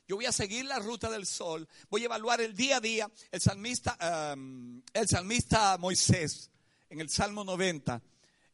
Yo 0.09 0.17
voy 0.17 0.25
a 0.25 0.33
seguir 0.33 0.65
la 0.65 0.79
ruta 0.79 1.11
del 1.11 1.27
sol, 1.27 1.69
voy 1.91 2.01
a 2.01 2.05
evaluar 2.07 2.41
el 2.41 2.57
día 2.57 2.79
a 2.79 2.81
día. 2.81 3.11
El 3.31 3.43
salmista, 3.43 4.35
el 4.95 5.07
salmista 5.07 5.77
Moisés, 5.77 6.51
en 6.89 6.99
el 7.03 7.11
Salmo 7.11 7.45
90, 7.45 8.01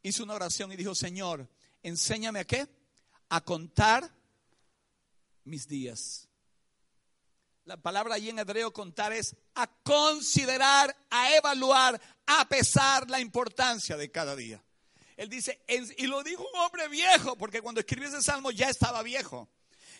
hizo 0.02 0.24
una 0.24 0.34
oración 0.34 0.72
y 0.72 0.76
dijo, 0.76 0.96
Señor, 0.96 1.48
enséñame 1.80 2.40
a 2.40 2.44
qué? 2.44 2.66
A 3.28 3.44
contar 3.44 4.12
mis 5.44 5.68
días. 5.68 6.28
La 7.66 7.76
palabra 7.76 8.16
allí 8.16 8.30
en 8.30 8.40
hebreo 8.40 8.72
contar 8.72 9.12
es 9.12 9.36
a 9.54 9.68
considerar, 9.84 10.96
a 11.08 11.36
evaluar, 11.36 12.00
a 12.26 12.48
pesar 12.48 13.08
la 13.08 13.20
importancia 13.20 13.96
de 13.96 14.10
cada 14.10 14.34
día. 14.34 14.60
Él 15.20 15.28
dice, 15.28 15.60
y 15.98 16.06
lo 16.06 16.22
dijo 16.22 16.48
un 16.50 16.60
hombre 16.60 16.88
viejo, 16.88 17.36
porque 17.36 17.60
cuando 17.60 17.80
escribió 17.80 18.08
ese 18.08 18.22
salmo 18.22 18.50
ya 18.52 18.70
estaba 18.70 19.02
viejo. 19.02 19.50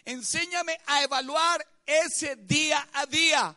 Enséñame 0.07 0.81
a 0.87 1.03
evaluar 1.03 1.62
ese 1.85 2.37
día 2.37 2.89
a 2.95 3.05
día 3.05 3.55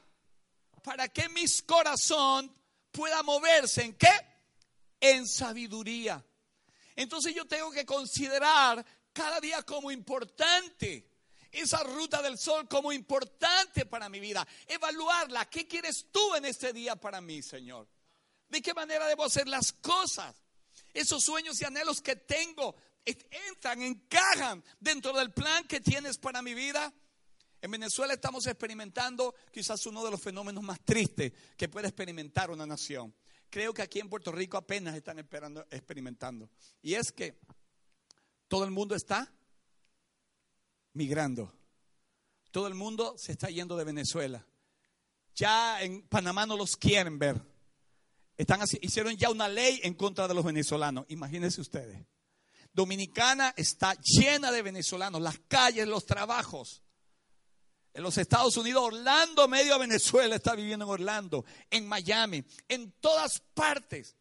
para 0.84 1.07
que 1.07 1.30
mi 1.30 1.45
corazón 1.66 2.53
pueda 2.91 3.24
moverse 3.24 3.82
en 3.82 3.93
qué? 3.93 4.11
En 4.99 5.26
sabiduría. 5.26 6.22
Entonces 6.97 7.34
yo 7.34 7.45
tengo 7.45 7.72
que 7.72 7.86
considerar 7.86 8.86
cada 9.14 9.39
día 9.39 9.64
como 9.64 9.89
importante. 9.89 11.07
Esa 11.49 11.82
ruta 11.84 12.22
del 12.22 12.38
sol 12.38 12.68
como 12.68 12.91
importante 12.91 13.86
para 13.86 14.09
mi 14.09 14.20
vida. 14.20 14.45
Evaluarla. 14.68 15.49
¿Qué 15.49 15.66
quieres 15.66 16.07
tú 16.11 16.36
en 16.36 16.43
este 16.43 16.74
día 16.74 16.97
para 16.97 17.22
mí, 17.22 17.41
Señor? 17.41 17.88
¿De 18.49 18.61
qué 18.61 18.74
manera 18.74 19.07
debo 19.07 19.24
hacer 19.24 19.47
las 19.47 19.72
cosas? 19.72 20.43
Esos 20.94 21.24
sueños 21.24 21.60
y 21.62 21.66
anhelos 21.66 22.02
que 22.02 22.16
tengo 22.16 22.76
entran, 23.06 23.82
encajan 23.82 24.64
dentro 24.80 25.14
del 25.14 25.32
plan 25.32 25.66
que 25.68 25.82
tienes 25.82 26.18
para 26.18 26.41
mi 26.41 26.54
vida. 26.54 26.94
En 27.62 27.72
Venezuela 27.72 28.14
estamos 28.14 28.46
experimentando 28.46 29.36
quizás 29.52 29.86
uno 29.86 30.04
de 30.04 30.12
los 30.12 30.22
fenómenos 30.22 30.64
más 30.64 30.80
tristes 30.82 31.32
que 31.58 31.70
puede 31.70 31.88
experimentar 31.88 32.52
una 32.52 32.66
nación 32.66 33.14
creo 33.54 33.72
que 33.72 33.84
aquí 33.84 34.00
en 34.00 34.10
Puerto 34.10 34.32
Rico 34.32 34.58
apenas 34.58 34.96
están 34.96 35.20
experimentando. 35.20 36.50
Y 36.82 36.96
es 36.96 37.12
que 37.12 37.38
todo 38.48 38.66
el 38.66 38.72
mundo 38.72 38.96
está 38.96 39.32
migrando. 40.94 41.54
Todo 42.50 42.66
el 42.66 42.74
mundo 42.74 43.14
se 43.16 43.34
está 43.34 43.52
yendo 43.52 43.78
de 43.78 43.84
Venezuela. 43.84 44.44
Ya 45.36 45.84
en 45.84 46.02
Panamá 46.08 46.48
no 46.48 46.58
los 46.58 46.76
quieren 46.76 47.20
ver. 47.20 47.39
Están 48.38 48.61
hicieron 48.81 49.15
ya 49.15 49.29
una 49.29 49.47
ley 49.47 49.79
en 49.84 49.93
contra 49.93 50.27
de 50.27 50.34
los 50.34 50.43
venezolanos. 50.43 51.05
Imagínense 51.09 51.61
ustedes. 51.61 52.05
Dominicana 52.71 53.53
está 53.55 53.95
llena 54.01 54.51
de 54.51 54.63
venezolanos, 54.63 55.21
las 55.21 55.38
calles, 55.47 55.88
los 55.88 56.05
trabajos 56.05 56.84
en 57.93 58.01
los 58.01 58.17
Estados 58.17 58.57
Unidos, 58.57 58.84
Orlando, 58.84 59.47
medio 59.47 59.77
Venezuela 59.77 60.36
está 60.36 60.55
viviendo 60.55 60.86
en 60.86 60.91
Orlando, 60.91 61.45
en 61.69 61.88
Miami, 61.88 62.43
en 62.67 62.91
todas 62.93 63.39
partes. 63.53 64.15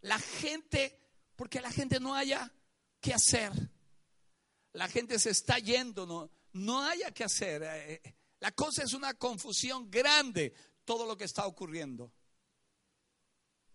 La 0.00 0.18
gente, 0.18 0.98
porque 1.36 1.60
la 1.60 1.70
gente 1.70 2.00
no 2.00 2.14
haya 2.14 2.50
que 3.00 3.12
hacer. 3.12 3.52
La 4.72 4.88
gente 4.88 5.18
se 5.18 5.30
está 5.30 5.58
yendo, 5.58 6.06
no, 6.06 6.30
no 6.52 6.82
haya 6.82 7.10
que 7.10 7.24
hacer. 7.24 7.62
Eh, 7.64 8.00
eh, 8.02 8.14
la 8.40 8.52
cosa 8.52 8.82
es 8.82 8.94
una 8.94 9.12
confusión 9.14 9.90
grande, 9.90 10.54
todo 10.86 11.04
lo 11.06 11.18
que 11.18 11.24
está 11.24 11.46
ocurriendo. 11.46 12.14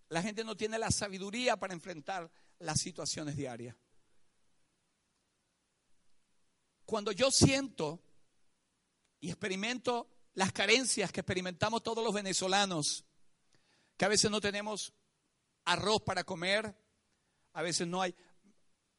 La 0.10 0.22
gente 0.22 0.44
no 0.44 0.56
tiene 0.56 0.80
la 0.80 0.92
sabiduría 0.92 1.58
para 1.58 1.74
enfrentar 1.74 2.32
las 2.60 2.80
situaciones 2.80 3.36
diarias. 3.36 3.76
Cuando 6.86 7.12
yo 7.12 7.32
siento 7.32 8.02
y 9.20 9.30
experimento 9.30 10.10
las 10.36 10.54
carencias 10.54 11.12
que 11.12 11.20
experimentamos 11.20 11.84
todos 11.84 12.04
los 12.04 12.14
venezolanos, 12.14 13.04
que 13.98 14.06
a 14.06 14.08
veces 14.08 14.32
no 14.32 14.40
tenemos 14.40 14.94
arroz 15.66 16.02
para 16.04 16.24
comer, 16.24 16.74
a 17.54 17.62
veces 17.62 17.88
no 17.88 18.02
hay. 18.02 18.16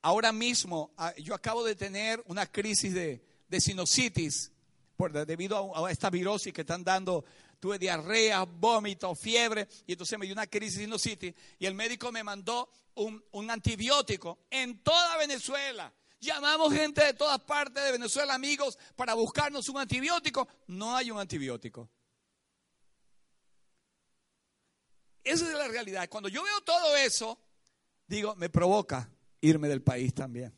Ahora 0.02 0.32
mismo, 0.32 0.92
ah, 0.96 1.14
yo 1.16 1.34
acabo 1.34 1.64
de 1.64 1.76
tener 1.76 2.22
una 2.26 2.46
crisis 2.46 2.92
de, 2.92 3.22
sinusitis 3.60 4.52
por, 4.96 5.12
debido 5.26 5.74
a, 5.76 5.90
esta 5.90 6.10
virosis 6.10 6.52
que 6.52 6.62
están 6.62 6.84
dando. 6.84 7.24
Tuve 7.60 7.78
diarrea, 7.78 8.44
vómito, 8.44 9.14
fiebre, 9.14 9.68
y 9.86 9.92
entonces 9.92 10.18
me 10.18 10.26
dio 10.26 10.32
una 10.32 10.46
crisis 10.46 10.78
de 10.78 10.84
sinusitis. 10.84 11.34
Y 11.58 11.66
el 11.66 11.74
médico 11.74 12.12
me 12.12 12.22
mandó 12.22 12.70
un, 12.94 13.24
un 13.32 13.50
antibiótico 13.50 14.38
en 14.50 14.82
toda 14.82 15.16
Venezuela. 15.16 15.92
Llamamos 16.20 16.72
gente 16.72 17.04
de 17.04 17.14
todas 17.14 17.40
partes 17.40 17.82
de 17.82 17.92
Venezuela, 17.92 18.34
amigos, 18.34 18.78
para 18.96 19.14
buscarnos 19.14 19.68
un 19.68 19.78
antibiótico. 19.78 20.48
No 20.68 20.96
hay 20.96 21.10
un 21.10 21.18
antibiótico. 21.18 21.88
Esa 25.22 25.46
es 25.46 25.52
la 25.52 25.68
realidad. 25.68 26.08
Cuando 26.08 26.28
yo 26.28 26.42
veo 26.42 26.60
todo 26.62 26.96
eso, 26.96 27.38
digo, 28.06 28.34
me 28.36 28.48
provoca 28.48 29.10
irme 29.40 29.68
del 29.68 29.82
país 29.82 30.14
también. 30.14 30.54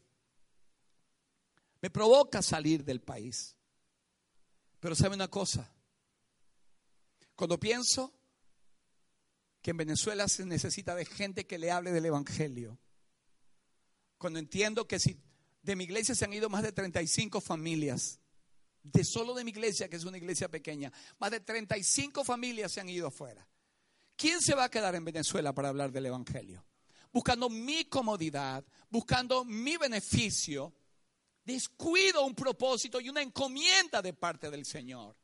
Me 1.83 1.91
provoca 1.91 2.41
salir 2.41 2.85
del 2.85 3.01
país. 3.01 3.57
Pero 4.79 4.95
sabe 4.95 5.15
una 5.15 5.29
cosa, 5.29 5.71
cuando 7.41 7.59
pienso 7.59 8.13
que 9.63 9.71
en 9.71 9.79
Venezuela 9.79 10.29
se 10.29 10.45
necesita 10.45 10.95
de 10.95 11.07
gente 11.07 11.47
que 11.47 11.57
le 11.57 11.71
hable 11.71 11.91
del 11.91 12.05
Evangelio, 12.05 12.79
cuando 14.19 14.39
entiendo 14.39 14.87
que 14.87 15.01
si 15.01 15.19
de 15.63 15.75
mi 15.75 15.85
iglesia 15.85 16.15
se 16.15 16.27
han 16.27 16.35
ido 16.35 16.51
más 16.51 16.63
de 16.63 16.73
35 16.73 17.41
familias. 17.41 18.21
De 18.83 19.05
solo 19.05 19.33
de 19.33 19.45
mi 19.45 19.53
iglesia, 19.53 19.89
que 19.89 19.97
es 19.97 20.05
una 20.05 20.19
iglesia 20.19 20.51
pequeña, 20.51 20.93
más 21.19 21.31
de 21.31 21.41
35 21.41 22.25
familias 22.25 22.73
se 22.73 22.83
han 22.83 22.91
ido 22.91 23.07
afuera. 23.07 23.49
¿Quién 24.17 24.43
se 24.43 24.55
va 24.55 24.65
a 24.65 24.71
quedar 24.71 24.95
en 24.95 25.07
Venezuela 25.07 25.55
para 25.55 25.71
hablar 25.71 25.91
del 25.93 26.05
Evangelio? 26.05 26.63
Buscando 27.11 27.49
mi 27.49 27.87
comodidad, 27.87 28.63
buscando 28.91 29.47
mi 29.47 29.79
beneficio, 29.79 30.75
descuido 31.43 32.23
un 32.23 32.35
propósito 32.35 33.01
y 33.01 33.09
una 33.09 33.23
encomienda 33.23 34.03
de 34.03 34.13
parte 34.13 34.51
del 34.51 34.67
Señor. 34.67 35.17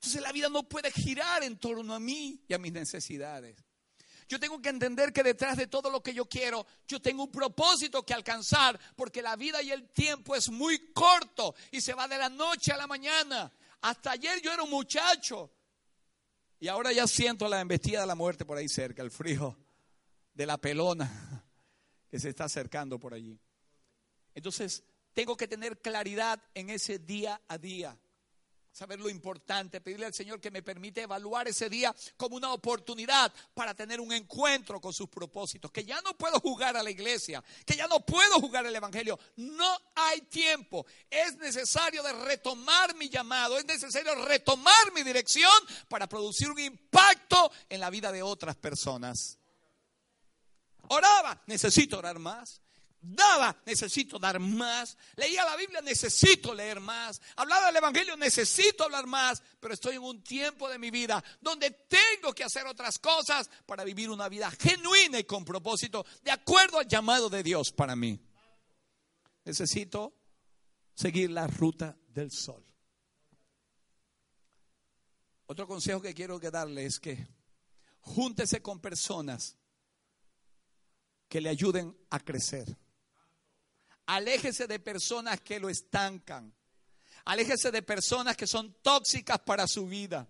Entonces 0.00 0.22
la 0.22 0.32
vida 0.32 0.48
no 0.48 0.62
puede 0.62 0.90
girar 0.90 1.44
en 1.44 1.58
torno 1.58 1.94
a 1.94 2.00
mí 2.00 2.42
y 2.48 2.54
a 2.54 2.58
mis 2.58 2.72
necesidades. 2.72 3.62
Yo 4.26 4.40
tengo 4.40 4.62
que 4.62 4.70
entender 4.70 5.12
que 5.12 5.22
detrás 5.22 5.58
de 5.58 5.66
todo 5.66 5.90
lo 5.90 6.02
que 6.02 6.14
yo 6.14 6.24
quiero, 6.24 6.66
yo 6.88 7.02
tengo 7.02 7.24
un 7.24 7.30
propósito 7.30 8.02
que 8.06 8.14
alcanzar, 8.14 8.80
porque 8.96 9.20
la 9.20 9.36
vida 9.36 9.60
y 9.60 9.70
el 9.70 9.90
tiempo 9.90 10.34
es 10.34 10.48
muy 10.48 10.90
corto 10.94 11.54
y 11.70 11.82
se 11.82 11.92
va 11.92 12.08
de 12.08 12.16
la 12.16 12.30
noche 12.30 12.72
a 12.72 12.78
la 12.78 12.86
mañana. 12.86 13.52
Hasta 13.82 14.12
ayer 14.12 14.40
yo 14.40 14.50
era 14.50 14.62
un 14.62 14.70
muchacho 14.70 15.50
y 16.58 16.68
ahora 16.68 16.92
ya 16.92 17.06
siento 17.06 17.46
la 17.46 17.60
embestida 17.60 18.00
de 18.00 18.06
la 18.06 18.14
muerte 18.14 18.46
por 18.46 18.56
ahí 18.56 18.68
cerca, 18.70 19.02
el 19.02 19.10
frío. 19.10 19.54
de 20.32 20.46
la 20.46 20.56
pelona 20.56 21.44
que 22.08 22.18
se 22.18 22.30
está 22.30 22.44
acercando 22.44 22.98
por 22.98 23.12
allí. 23.12 23.38
Entonces, 24.34 24.82
tengo 25.12 25.36
que 25.36 25.46
tener 25.46 25.82
claridad 25.82 26.42
en 26.54 26.70
ese 26.70 26.98
día 26.98 27.38
a 27.48 27.58
día 27.58 27.98
saber 28.80 28.98
lo 28.98 29.10
importante, 29.10 29.82
pedirle 29.82 30.06
al 30.06 30.14
Señor 30.14 30.40
que 30.40 30.50
me 30.50 30.62
permite 30.62 31.02
evaluar 31.02 31.46
ese 31.46 31.68
día 31.68 31.94
como 32.16 32.36
una 32.36 32.50
oportunidad 32.50 33.30
para 33.52 33.74
tener 33.74 34.00
un 34.00 34.10
encuentro 34.10 34.80
con 34.80 34.94
sus 34.94 35.06
propósitos, 35.10 35.70
que 35.70 35.84
ya 35.84 36.00
no 36.00 36.16
puedo 36.16 36.40
jugar 36.40 36.78
a 36.78 36.82
la 36.82 36.90
iglesia, 36.90 37.44
que 37.66 37.76
ya 37.76 37.86
no 37.88 38.00
puedo 38.00 38.40
jugar 38.40 38.64
el 38.64 38.74
Evangelio, 38.74 39.20
no 39.36 39.78
hay 39.94 40.22
tiempo, 40.22 40.86
es 41.10 41.36
necesario 41.36 42.02
de 42.02 42.14
retomar 42.24 42.94
mi 42.96 43.10
llamado, 43.10 43.58
es 43.58 43.66
necesario 43.66 44.14
retomar 44.24 44.92
mi 44.94 45.02
dirección 45.02 45.52
para 45.86 46.08
producir 46.08 46.50
un 46.50 46.58
impacto 46.58 47.52
en 47.68 47.80
la 47.80 47.90
vida 47.90 48.10
de 48.10 48.22
otras 48.22 48.56
personas. 48.56 49.36
Oraba, 50.88 51.42
necesito 51.46 51.98
orar 51.98 52.18
más 52.18 52.62
daba, 53.00 53.56
necesito 53.64 54.18
dar 54.18 54.38
más. 54.38 54.96
Leía 55.16 55.44
la 55.44 55.56
Biblia, 55.56 55.80
necesito 55.80 56.54
leer 56.54 56.80
más. 56.80 57.20
Hablaba 57.36 57.66
del 57.66 57.76
Evangelio, 57.76 58.16
necesito 58.16 58.84
hablar 58.84 59.06
más. 59.06 59.42
Pero 59.58 59.74
estoy 59.74 59.96
en 59.96 60.02
un 60.02 60.22
tiempo 60.22 60.68
de 60.68 60.78
mi 60.78 60.90
vida 60.90 61.22
donde 61.40 61.70
tengo 61.70 62.34
que 62.34 62.44
hacer 62.44 62.66
otras 62.66 62.98
cosas 62.98 63.50
para 63.66 63.84
vivir 63.84 64.10
una 64.10 64.28
vida 64.28 64.50
genuina 64.50 65.18
y 65.18 65.24
con 65.24 65.44
propósito, 65.44 66.04
de 66.22 66.30
acuerdo 66.30 66.78
al 66.78 66.88
llamado 66.88 67.28
de 67.28 67.42
Dios 67.42 67.72
para 67.72 67.96
mí. 67.96 68.20
Necesito 69.44 70.14
seguir 70.94 71.30
la 71.30 71.46
ruta 71.46 71.96
del 72.08 72.30
sol. 72.30 72.64
Otro 75.46 75.66
consejo 75.66 76.00
que 76.00 76.14
quiero 76.14 76.38
darle 76.38 76.86
es 76.86 77.00
que 77.00 77.26
júntese 78.00 78.62
con 78.62 78.80
personas 78.80 79.56
que 81.28 81.40
le 81.40 81.48
ayuden 81.48 81.96
a 82.10 82.20
crecer. 82.20 82.76
Aléjese 84.10 84.66
de 84.66 84.80
personas 84.80 85.40
que 85.40 85.60
lo 85.60 85.68
estancan. 85.68 86.52
Aléjese 87.26 87.70
de 87.70 87.80
personas 87.80 88.36
que 88.36 88.48
son 88.48 88.74
tóxicas 88.82 89.38
para 89.38 89.68
su 89.68 89.86
vida. 89.86 90.28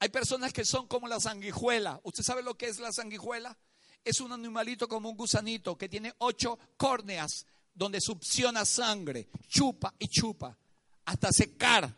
Hay 0.00 0.08
personas 0.08 0.52
que 0.52 0.64
son 0.64 0.88
como 0.88 1.06
la 1.06 1.20
sanguijuela. 1.20 2.00
¿Usted 2.02 2.24
sabe 2.24 2.42
lo 2.42 2.56
que 2.56 2.66
es 2.66 2.80
la 2.80 2.90
sanguijuela? 2.90 3.56
Es 4.04 4.20
un 4.20 4.32
animalito 4.32 4.88
como 4.88 5.08
un 5.08 5.16
gusanito 5.16 5.78
que 5.78 5.88
tiene 5.88 6.12
ocho 6.18 6.58
córneas 6.76 7.46
donde 7.72 8.00
succiona 8.00 8.64
sangre, 8.64 9.28
chupa 9.46 9.94
y 10.00 10.08
chupa 10.08 10.58
hasta 11.04 11.30
secar. 11.30 11.96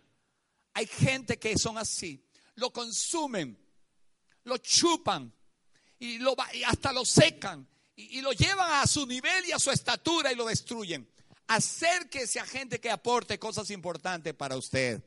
Hay 0.75 0.87
gente 0.87 1.39
que 1.39 1.57
son 1.57 1.79
así. 1.79 2.23
Lo 2.57 2.71
consumen, 2.75 3.59
lo 4.43 4.59
chupan 4.59 5.33
y, 5.99 6.19
lo, 6.19 6.37
y 6.53 6.63
hasta 6.63 6.93
lo 6.93 7.07
secan 7.07 7.67
y, 7.97 8.21
lo 8.21 8.33
llevan 8.33 8.83
a 8.83 8.87
su 8.87 9.07
nivel 9.07 9.47
y 9.47 9.53
a 9.53 9.59
su 9.59 9.71
estatura 9.71 10.33
y 10.33 10.37
lo 10.37 10.47
destruyen. 10.47 11.09
Acérquese 11.47 12.41
a 12.41 12.47
gente 12.47 12.81
que 12.81 12.91
aporte 12.91 13.39
cosas 13.39 13.71
importantes 13.71 14.35
para 14.35 14.57
usted. 14.57 15.03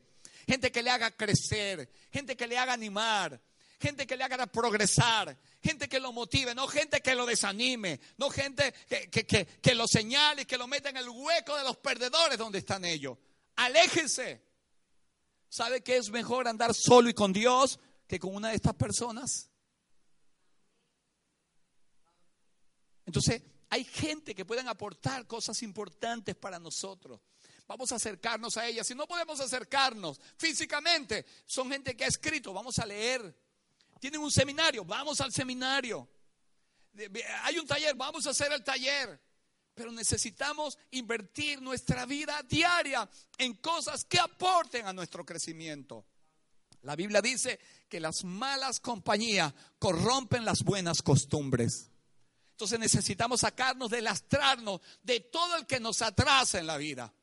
Gente 0.46 0.72
que 0.72 0.82
le 0.82 0.90
haga 0.90 1.10
crecer, 1.10 1.90
gente 2.10 2.36
que 2.36 2.46
le 2.46 2.56
haga 2.56 2.72
animar, 2.72 3.38
gente 3.78 4.06
que 4.06 4.16
le 4.16 4.24
haga 4.24 4.46
progresar, 4.46 5.36
gente 5.62 5.88
que 5.88 6.00
lo 6.00 6.12
motive, 6.12 6.54
no 6.54 6.66
gente 6.66 7.00
que 7.02 7.14
lo 7.14 7.26
desanime, 7.26 8.00
no 8.16 8.30
gente 8.30 8.72
que, 8.88 9.10
que, 9.10 9.46
que, 9.46 9.74
lo 9.74 9.86
señale 9.86 10.46
que 10.46 10.56
lo 10.56 10.66
meta 10.66 10.88
en 10.88 10.96
el 10.96 11.08
hueco 11.08 11.56
de 11.56 11.64
los 11.64 11.76
perdedores 11.76 12.38
donde 12.38 12.58
están 12.58 12.84
ellos. 12.84 13.18
Aléjese. 13.56 14.42
¿Sabe 15.50 15.82
que 15.82 15.96
es 15.96 16.10
mejor 16.10 16.46
andar 16.46 16.74
solo 16.74 17.08
y 17.08 17.14
con 17.14 17.32
Dios 17.32 17.78
que 18.06 18.18
con 18.18 18.34
una 18.34 18.50
de 18.50 18.56
estas 18.56 18.74
personas? 18.74 19.47
Entonces, 23.08 23.40
hay 23.70 23.84
gente 23.84 24.34
que 24.34 24.44
pueden 24.44 24.68
aportar 24.68 25.26
cosas 25.26 25.62
importantes 25.62 26.36
para 26.36 26.58
nosotros. 26.58 27.18
Vamos 27.66 27.90
a 27.90 27.94
acercarnos 27.94 28.58
a 28.58 28.66
ellas. 28.66 28.86
Si 28.86 28.94
no 28.94 29.06
podemos 29.06 29.40
acercarnos 29.40 30.20
físicamente, 30.36 31.24
son 31.46 31.70
gente 31.70 31.96
que 31.96 32.04
ha 32.04 32.08
escrito, 32.08 32.52
vamos 32.52 32.78
a 32.78 32.84
leer. 32.84 33.34
Tienen 33.98 34.20
un 34.20 34.30
seminario, 34.30 34.84
vamos 34.84 35.22
al 35.22 35.32
seminario. 35.32 36.06
Hay 37.44 37.58
un 37.58 37.66
taller, 37.66 37.94
vamos 37.94 38.26
a 38.26 38.30
hacer 38.30 38.52
el 38.52 38.62
taller. 38.62 39.18
Pero 39.72 39.90
necesitamos 39.90 40.76
invertir 40.90 41.62
nuestra 41.62 42.04
vida 42.04 42.42
diaria 42.46 43.08
en 43.38 43.54
cosas 43.54 44.04
que 44.04 44.20
aporten 44.20 44.86
a 44.86 44.92
nuestro 44.92 45.24
crecimiento. 45.24 46.04
La 46.82 46.94
Biblia 46.94 47.22
dice 47.22 47.58
que 47.88 48.00
las 48.00 48.22
malas 48.22 48.80
compañías 48.80 49.54
corrompen 49.78 50.44
las 50.44 50.62
buenas 50.62 51.00
costumbres. 51.00 51.90
Entonces 52.58 52.80
necesitamos 52.80 53.42
sacarnos 53.42 53.88
de 53.88 54.02
lastrarnos 54.02 54.80
de 55.04 55.20
todo 55.20 55.54
el 55.54 55.64
que 55.64 55.78
nos 55.78 56.02
atrasa 56.02 56.58
en 56.58 56.66
la 56.66 56.76
vida. 56.76 57.14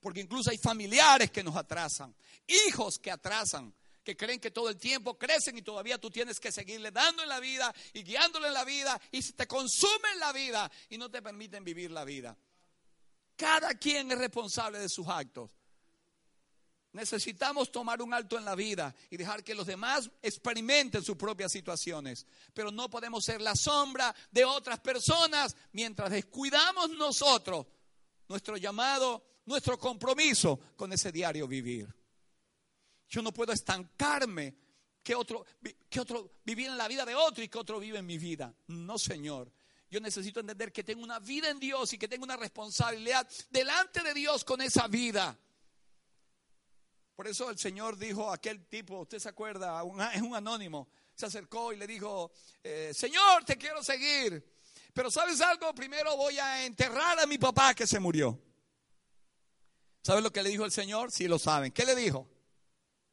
Porque 0.00 0.20
incluso 0.20 0.50
hay 0.50 0.58
familiares 0.58 1.30
que 1.30 1.42
nos 1.42 1.56
atrasan, 1.56 2.14
hijos 2.46 2.98
que 2.98 3.10
atrasan, 3.10 3.72
que 4.04 4.18
creen 4.18 4.38
que 4.38 4.50
todo 4.50 4.68
el 4.68 4.76
tiempo 4.76 5.16
crecen 5.16 5.56
y 5.56 5.62
todavía 5.62 5.96
tú 5.96 6.10
tienes 6.10 6.38
que 6.40 6.52
seguirle 6.52 6.90
dando 6.90 7.22
en 7.22 7.30
la 7.30 7.40
vida 7.40 7.74
y 7.94 8.02
guiándole 8.02 8.48
en 8.48 8.52
la 8.52 8.66
vida 8.66 9.00
y 9.12 9.22
se 9.22 9.32
te 9.32 9.46
consumen 9.46 10.20
la 10.20 10.30
vida 10.34 10.70
y 10.90 10.98
no 10.98 11.10
te 11.10 11.22
permiten 11.22 11.64
vivir 11.64 11.90
la 11.90 12.04
vida. 12.04 12.36
Cada 13.34 13.78
quien 13.78 14.12
es 14.12 14.18
responsable 14.18 14.78
de 14.78 14.90
sus 14.90 15.08
actos. 15.08 15.48
Necesitamos 16.92 17.70
tomar 17.70 18.00
un 18.00 18.14
alto 18.14 18.38
en 18.38 18.44
la 18.44 18.54
vida 18.54 18.94
y 19.10 19.16
dejar 19.16 19.44
que 19.44 19.54
los 19.54 19.66
demás 19.66 20.10
experimenten 20.22 21.02
sus 21.02 21.16
propias 21.16 21.52
situaciones. 21.52 22.26
Pero 22.54 22.70
no 22.70 22.88
podemos 22.88 23.24
ser 23.24 23.40
la 23.40 23.54
sombra 23.54 24.14
de 24.30 24.44
otras 24.44 24.80
personas 24.80 25.54
mientras 25.72 26.10
descuidamos 26.10 26.90
nosotros 26.90 27.66
nuestro 28.28 28.56
llamado, 28.56 29.24
nuestro 29.46 29.78
compromiso 29.78 30.58
con 30.76 30.92
ese 30.92 31.12
diario 31.12 31.46
vivir. 31.46 31.94
Yo 33.08 33.22
no 33.22 33.32
puedo 33.32 33.52
estancarme 33.52 34.54
que 35.02 35.14
otro, 35.14 35.44
que 35.88 36.00
otro 36.00 36.32
vivir 36.44 36.68
en 36.68 36.78
la 36.78 36.88
vida 36.88 37.04
de 37.04 37.14
otro 37.14 37.42
y 37.42 37.48
que 37.48 37.58
otro 37.58 37.80
vive 37.80 37.98
en 37.98 38.06
mi 38.06 38.18
vida. 38.18 38.54
No, 38.66 38.98
Señor. 38.98 39.52
Yo 39.90 40.00
necesito 40.00 40.40
entender 40.40 40.70
que 40.70 40.84
tengo 40.84 41.02
una 41.02 41.18
vida 41.18 41.48
en 41.48 41.58
Dios 41.58 41.92
y 41.94 41.98
que 41.98 42.08
tengo 42.08 42.24
una 42.24 42.36
responsabilidad 42.36 43.26
delante 43.48 44.02
de 44.02 44.12
Dios 44.12 44.44
con 44.44 44.60
esa 44.60 44.86
vida. 44.86 45.38
Por 47.18 47.26
eso 47.26 47.50
el 47.50 47.58
Señor 47.58 47.98
dijo 47.98 48.30
a 48.30 48.36
aquel 48.36 48.64
tipo, 48.68 49.00
usted 49.00 49.18
se 49.18 49.28
acuerda, 49.28 49.82
es 50.14 50.22
un 50.22 50.36
anónimo, 50.36 50.86
se 51.16 51.26
acercó 51.26 51.72
y 51.72 51.76
le 51.76 51.84
dijo, 51.84 52.30
eh, 52.62 52.92
Señor, 52.94 53.44
te 53.44 53.58
quiero 53.58 53.82
seguir. 53.82 54.40
Pero 54.94 55.10
sabes 55.10 55.40
algo, 55.40 55.74
primero 55.74 56.16
voy 56.16 56.38
a 56.38 56.64
enterrar 56.64 57.18
a 57.18 57.26
mi 57.26 57.36
papá 57.36 57.74
que 57.74 57.88
se 57.88 57.98
murió. 57.98 58.40
¿Sabes 60.00 60.22
lo 60.22 60.32
que 60.32 60.44
le 60.44 60.50
dijo 60.50 60.64
el 60.64 60.70
Señor? 60.70 61.10
Sí 61.10 61.26
lo 61.26 61.40
saben. 61.40 61.72
¿Qué 61.72 61.84
le 61.84 61.96
dijo? 61.96 62.28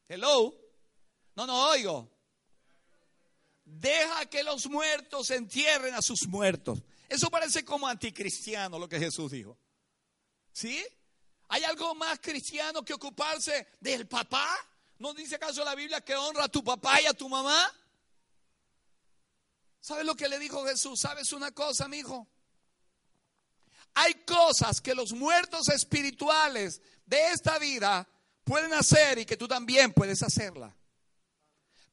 Hello. 0.07 0.53
No, 1.35 1.47
no 1.47 1.69
oigo. 1.69 2.07
Deja 3.63 4.27
que 4.27 4.43
los 4.43 4.67
muertos 4.67 5.31
entierren 5.31 5.95
a 5.95 6.03
sus 6.03 6.27
muertos. 6.27 6.79
Eso 7.09 7.31
parece 7.31 7.65
como 7.65 7.87
anticristiano 7.87 8.77
lo 8.77 8.87
que 8.87 8.99
Jesús 8.99 9.31
dijo. 9.31 9.57
¿Sí? 10.51 10.85
¿Hay 11.49 11.63
algo 11.63 11.95
más 11.95 12.19
cristiano 12.19 12.83
que 12.83 12.93
ocuparse 12.93 13.67
del 13.79 14.07
papá? 14.07 14.47
¿No 14.99 15.13
dice 15.13 15.35
acaso 15.35 15.63
la 15.63 15.75
Biblia 15.75 16.01
que 16.01 16.15
honra 16.15 16.45
a 16.45 16.49
tu 16.49 16.63
papá 16.63 17.01
y 17.01 17.05
a 17.05 17.13
tu 17.13 17.29
mamá? 17.29 17.71
¿Sabes 19.79 20.05
lo 20.05 20.15
que 20.15 20.27
le 20.27 20.39
dijo 20.39 20.65
Jesús? 20.65 20.99
¿Sabes 20.99 21.31
una 21.33 21.51
cosa, 21.51 21.87
mi 21.87 21.97
hijo? 21.97 22.27
Hay 23.93 24.13
cosas 24.25 24.81
que 24.81 24.95
los 24.95 25.13
muertos 25.13 25.69
espirituales 25.69 26.81
de 27.05 27.27
esta 27.31 27.59
vida 27.59 28.07
pueden 28.43 28.73
hacer 28.73 29.19
y 29.19 29.25
que 29.25 29.37
tú 29.37 29.47
también 29.47 29.93
puedes 29.93 30.23
hacerla. 30.23 30.75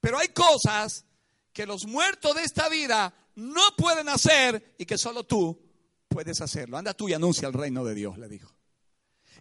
Pero 0.00 0.18
hay 0.18 0.28
cosas 0.28 1.04
que 1.52 1.66
los 1.66 1.86
muertos 1.86 2.34
de 2.34 2.42
esta 2.42 2.68
vida 2.68 3.14
no 3.34 3.62
pueden 3.76 4.08
hacer 4.08 4.74
y 4.78 4.86
que 4.86 4.98
solo 4.98 5.24
tú 5.24 5.60
puedes 6.08 6.40
hacerlo. 6.40 6.76
Anda 6.76 6.94
tú 6.94 7.08
y 7.08 7.14
anuncia 7.14 7.46
el 7.46 7.54
reino 7.54 7.84
de 7.84 7.94
Dios, 7.94 8.18
le 8.18 8.28
dijo. 8.28 8.52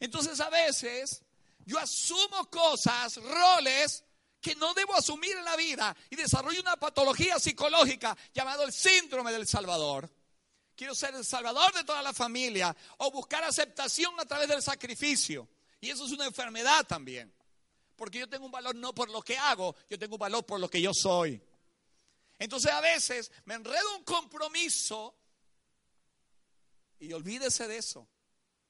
Entonces 0.01 0.39
a 0.39 0.49
veces 0.49 1.21
yo 1.63 1.77
asumo 1.77 2.49
cosas, 2.49 3.17
roles 3.17 4.03
que 4.41 4.55
no 4.55 4.73
debo 4.73 4.95
asumir 4.95 5.37
en 5.37 5.45
la 5.45 5.55
vida 5.55 5.95
y 6.09 6.15
desarrollo 6.15 6.59
una 6.59 6.75
patología 6.75 7.39
psicológica 7.39 8.17
llamado 8.33 8.63
el 8.63 8.73
síndrome 8.73 9.31
del 9.31 9.47
Salvador. 9.47 10.11
Quiero 10.75 10.95
ser 10.95 11.13
el 11.13 11.23
salvador 11.23 11.71
de 11.75 11.83
toda 11.83 12.01
la 12.01 12.13
familia 12.13 12.75
o 12.97 13.11
buscar 13.11 13.43
aceptación 13.43 14.19
a 14.19 14.25
través 14.25 14.47
del 14.47 14.63
sacrificio. 14.63 15.47
Y 15.79 15.91
eso 15.91 16.05
es 16.05 16.11
una 16.11 16.25
enfermedad 16.25 16.87
también. 16.87 17.31
Porque 17.95 18.17
yo 18.17 18.27
tengo 18.27 18.45
un 18.45 18.51
valor 18.51 18.73
no 18.73 18.95
por 18.95 19.07
lo 19.11 19.21
que 19.21 19.37
hago, 19.37 19.75
yo 19.87 19.99
tengo 19.99 20.15
un 20.15 20.19
valor 20.19 20.43
por 20.43 20.59
lo 20.59 20.67
que 20.67 20.81
yo 20.81 20.91
soy. 20.95 21.39
Entonces 22.39 22.71
a 22.71 22.81
veces 22.81 23.31
me 23.45 23.53
enredo 23.53 23.97
un 23.97 24.03
compromiso 24.03 25.15
y 26.99 27.13
olvídese 27.13 27.67
de 27.67 27.77
eso. 27.77 28.07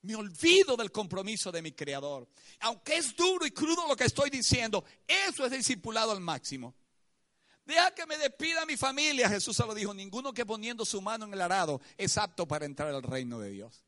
Me 0.04 0.16
olvido 0.16 0.76
del 0.76 0.92
compromiso 0.92 1.52
de 1.52 1.62
mi 1.62 1.74
creador. 1.74 2.28
Aunque 2.62 2.98
es 2.98 3.16
duro 3.16 3.46
y 3.46 3.52
crudo 3.52 3.88
lo 3.88 3.96
que 3.96 4.06
estoy 4.06 4.30
diciendo, 4.30 4.84
eso 5.08 5.46
es 5.46 5.52
discipulado 5.52 6.12
al 6.12 6.22
máximo. 6.22 6.76
Deja 7.66 7.94
que 7.94 8.06
me 8.06 8.18
despida 8.18 8.66
mi 8.66 8.78
familia. 8.78 9.30
Jesús 9.30 9.56
se 9.56 9.66
lo 9.66 9.74
dijo, 9.76 9.94
ninguno 9.94 10.34
que 10.34 10.46
poniendo 10.46 10.86
su 10.86 11.02
mano 11.02 11.26
en 11.26 11.34
el 11.34 11.42
arado 11.42 11.80
es 11.98 12.18
apto 12.18 12.48
para 12.48 12.66
entrar 12.66 12.94
al 12.94 13.04
reino 13.04 13.40
de 13.40 13.52
Dios. 13.52 13.84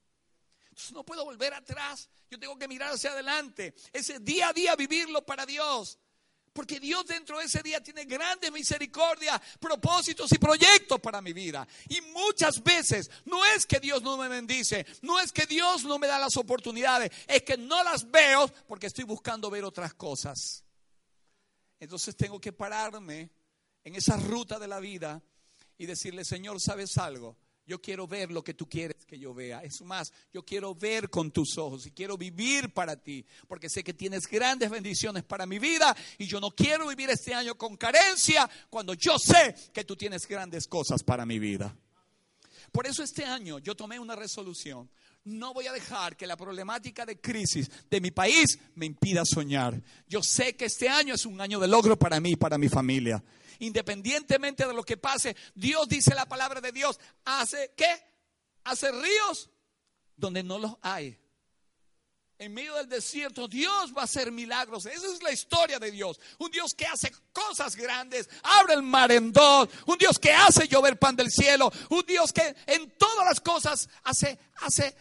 Entonces 0.70 0.92
no 0.94 1.04
puedo 1.04 1.26
volver 1.26 1.54
atrás. 1.54 2.10
Yo 2.30 2.40
tengo 2.40 2.58
que 2.58 2.68
mirar 2.68 2.94
hacia 2.94 3.12
adelante. 3.12 3.76
Ese 3.92 4.20
día 4.20 4.50
a 4.50 4.54
día 4.54 4.76
vivirlo 4.76 5.26
para 5.26 5.46
Dios. 5.46 6.00
Porque 6.54 6.80
Dios 6.80 7.06
dentro 7.06 7.40
de 7.40 7.46
ese 7.46 7.64
día 7.64 7.82
tiene 7.82 8.06
grandes 8.06 8.52
misericordias, 8.52 9.42
propósitos 9.60 10.32
y 10.32 10.38
proyectos 10.38 11.00
para 11.00 11.22
mi 11.22 11.34
vida. 11.34 11.68
Y 11.90 12.00
muchas 12.02 12.64
veces 12.64 13.10
no 13.26 13.44
es 13.44 13.66
que 13.66 13.80
Dios 13.80 14.04
no 14.04 14.18
me 14.18 14.28
bendice, 14.28 14.86
no 15.02 15.20
es 15.20 15.32
que 15.32 15.48
Dios 15.48 15.84
no 15.84 15.98
me 15.98 16.08
da 16.08 16.20
las 16.20 16.38
oportunidades, 16.38 17.12
es 17.28 17.42
que 17.42 17.58
no 17.58 17.84
las 17.84 18.10
veo 18.10 18.48
porque 18.68 18.88
estoy 18.88 19.04
buscando 19.04 19.50
ver 19.50 19.66
otras 19.66 19.96
cosas. 19.96 20.64
Entonces 21.80 22.16
tengo 22.16 22.40
que 22.40 22.54
pararme 22.54 23.32
en 23.84 23.96
esa 23.96 24.16
ruta 24.16 24.60
de 24.60 24.68
la 24.68 24.80
vida 24.80 25.22
y 25.78 25.88
decirle, 25.88 26.24
Señor, 26.24 26.62
¿sabes 26.62 26.98
algo? 26.98 27.36
Yo 27.66 27.82
quiero 27.82 28.08
ver 28.08 28.30
lo 28.32 28.44
que 28.44 28.54
tú 28.54 28.68
quieres 28.68 29.06
que 29.06 29.18
yo 29.18 29.34
vea. 29.34 29.64
Es 29.64 29.82
más, 29.82 30.12
yo 30.34 30.44
quiero 30.44 30.76
ver 30.76 31.10
con 31.10 31.32
tus 31.32 31.58
ojos 31.58 31.86
y 31.86 31.92
quiero 31.92 32.18
vivir 32.18 32.74
para 32.74 32.98
ti, 32.98 33.26
porque 33.48 33.70
sé 33.70 33.84
que 33.84 33.94
tienes 33.94 34.28
grandes 34.28 34.70
bendiciones 34.70 35.24
para 35.24 35.46
mi 35.46 35.60
vida 35.60 35.96
y 36.18 36.26
yo 36.26 36.42
no 36.42 36.52
quiero 36.52 36.88
vivir 36.88 37.10
este 37.10 37.34
año 37.34 37.56
con 37.56 37.78
carencia 37.78 38.50
cuando 38.70 38.94
yo 38.94 39.18
sé 39.18 39.56
que 39.74 39.86
tú 39.86 39.96
tienes 39.96 40.28
grandes 40.28 40.68
cosas 40.68 41.04
para 41.04 41.26
mi 41.26 41.40
vida. 41.40 41.74
Por 42.72 42.88
eso 42.88 43.04
este 43.04 43.24
año 43.24 43.60
yo 43.60 43.76
tomé 43.76 44.00
una 44.00 44.16
resolución. 44.16 44.90
No 45.26 45.54
voy 45.54 45.68
a 45.68 45.74
dejar 45.74 46.18
que 46.18 46.28
la 46.28 46.36
problemática 46.36 47.06
de 47.06 47.20
crisis 47.20 47.70
de 47.90 48.02
mi 48.02 48.12
país 48.12 48.60
me 48.76 48.86
impida 48.86 49.24
soñar. 49.26 49.82
Yo 50.08 50.22
sé 50.22 50.56
que 50.56 50.66
este 50.66 50.90
año 50.90 51.16
es 51.16 51.26
un 51.26 51.40
año 51.40 51.60
de 51.60 51.68
logro 51.68 51.98
para 51.98 52.20
mí 52.20 52.32
y 52.32 52.36
para 52.36 52.58
mi 52.58 52.70
familia 52.70 53.24
independientemente 53.60 54.66
de 54.66 54.74
lo 54.74 54.84
que 54.84 54.98
pase, 54.98 55.36
Dios 55.56 55.88
dice 55.88 56.14
la 56.14 56.26
palabra 56.26 56.62
de 56.62 56.72
Dios, 56.72 57.00
hace 57.26 57.74
qué? 57.76 58.04
Hace 58.64 58.92
ríos 58.92 59.50
donde 60.16 60.44
no 60.44 60.60
los 60.60 60.76
hay. 60.82 61.20
En 62.40 62.54
medio 62.54 62.76
del 62.76 62.90
desierto, 62.90 63.48
Dios 63.48 63.94
va 63.96 64.02
a 64.02 64.06
hacer 64.06 64.32
milagros. 64.32 64.86
Esa 64.86 65.08
es 65.08 65.22
la 65.24 65.32
historia 65.32 65.80
de 65.80 65.92
Dios. 65.92 66.20
Un 66.40 66.52
Dios 66.52 66.74
que 66.74 66.86
hace 66.86 67.12
cosas 67.32 67.76
grandes, 67.76 68.28
abre 68.42 68.74
el 68.74 68.82
mar 68.82 69.12
en 69.12 69.32
dos. 69.32 69.70
Un 69.86 69.98
Dios 69.98 70.20
que 70.20 70.34
hace 70.34 70.68
llover 70.68 70.98
pan 70.98 71.16
del 71.16 71.32
cielo. 71.32 71.72
Un 71.90 72.04
Dios 72.06 72.34
que 72.34 72.56
en 72.66 72.92
todas 72.98 73.26
las 73.26 73.40
cosas 73.40 73.88
hace, 74.04 74.38
hace 74.56 74.94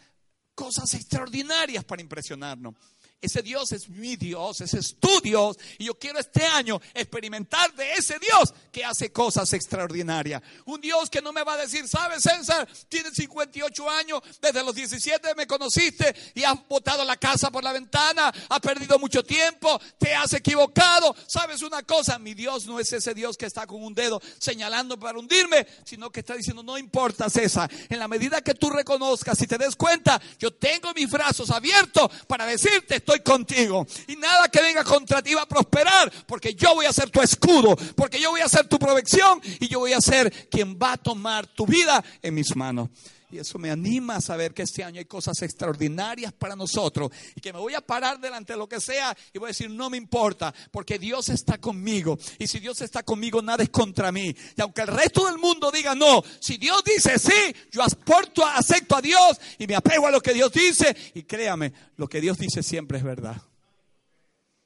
cosas 0.55 0.94
extraordinarias 0.94 1.84
para 1.84 2.03
impresionarnos. 2.03 2.74
Ese 3.23 3.41
Dios 3.41 3.70
es 3.70 3.89
mi 3.89 4.16
Dios, 4.16 4.61
ese 4.61 4.81
es 4.81 4.97
tu 4.99 5.20
Dios. 5.20 5.57
Y 5.79 5.85
yo 5.85 5.95
quiero 5.95 6.18
este 6.18 6.45
año 6.45 6.81
experimentar 6.93 7.73
de 7.75 7.93
ese 7.93 8.18
Dios 8.18 8.53
que 8.73 8.85
hace 8.85 9.12
cosas 9.12 9.53
extraordinarias. 9.53 10.43
Un 10.64 10.81
Dios 10.81 11.09
que 11.09 11.23
no 11.23 11.33
me 11.33 11.45
va 11.45 11.55
a 11.55 11.59
decir, 11.59 11.87
sabes 11.87 12.25
César, 12.25 12.68
tienes 12.89 13.14
58 13.14 13.91
años, 13.91 14.20
desde 14.41 14.64
los 14.64 14.75
17 14.75 15.37
me 15.37 15.47
conociste 15.47 16.12
y 16.35 16.43
has 16.43 16.57
botado 16.68 17.05
la 17.05 17.16
casa 17.16 17.53
por 17.53 17.62
la 17.62 17.73
ventana, 17.73 18.33
has 18.49 18.61
perdido 18.61 18.99
mucho 18.99 19.23
tiempo, 19.23 19.81
te 19.99 20.12
has 20.16 20.33
equivocado. 20.33 21.14
¿Sabes 21.29 21.62
una 21.62 21.85
cosa? 21.85 22.18
Mi 22.18 22.35
Dios 22.35 22.66
no 22.66 22.81
es 22.81 22.93
ese 22.93 23.14
Dios 23.14 23.37
que 23.37 23.47
está 23.47 23.68
con 23.68 23.85
un 23.85 23.95
dedo 23.95 24.20
señalando 24.39 24.99
para 24.99 25.16
hundirme, 25.16 25.64
sino 25.85 26.11
que 26.11 26.20
está 26.20 26.35
diciendo, 26.35 26.64
no 26.64 26.77
importa 26.77 27.31
César, 27.31 27.70
en 27.89 28.01
la 28.01 28.09
medida 28.09 28.41
que 28.41 28.55
tú 28.55 28.68
reconozcas 28.68 29.41
y 29.43 29.47
te 29.47 29.59
des 29.59 29.77
cuenta, 29.77 30.20
yo 30.41 30.53
tengo 30.53 30.93
mis 30.93 31.09
brazos 31.09 31.51
abiertos 31.51 32.11
para 32.27 32.47
decirte, 32.47 32.97
estoy 32.97 33.11
contigo. 33.20 33.86
Y 34.08 34.16
nada 34.16 34.48
que 34.48 34.60
venga 34.60 34.84
contra 34.84 35.22
ti 35.22 35.34
va 35.34 35.42
a 35.42 35.48
prosperar, 35.48 36.12
porque 36.26 36.54
yo 36.54 36.74
voy 36.74 36.86
a 36.86 36.92
ser 36.92 37.10
tu 37.10 37.20
escudo, 37.20 37.76
porque 37.96 38.20
yo 38.20 38.30
voy 38.30 38.40
a 38.40 38.48
ser 38.48 38.66
tu 38.66 38.78
protección 38.78 39.40
y 39.60 39.68
yo 39.68 39.80
voy 39.80 39.92
a 39.92 40.00
ser 40.00 40.48
quien 40.48 40.78
va 40.80 40.92
a 40.92 40.96
tomar 40.96 41.46
tu 41.46 41.66
vida 41.66 42.02
en 42.22 42.34
mis 42.34 42.54
manos. 42.56 42.88
Y 43.33 43.39
eso 43.39 43.59
me 43.59 43.70
anima 43.70 44.16
a 44.16 44.20
saber 44.20 44.53
que 44.53 44.61
este 44.61 44.85
año 44.85 44.99
hay 44.99 45.07
cosas 45.07 45.41
extraordinarias 45.41 46.35
para 46.35 46.55
nosotros 46.55 47.11
y 47.35 47.41
que 47.41 47.51
me 47.51 47.59
voy 47.59 47.72
a 47.72 47.80
parar 47.80 48.20
delante 48.20 48.53
de 48.53 48.59
lo 48.59 48.68
que 48.68 48.78
sea 48.78 49.16
y 49.33 49.39
voy 49.39 49.47
a 49.47 49.49
decir, 49.49 49.70
no 49.70 49.89
me 49.89 49.97
importa, 49.97 50.53
porque 50.70 50.99
Dios 50.99 51.30
está 51.30 51.57
conmigo. 51.57 52.18
Y 52.39 52.47
si 52.47 52.61
Dios 52.61 52.83
está 52.83 53.03
conmigo, 53.03 53.41
nada 53.41 53.62
es 53.62 53.70
contra 53.70 54.12
mí. 54.12 54.37
Y 54.55 54.61
aunque 54.61 54.83
el 54.83 54.89
resto 54.89 55.24
del 55.24 55.39
mundo 55.39 55.70
diga 55.70 55.95
no, 55.95 56.22
si 56.41 56.59
Dios 56.59 56.85
dice 56.85 57.18
sí, 57.18 57.57
yo 57.70 57.83
aporto, 57.83 58.45
acepto 58.45 58.97
a 58.97 59.01
Dios 59.01 59.41
y 59.59 59.66
me 59.66 59.76
apego 59.76 60.09
a 60.09 60.11
lo 60.11 60.20
que 60.20 60.35
Dios 60.35 60.53
dice. 60.53 60.95
Y 61.14 61.22
créame, 61.22 61.72
lo 61.97 62.09
que 62.09 62.20
Dios 62.20 62.37
dice 62.37 62.62
siempre 62.62 62.99
es 62.99 63.05
verdad. 63.05 63.41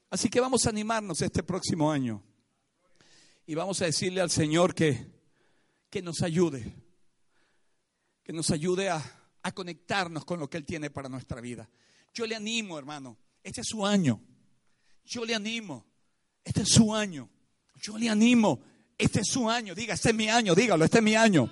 Así 0.09 0.27
que 0.29 0.41
vamos 0.41 0.65
a 0.65 0.71
animarnos 0.71 1.21
este 1.21 1.41
próximo 1.41 1.89
año 1.89 2.21
y 3.45 3.55
vamos 3.55 3.81
a 3.81 3.85
decirle 3.85 4.19
al 4.19 4.29
Señor 4.29 4.75
que, 4.75 5.07
que 5.89 6.01
nos 6.01 6.21
ayude 6.21 6.86
que 8.27 8.33
nos 8.33 8.51
ayude 8.51 8.89
a, 8.89 9.01
conectarnos 9.55 10.25
con 10.25 10.41
lo 10.41 10.49
que 10.49 10.57
Él 10.57 10.65
tiene 10.65 10.89
para 10.89 11.07
nuestra 11.07 11.39
vida. 11.39 11.69
Yo 12.13 12.27
le 12.27 12.35
animo, 12.35 12.77
hermano, 12.77 13.17
este 13.41 13.61
es 13.61 13.67
su 13.67 13.85
año. 13.85 14.21
Yo 15.05 15.23
le 15.23 15.33
animo, 15.33 15.85
este 16.43 16.63
es 16.63 16.67
su 16.67 16.93
año. 16.93 17.29
Yo 17.81 17.97
le 17.97 18.09
animo, 18.09 18.59
este 18.97 19.21
es 19.21 19.27
su 19.29 19.49
año. 19.49 19.73
Diga, 19.73 19.93
este 19.93 20.09
es 20.09 20.15
mi 20.15 20.27
año, 20.27 20.53
dígalo, 20.53 20.83
este 20.83 20.97
es 20.97 21.03
mi 21.05 21.15
año 21.15 21.49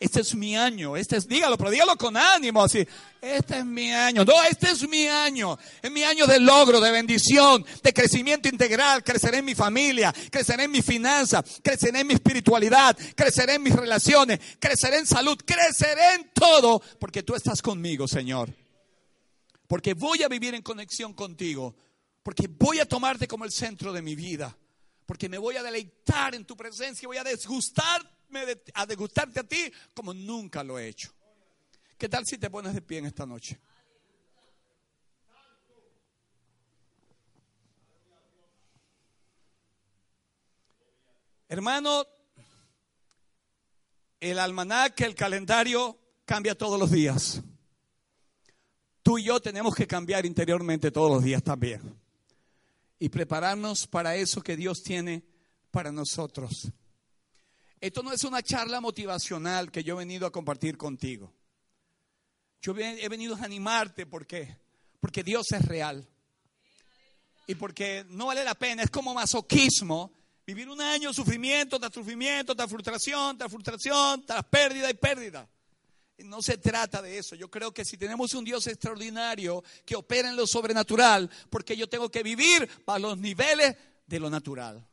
este 0.00 0.20
es 0.20 0.34
mi 0.34 0.56
año, 0.56 0.96
este 0.96 1.16
es, 1.16 1.26
dígalo, 1.26 1.58
pero 1.58 1.70
dígalo 1.70 1.96
con 1.96 2.16
ánimo, 2.16 2.62
así, 2.62 2.86
este 3.20 3.58
es 3.58 3.64
mi 3.64 3.92
año, 3.92 4.24
no, 4.24 4.42
este 4.44 4.70
es 4.70 4.88
mi 4.88 5.08
año, 5.08 5.58
es 5.82 5.90
mi 5.90 6.04
año 6.04 6.26
de 6.26 6.38
logro, 6.38 6.80
de 6.80 6.92
bendición, 6.92 7.64
de 7.82 7.92
crecimiento 7.92 8.48
integral, 8.48 9.02
creceré 9.02 9.38
en 9.38 9.44
mi 9.44 9.56
familia, 9.56 10.14
creceré 10.30 10.64
en 10.64 10.70
mi 10.70 10.82
finanzas, 10.82 11.60
creceré 11.62 12.00
en 12.00 12.06
mi 12.06 12.14
espiritualidad, 12.14 12.96
creceré 13.16 13.54
en 13.54 13.62
mis 13.64 13.74
relaciones, 13.74 14.38
creceré 14.60 14.98
en 14.98 15.06
salud, 15.06 15.36
creceré 15.44 16.14
en 16.14 16.30
todo, 16.32 16.80
porque 17.00 17.24
tú 17.24 17.34
estás 17.34 17.60
conmigo, 17.60 18.06
Señor. 18.06 18.54
Porque 19.66 19.94
voy 19.94 20.22
a 20.22 20.28
vivir 20.28 20.54
en 20.54 20.62
conexión 20.62 21.12
contigo, 21.12 21.74
porque 22.22 22.48
voy 22.48 22.78
a 22.78 22.86
tomarte 22.86 23.26
como 23.26 23.44
el 23.44 23.50
centro 23.50 23.92
de 23.92 24.00
mi 24.00 24.14
vida, 24.14 24.56
porque 25.06 25.28
me 25.28 25.38
voy 25.38 25.56
a 25.56 25.62
deleitar 25.62 26.36
en 26.36 26.44
tu 26.44 26.56
presencia, 26.56 27.08
voy 27.08 27.16
a 27.16 27.24
desgustar 27.24 28.17
a 28.74 28.86
degustarte 28.86 29.40
a 29.40 29.44
ti 29.44 29.72
como 29.94 30.12
nunca 30.14 30.62
lo 30.62 30.78
he 30.78 30.88
hecho. 30.88 31.12
¿Qué 31.96 32.08
tal 32.08 32.24
si 32.26 32.38
te 32.38 32.50
pones 32.50 32.74
de 32.74 32.82
pie 32.82 32.98
en 32.98 33.06
esta 33.06 33.26
noche? 33.26 33.58
Hermano, 41.48 42.06
el 44.20 44.38
almanaque, 44.38 45.04
el 45.04 45.14
calendario 45.14 45.98
cambia 46.24 46.56
todos 46.56 46.78
los 46.78 46.90
días. 46.90 47.40
Tú 49.02 49.18
y 49.18 49.24
yo 49.24 49.40
tenemos 49.40 49.74
que 49.74 49.86
cambiar 49.86 50.26
interiormente 50.26 50.90
todos 50.90 51.10
los 51.10 51.24
días 51.24 51.42
también. 51.42 51.80
Y 52.98 53.08
prepararnos 53.08 53.86
para 53.86 54.16
eso 54.16 54.42
que 54.42 54.56
Dios 54.56 54.82
tiene 54.82 55.24
para 55.70 55.90
nosotros. 55.90 56.70
Esto 57.80 58.02
no 58.02 58.12
es 58.12 58.24
una 58.24 58.42
charla 58.42 58.80
motivacional 58.80 59.70
que 59.70 59.84
yo 59.84 59.94
he 59.94 59.98
venido 59.98 60.26
a 60.26 60.32
compartir 60.32 60.76
contigo. 60.76 61.32
Yo 62.60 62.76
he 62.76 63.08
venido 63.08 63.36
a 63.36 63.44
animarte 63.44 64.06
porque 64.06 64.56
porque 65.00 65.22
Dios 65.22 65.50
es 65.52 65.64
real. 65.64 66.06
Y 67.46 67.54
porque 67.54 68.04
no 68.10 68.26
vale 68.26 68.44
la 68.44 68.54
pena, 68.54 68.82
es 68.82 68.90
como 68.90 69.14
masoquismo 69.14 70.12
vivir 70.46 70.68
un 70.68 70.80
año 70.80 71.12
sufrimiento 71.12 71.78
tras 71.78 71.92
sufrimiento, 71.92 72.54
tras 72.54 72.68
frustración, 72.68 73.38
tras 73.38 73.50
frustración, 73.50 74.24
tras 74.26 74.44
pérdida 74.44 74.90
y 74.90 74.94
pérdida. 74.94 75.48
No 76.18 76.42
se 76.42 76.58
trata 76.58 77.00
de 77.00 77.16
eso. 77.16 77.36
Yo 77.36 77.50
creo 77.50 77.72
que 77.72 77.84
si 77.84 77.96
tenemos 77.96 78.34
un 78.34 78.44
Dios 78.44 78.66
extraordinario 78.66 79.62
que 79.86 79.94
opera 79.94 80.28
en 80.28 80.36
lo 80.36 80.46
sobrenatural, 80.46 81.30
porque 81.48 81.76
yo 81.76 81.88
tengo 81.88 82.10
que 82.10 82.22
vivir 82.22 82.68
a 82.86 82.98
los 82.98 83.16
niveles 83.18 83.76
de 84.06 84.20
lo 84.20 84.28
natural. 84.28 84.87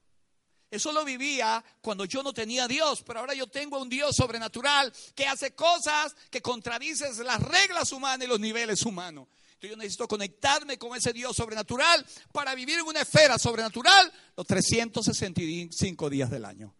Eso 0.75 0.91
lo 0.91 1.05
vivía 1.05 1.63
cuando 1.81 2.05
yo 2.05 2.21
no 2.21 2.33
tenía 2.33 2.67
Dios, 2.67 3.03
pero 3.05 3.21
ahora 3.21 3.33
yo 3.33 3.47
tengo 3.47 3.79
un 3.81 3.89
Dios 3.89 4.15
sobrenatural 4.15 4.91
que 5.15 5.25
hace 5.25 5.55
cosas 5.55 6.15
que 6.29 6.41
contradicen 6.41 7.11
las 7.25 7.41
reglas 7.41 7.91
humanas 7.91 8.25
y 8.25 8.29
los 8.29 8.39
niveles 8.39 8.83
humanos. 8.83 9.27
Entonces 9.53 9.69
yo 9.69 9.77
necesito 9.77 10.07
conectarme 10.07 10.77
con 10.77 10.95
ese 10.97 11.13
Dios 11.13 11.35
sobrenatural 11.35 12.05
para 12.31 12.53
vivir 12.55 12.79
en 12.79 12.85
una 12.85 13.01
esfera 13.01 13.39
sobrenatural 13.39 14.11
los 14.35 14.45
365 14.45 16.09
días 16.09 16.29
del 16.29 16.45
año. 16.45 16.75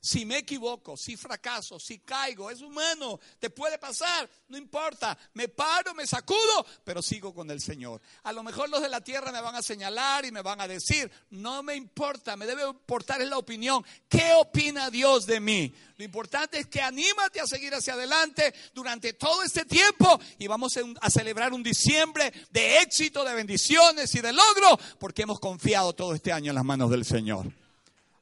Si 0.00 0.24
me 0.24 0.38
equivoco, 0.38 0.96
si 0.96 1.16
fracaso, 1.16 1.78
si 1.78 1.98
caigo, 1.98 2.50
es 2.50 2.60
humano, 2.60 3.20
te 3.38 3.50
puede 3.50 3.78
pasar, 3.78 4.28
no 4.48 4.56
importa, 4.56 5.16
me 5.34 5.48
paro, 5.48 5.94
me 5.94 6.06
sacudo, 6.06 6.66
pero 6.84 7.02
sigo 7.02 7.34
con 7.34 7.50
el 7.50 7.60
Señor. 7.60 8.00
A 8.22 8.32
lo 8.32 8.42
mejor 8.42 8.68
los 8.70 8.82
de 8.82 8.88
la 8.88 9.02
tierra 9.02 9.32
me 9.32 9.40
van 9.40 9.54
a 9.54 9.62
señalar 9.62 10.24
y 10.24 10.32
me 10.32 10.42
van 10.42 10.60
a 10.60 10.68
decir, 10.68 11.10
no 11.30 11.62
me 11.62 11.76
importa, 11.76 12.36
me 12.36 12.46
debe 12.46 12.66
importar 12.66 13.20
la 13.20 13.38
opinión. 13.38 13.84
¿Qué 14.08 14.32
opina 14.34 14.90
Dios 14.90 15.26
de 15.26 15.40
mí? 15.40 15.74
Lo 15.96 16.04
importante 16.04 16.58
es 16.58 16.66
que 16.66 16.80
anímate 16.80 17.40
a 17.40 17.46
seguir 17.46 17.74
hacia 17.74 17.92
adelante 17.92 18.54
durante 18.72 19.12
todo 19.12 19.42
este 19.42 19.66
tiempo 19.66 20.18
y 20.38 20.46
vamos 20.46 20.78
a 21.00 21.10
celebrar 21.10 21.52
un 21.52 21.62
diciembre 21.62 22.32
de 22.50 22.78
éxito, 22.78 23.22
de 23.24 23.34
bendiciones 23.34 24.14
y 24.14 24.20
de 24.20 24.32
logro, 24.32 24.78
porque 24.98 25.22
hemos 25.22 25.40
confiado 25.40 25.92
todo 25.92 26.14
este 26.14 26.32
año 26.32 26.52
en 26.52 26.54
las 26.54 26.64
manos 26.64 26.90
del 26.90 27.04
Señor. 27.04 27.52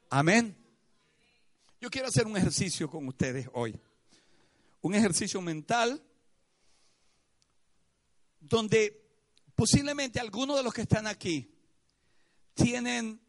Amén. 0.09 0.58
Yo 1.81 1.89
quiero 1.89 2.09
hacer 2.09 2.27
un 2.27 2.35
ejercicio 2.35 2.89
con 2.89 3.07
ustedes 3.07 3.47
hoy. 3.53 3.79
Un 4.81 4.95
ejercicio 4.95 5.41
mental 5.41 6.03
donde 8.39 9.09
posiblemente 9.55 10.19
algunos 10.19 10.57
de 10.57 10.63
los 10.63 10.73
que 10.73 10.81
están 10.81 11.07
aquí 11.07 11.53
tienen, 12.53 13.21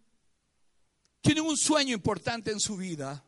tienen 1.20 1.44
un 1.44 1.56
sueño 1.56 1.94
importante 1.94 2.50
en 2.50 2.58
su 2.58 2.76
vida, 2.76 3.24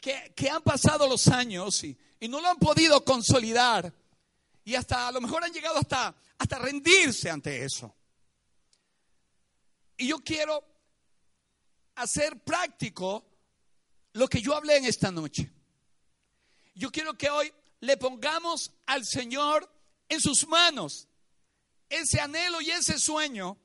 que, 0.00 0.32
que 0.34 0.48
han 0.48 0.62
pasado 0.62 1.08
los 1.08 1.28
años 1.28 1.82
y, 1.84 1.98
no 2.28 2.40
lo 2.40 2.48
han 2.48 2.58
podido 2.58 3.04
consolidar 3.04 3.94
y 4.64 4.74
hasta 4.74 5.08
a 5.08 5.12
lo 5.12 5.20
mejor 5.20 5.44
han 5.44 5.52
llegado 5.52 5.78
hasta, 5.78 6.14
hasta 6.38 6.58
rendirse 6.58 7.30
ante 7.30 7.64
eso. 7.64 7.94
Y 9.96 10.08
yo 10.08 10.18
quiero 10.18 10.64
hacer 11.94 12.42
práctico 12.42 13.27
lo 14.12 14.28
que 14.28 14.40
yo 14.40 14.54
hablé 14.54 14.76
en 14.76 14.84
esta 14.84 15.10
noche. 15.10 15.50
Yo 16.74 16.90
quiero 16.90 17.14
que 17.14 17.30
hoy 17.30 17.52
le 17.80 17.96
pongamos 17.96 18.72
al 18.86 19.04
Señor 19.04 19.70
en 20.08 20.20
sus 20.20 20.46
manos 20.46 21.08
ese 21.88 22.20
anhelo 22.20 22.60
y 22.60 22.70
ese 22.70 22.98
sueño 22.98 23.58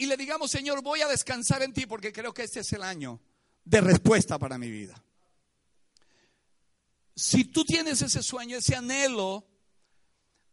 y 0.00 0.06
le 0.06 0.16
digamos, 0.16 0.50
Señor, 0.50 0.82
voy 0.82 1.02
a 1.02 1.08
descansar 1.08 1.62
en 1.62 1.74
ti 1.74 1.84
porque 1.84 2.10
creo 2.10 2.32
que 2.32 2.44
este 2.44 2.60
es 2.60 2.72
el 2.72 2.82
año 2.82 3.20
de 3.64 3.82
respuesta 3.82 4.38
para 4.38 4.56
mi 4.56 4.70
vida. 4.70 5.04
Si 7.14 7.44
tú 7.44 7.66
tienes 7.66 8.00
ese 8.00 8.22
sueño, 8.22 8.56
ese 8.56 8.74
anhelo 8.74 9.46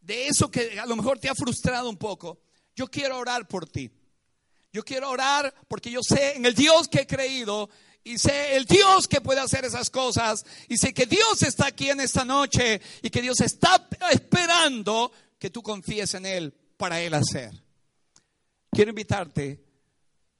de 0.02 0.26
eso 0.26 0.50
que 0.50 0.78
a 0.78 0.84
lo 0.84 0.96
mejor 0.96 1.18
te 1.18 1.30
ha 1.30 1.34
frustrado 1.34 1.88
un 1.88 1.96
poco, 1.96 2.42
yo 2.76 2.88
quiero 2.88 3.18
orar 3.18 3.48
por 3.48 3.66
ti. 3.66 3.90
Yo 4.72 4.84
quiero 4.84 5.10
orar 5.10 5.54
porque 5.66 5.90
yo 5.90 6.00
sé 6.02 6.36
en 6.36 6.44
el 6.44 6.54
Dios 6.54 6.88
que 6.88 7.00
he 7.00 7.06
creído 7.06 7.70
y 8.04 8.18
sé 8.18 8.56
el 8.56 8.64
Dios 8.64 9.08
que 9.08 9.20
puede 9.20 9.40
hacer 9.40 9.64
esas 9.64 9.90
cosas 9.90 10.44
y 10.68 10.76
sé 10.76 10.92
que 10.92 11.06
Dios 11.06 11.42
está 11.42 11.66
aquí 11.66 11.90
en 11.90 12.00
esta 12.00 12.24
noche 12.24 12.80
y 13.02 13.10
que 13.10 13.22
Dios 13.22 13.40
está 13.40 13.88
esperando 14.10 15.12
que 15.38 15.50
tú 15.50 15.62
confíes 15.62 16.14
en 16.14 16.26
Él 16.26 16.54
para 16.76 17.00
Él 17.00 17.14
hacer. 17.14 17.52
Quiero 18.70 18.90
invitarte 18.90 19.64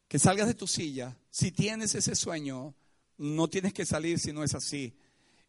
que 0.07 0.19
salgas 0.19 0.47
de 0.47 0.55
tu 0.55 0.67
silla. 0.67 1.17
Si 1.31 1.53
tienes 1.53 1.95
ese 1.95 2.15
sueño, 2.15 2.75
no 3.19 3.49
tienes 3.49 3.73
que 3.73 3.87
salir 3.87 4.19
si 4.19 4.33
no 4.33 4.45
es 4.45 4.55
así. 4.55 4.97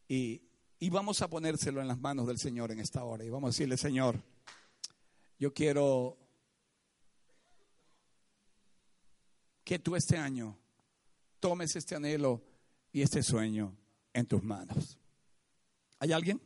Y, 0.07 0.41
y 0.79 0.89
vamos 0.89 1.21
a 1.21 1.29
ponérselo 1.29 1.81
en 1.81 1.87
las 1.87 1.99
manos 1.99 2.27
del 2.27 2.37
Señor 2.37 2.71
en 2.71 2.79
esta 2.79 3.03
hora. 3.03 3.23
Y 3.23 3.29
vamos 3.29 3.49
a 3.49 3.51
decirle, 3.51 3.77
Señor, 3.77 4.21
yo 5.37 5.53
quiero 5.53 6.17
que 9.69 9.77
tú 9.77 9.95
este 9.95 10.17
año 10.17 10.57
tomes 11.39 11.75
este 11.75 11.93
anhelo 11.93 12.41
y 12.91 13.03
este 13.03 13.21
sueño 13.21 13.77
en 14.13 14.25
tus 14.25 14.41
manos. 14.41 14.97
¿Hay 15.99 16.11
alguien? 16.11 16.41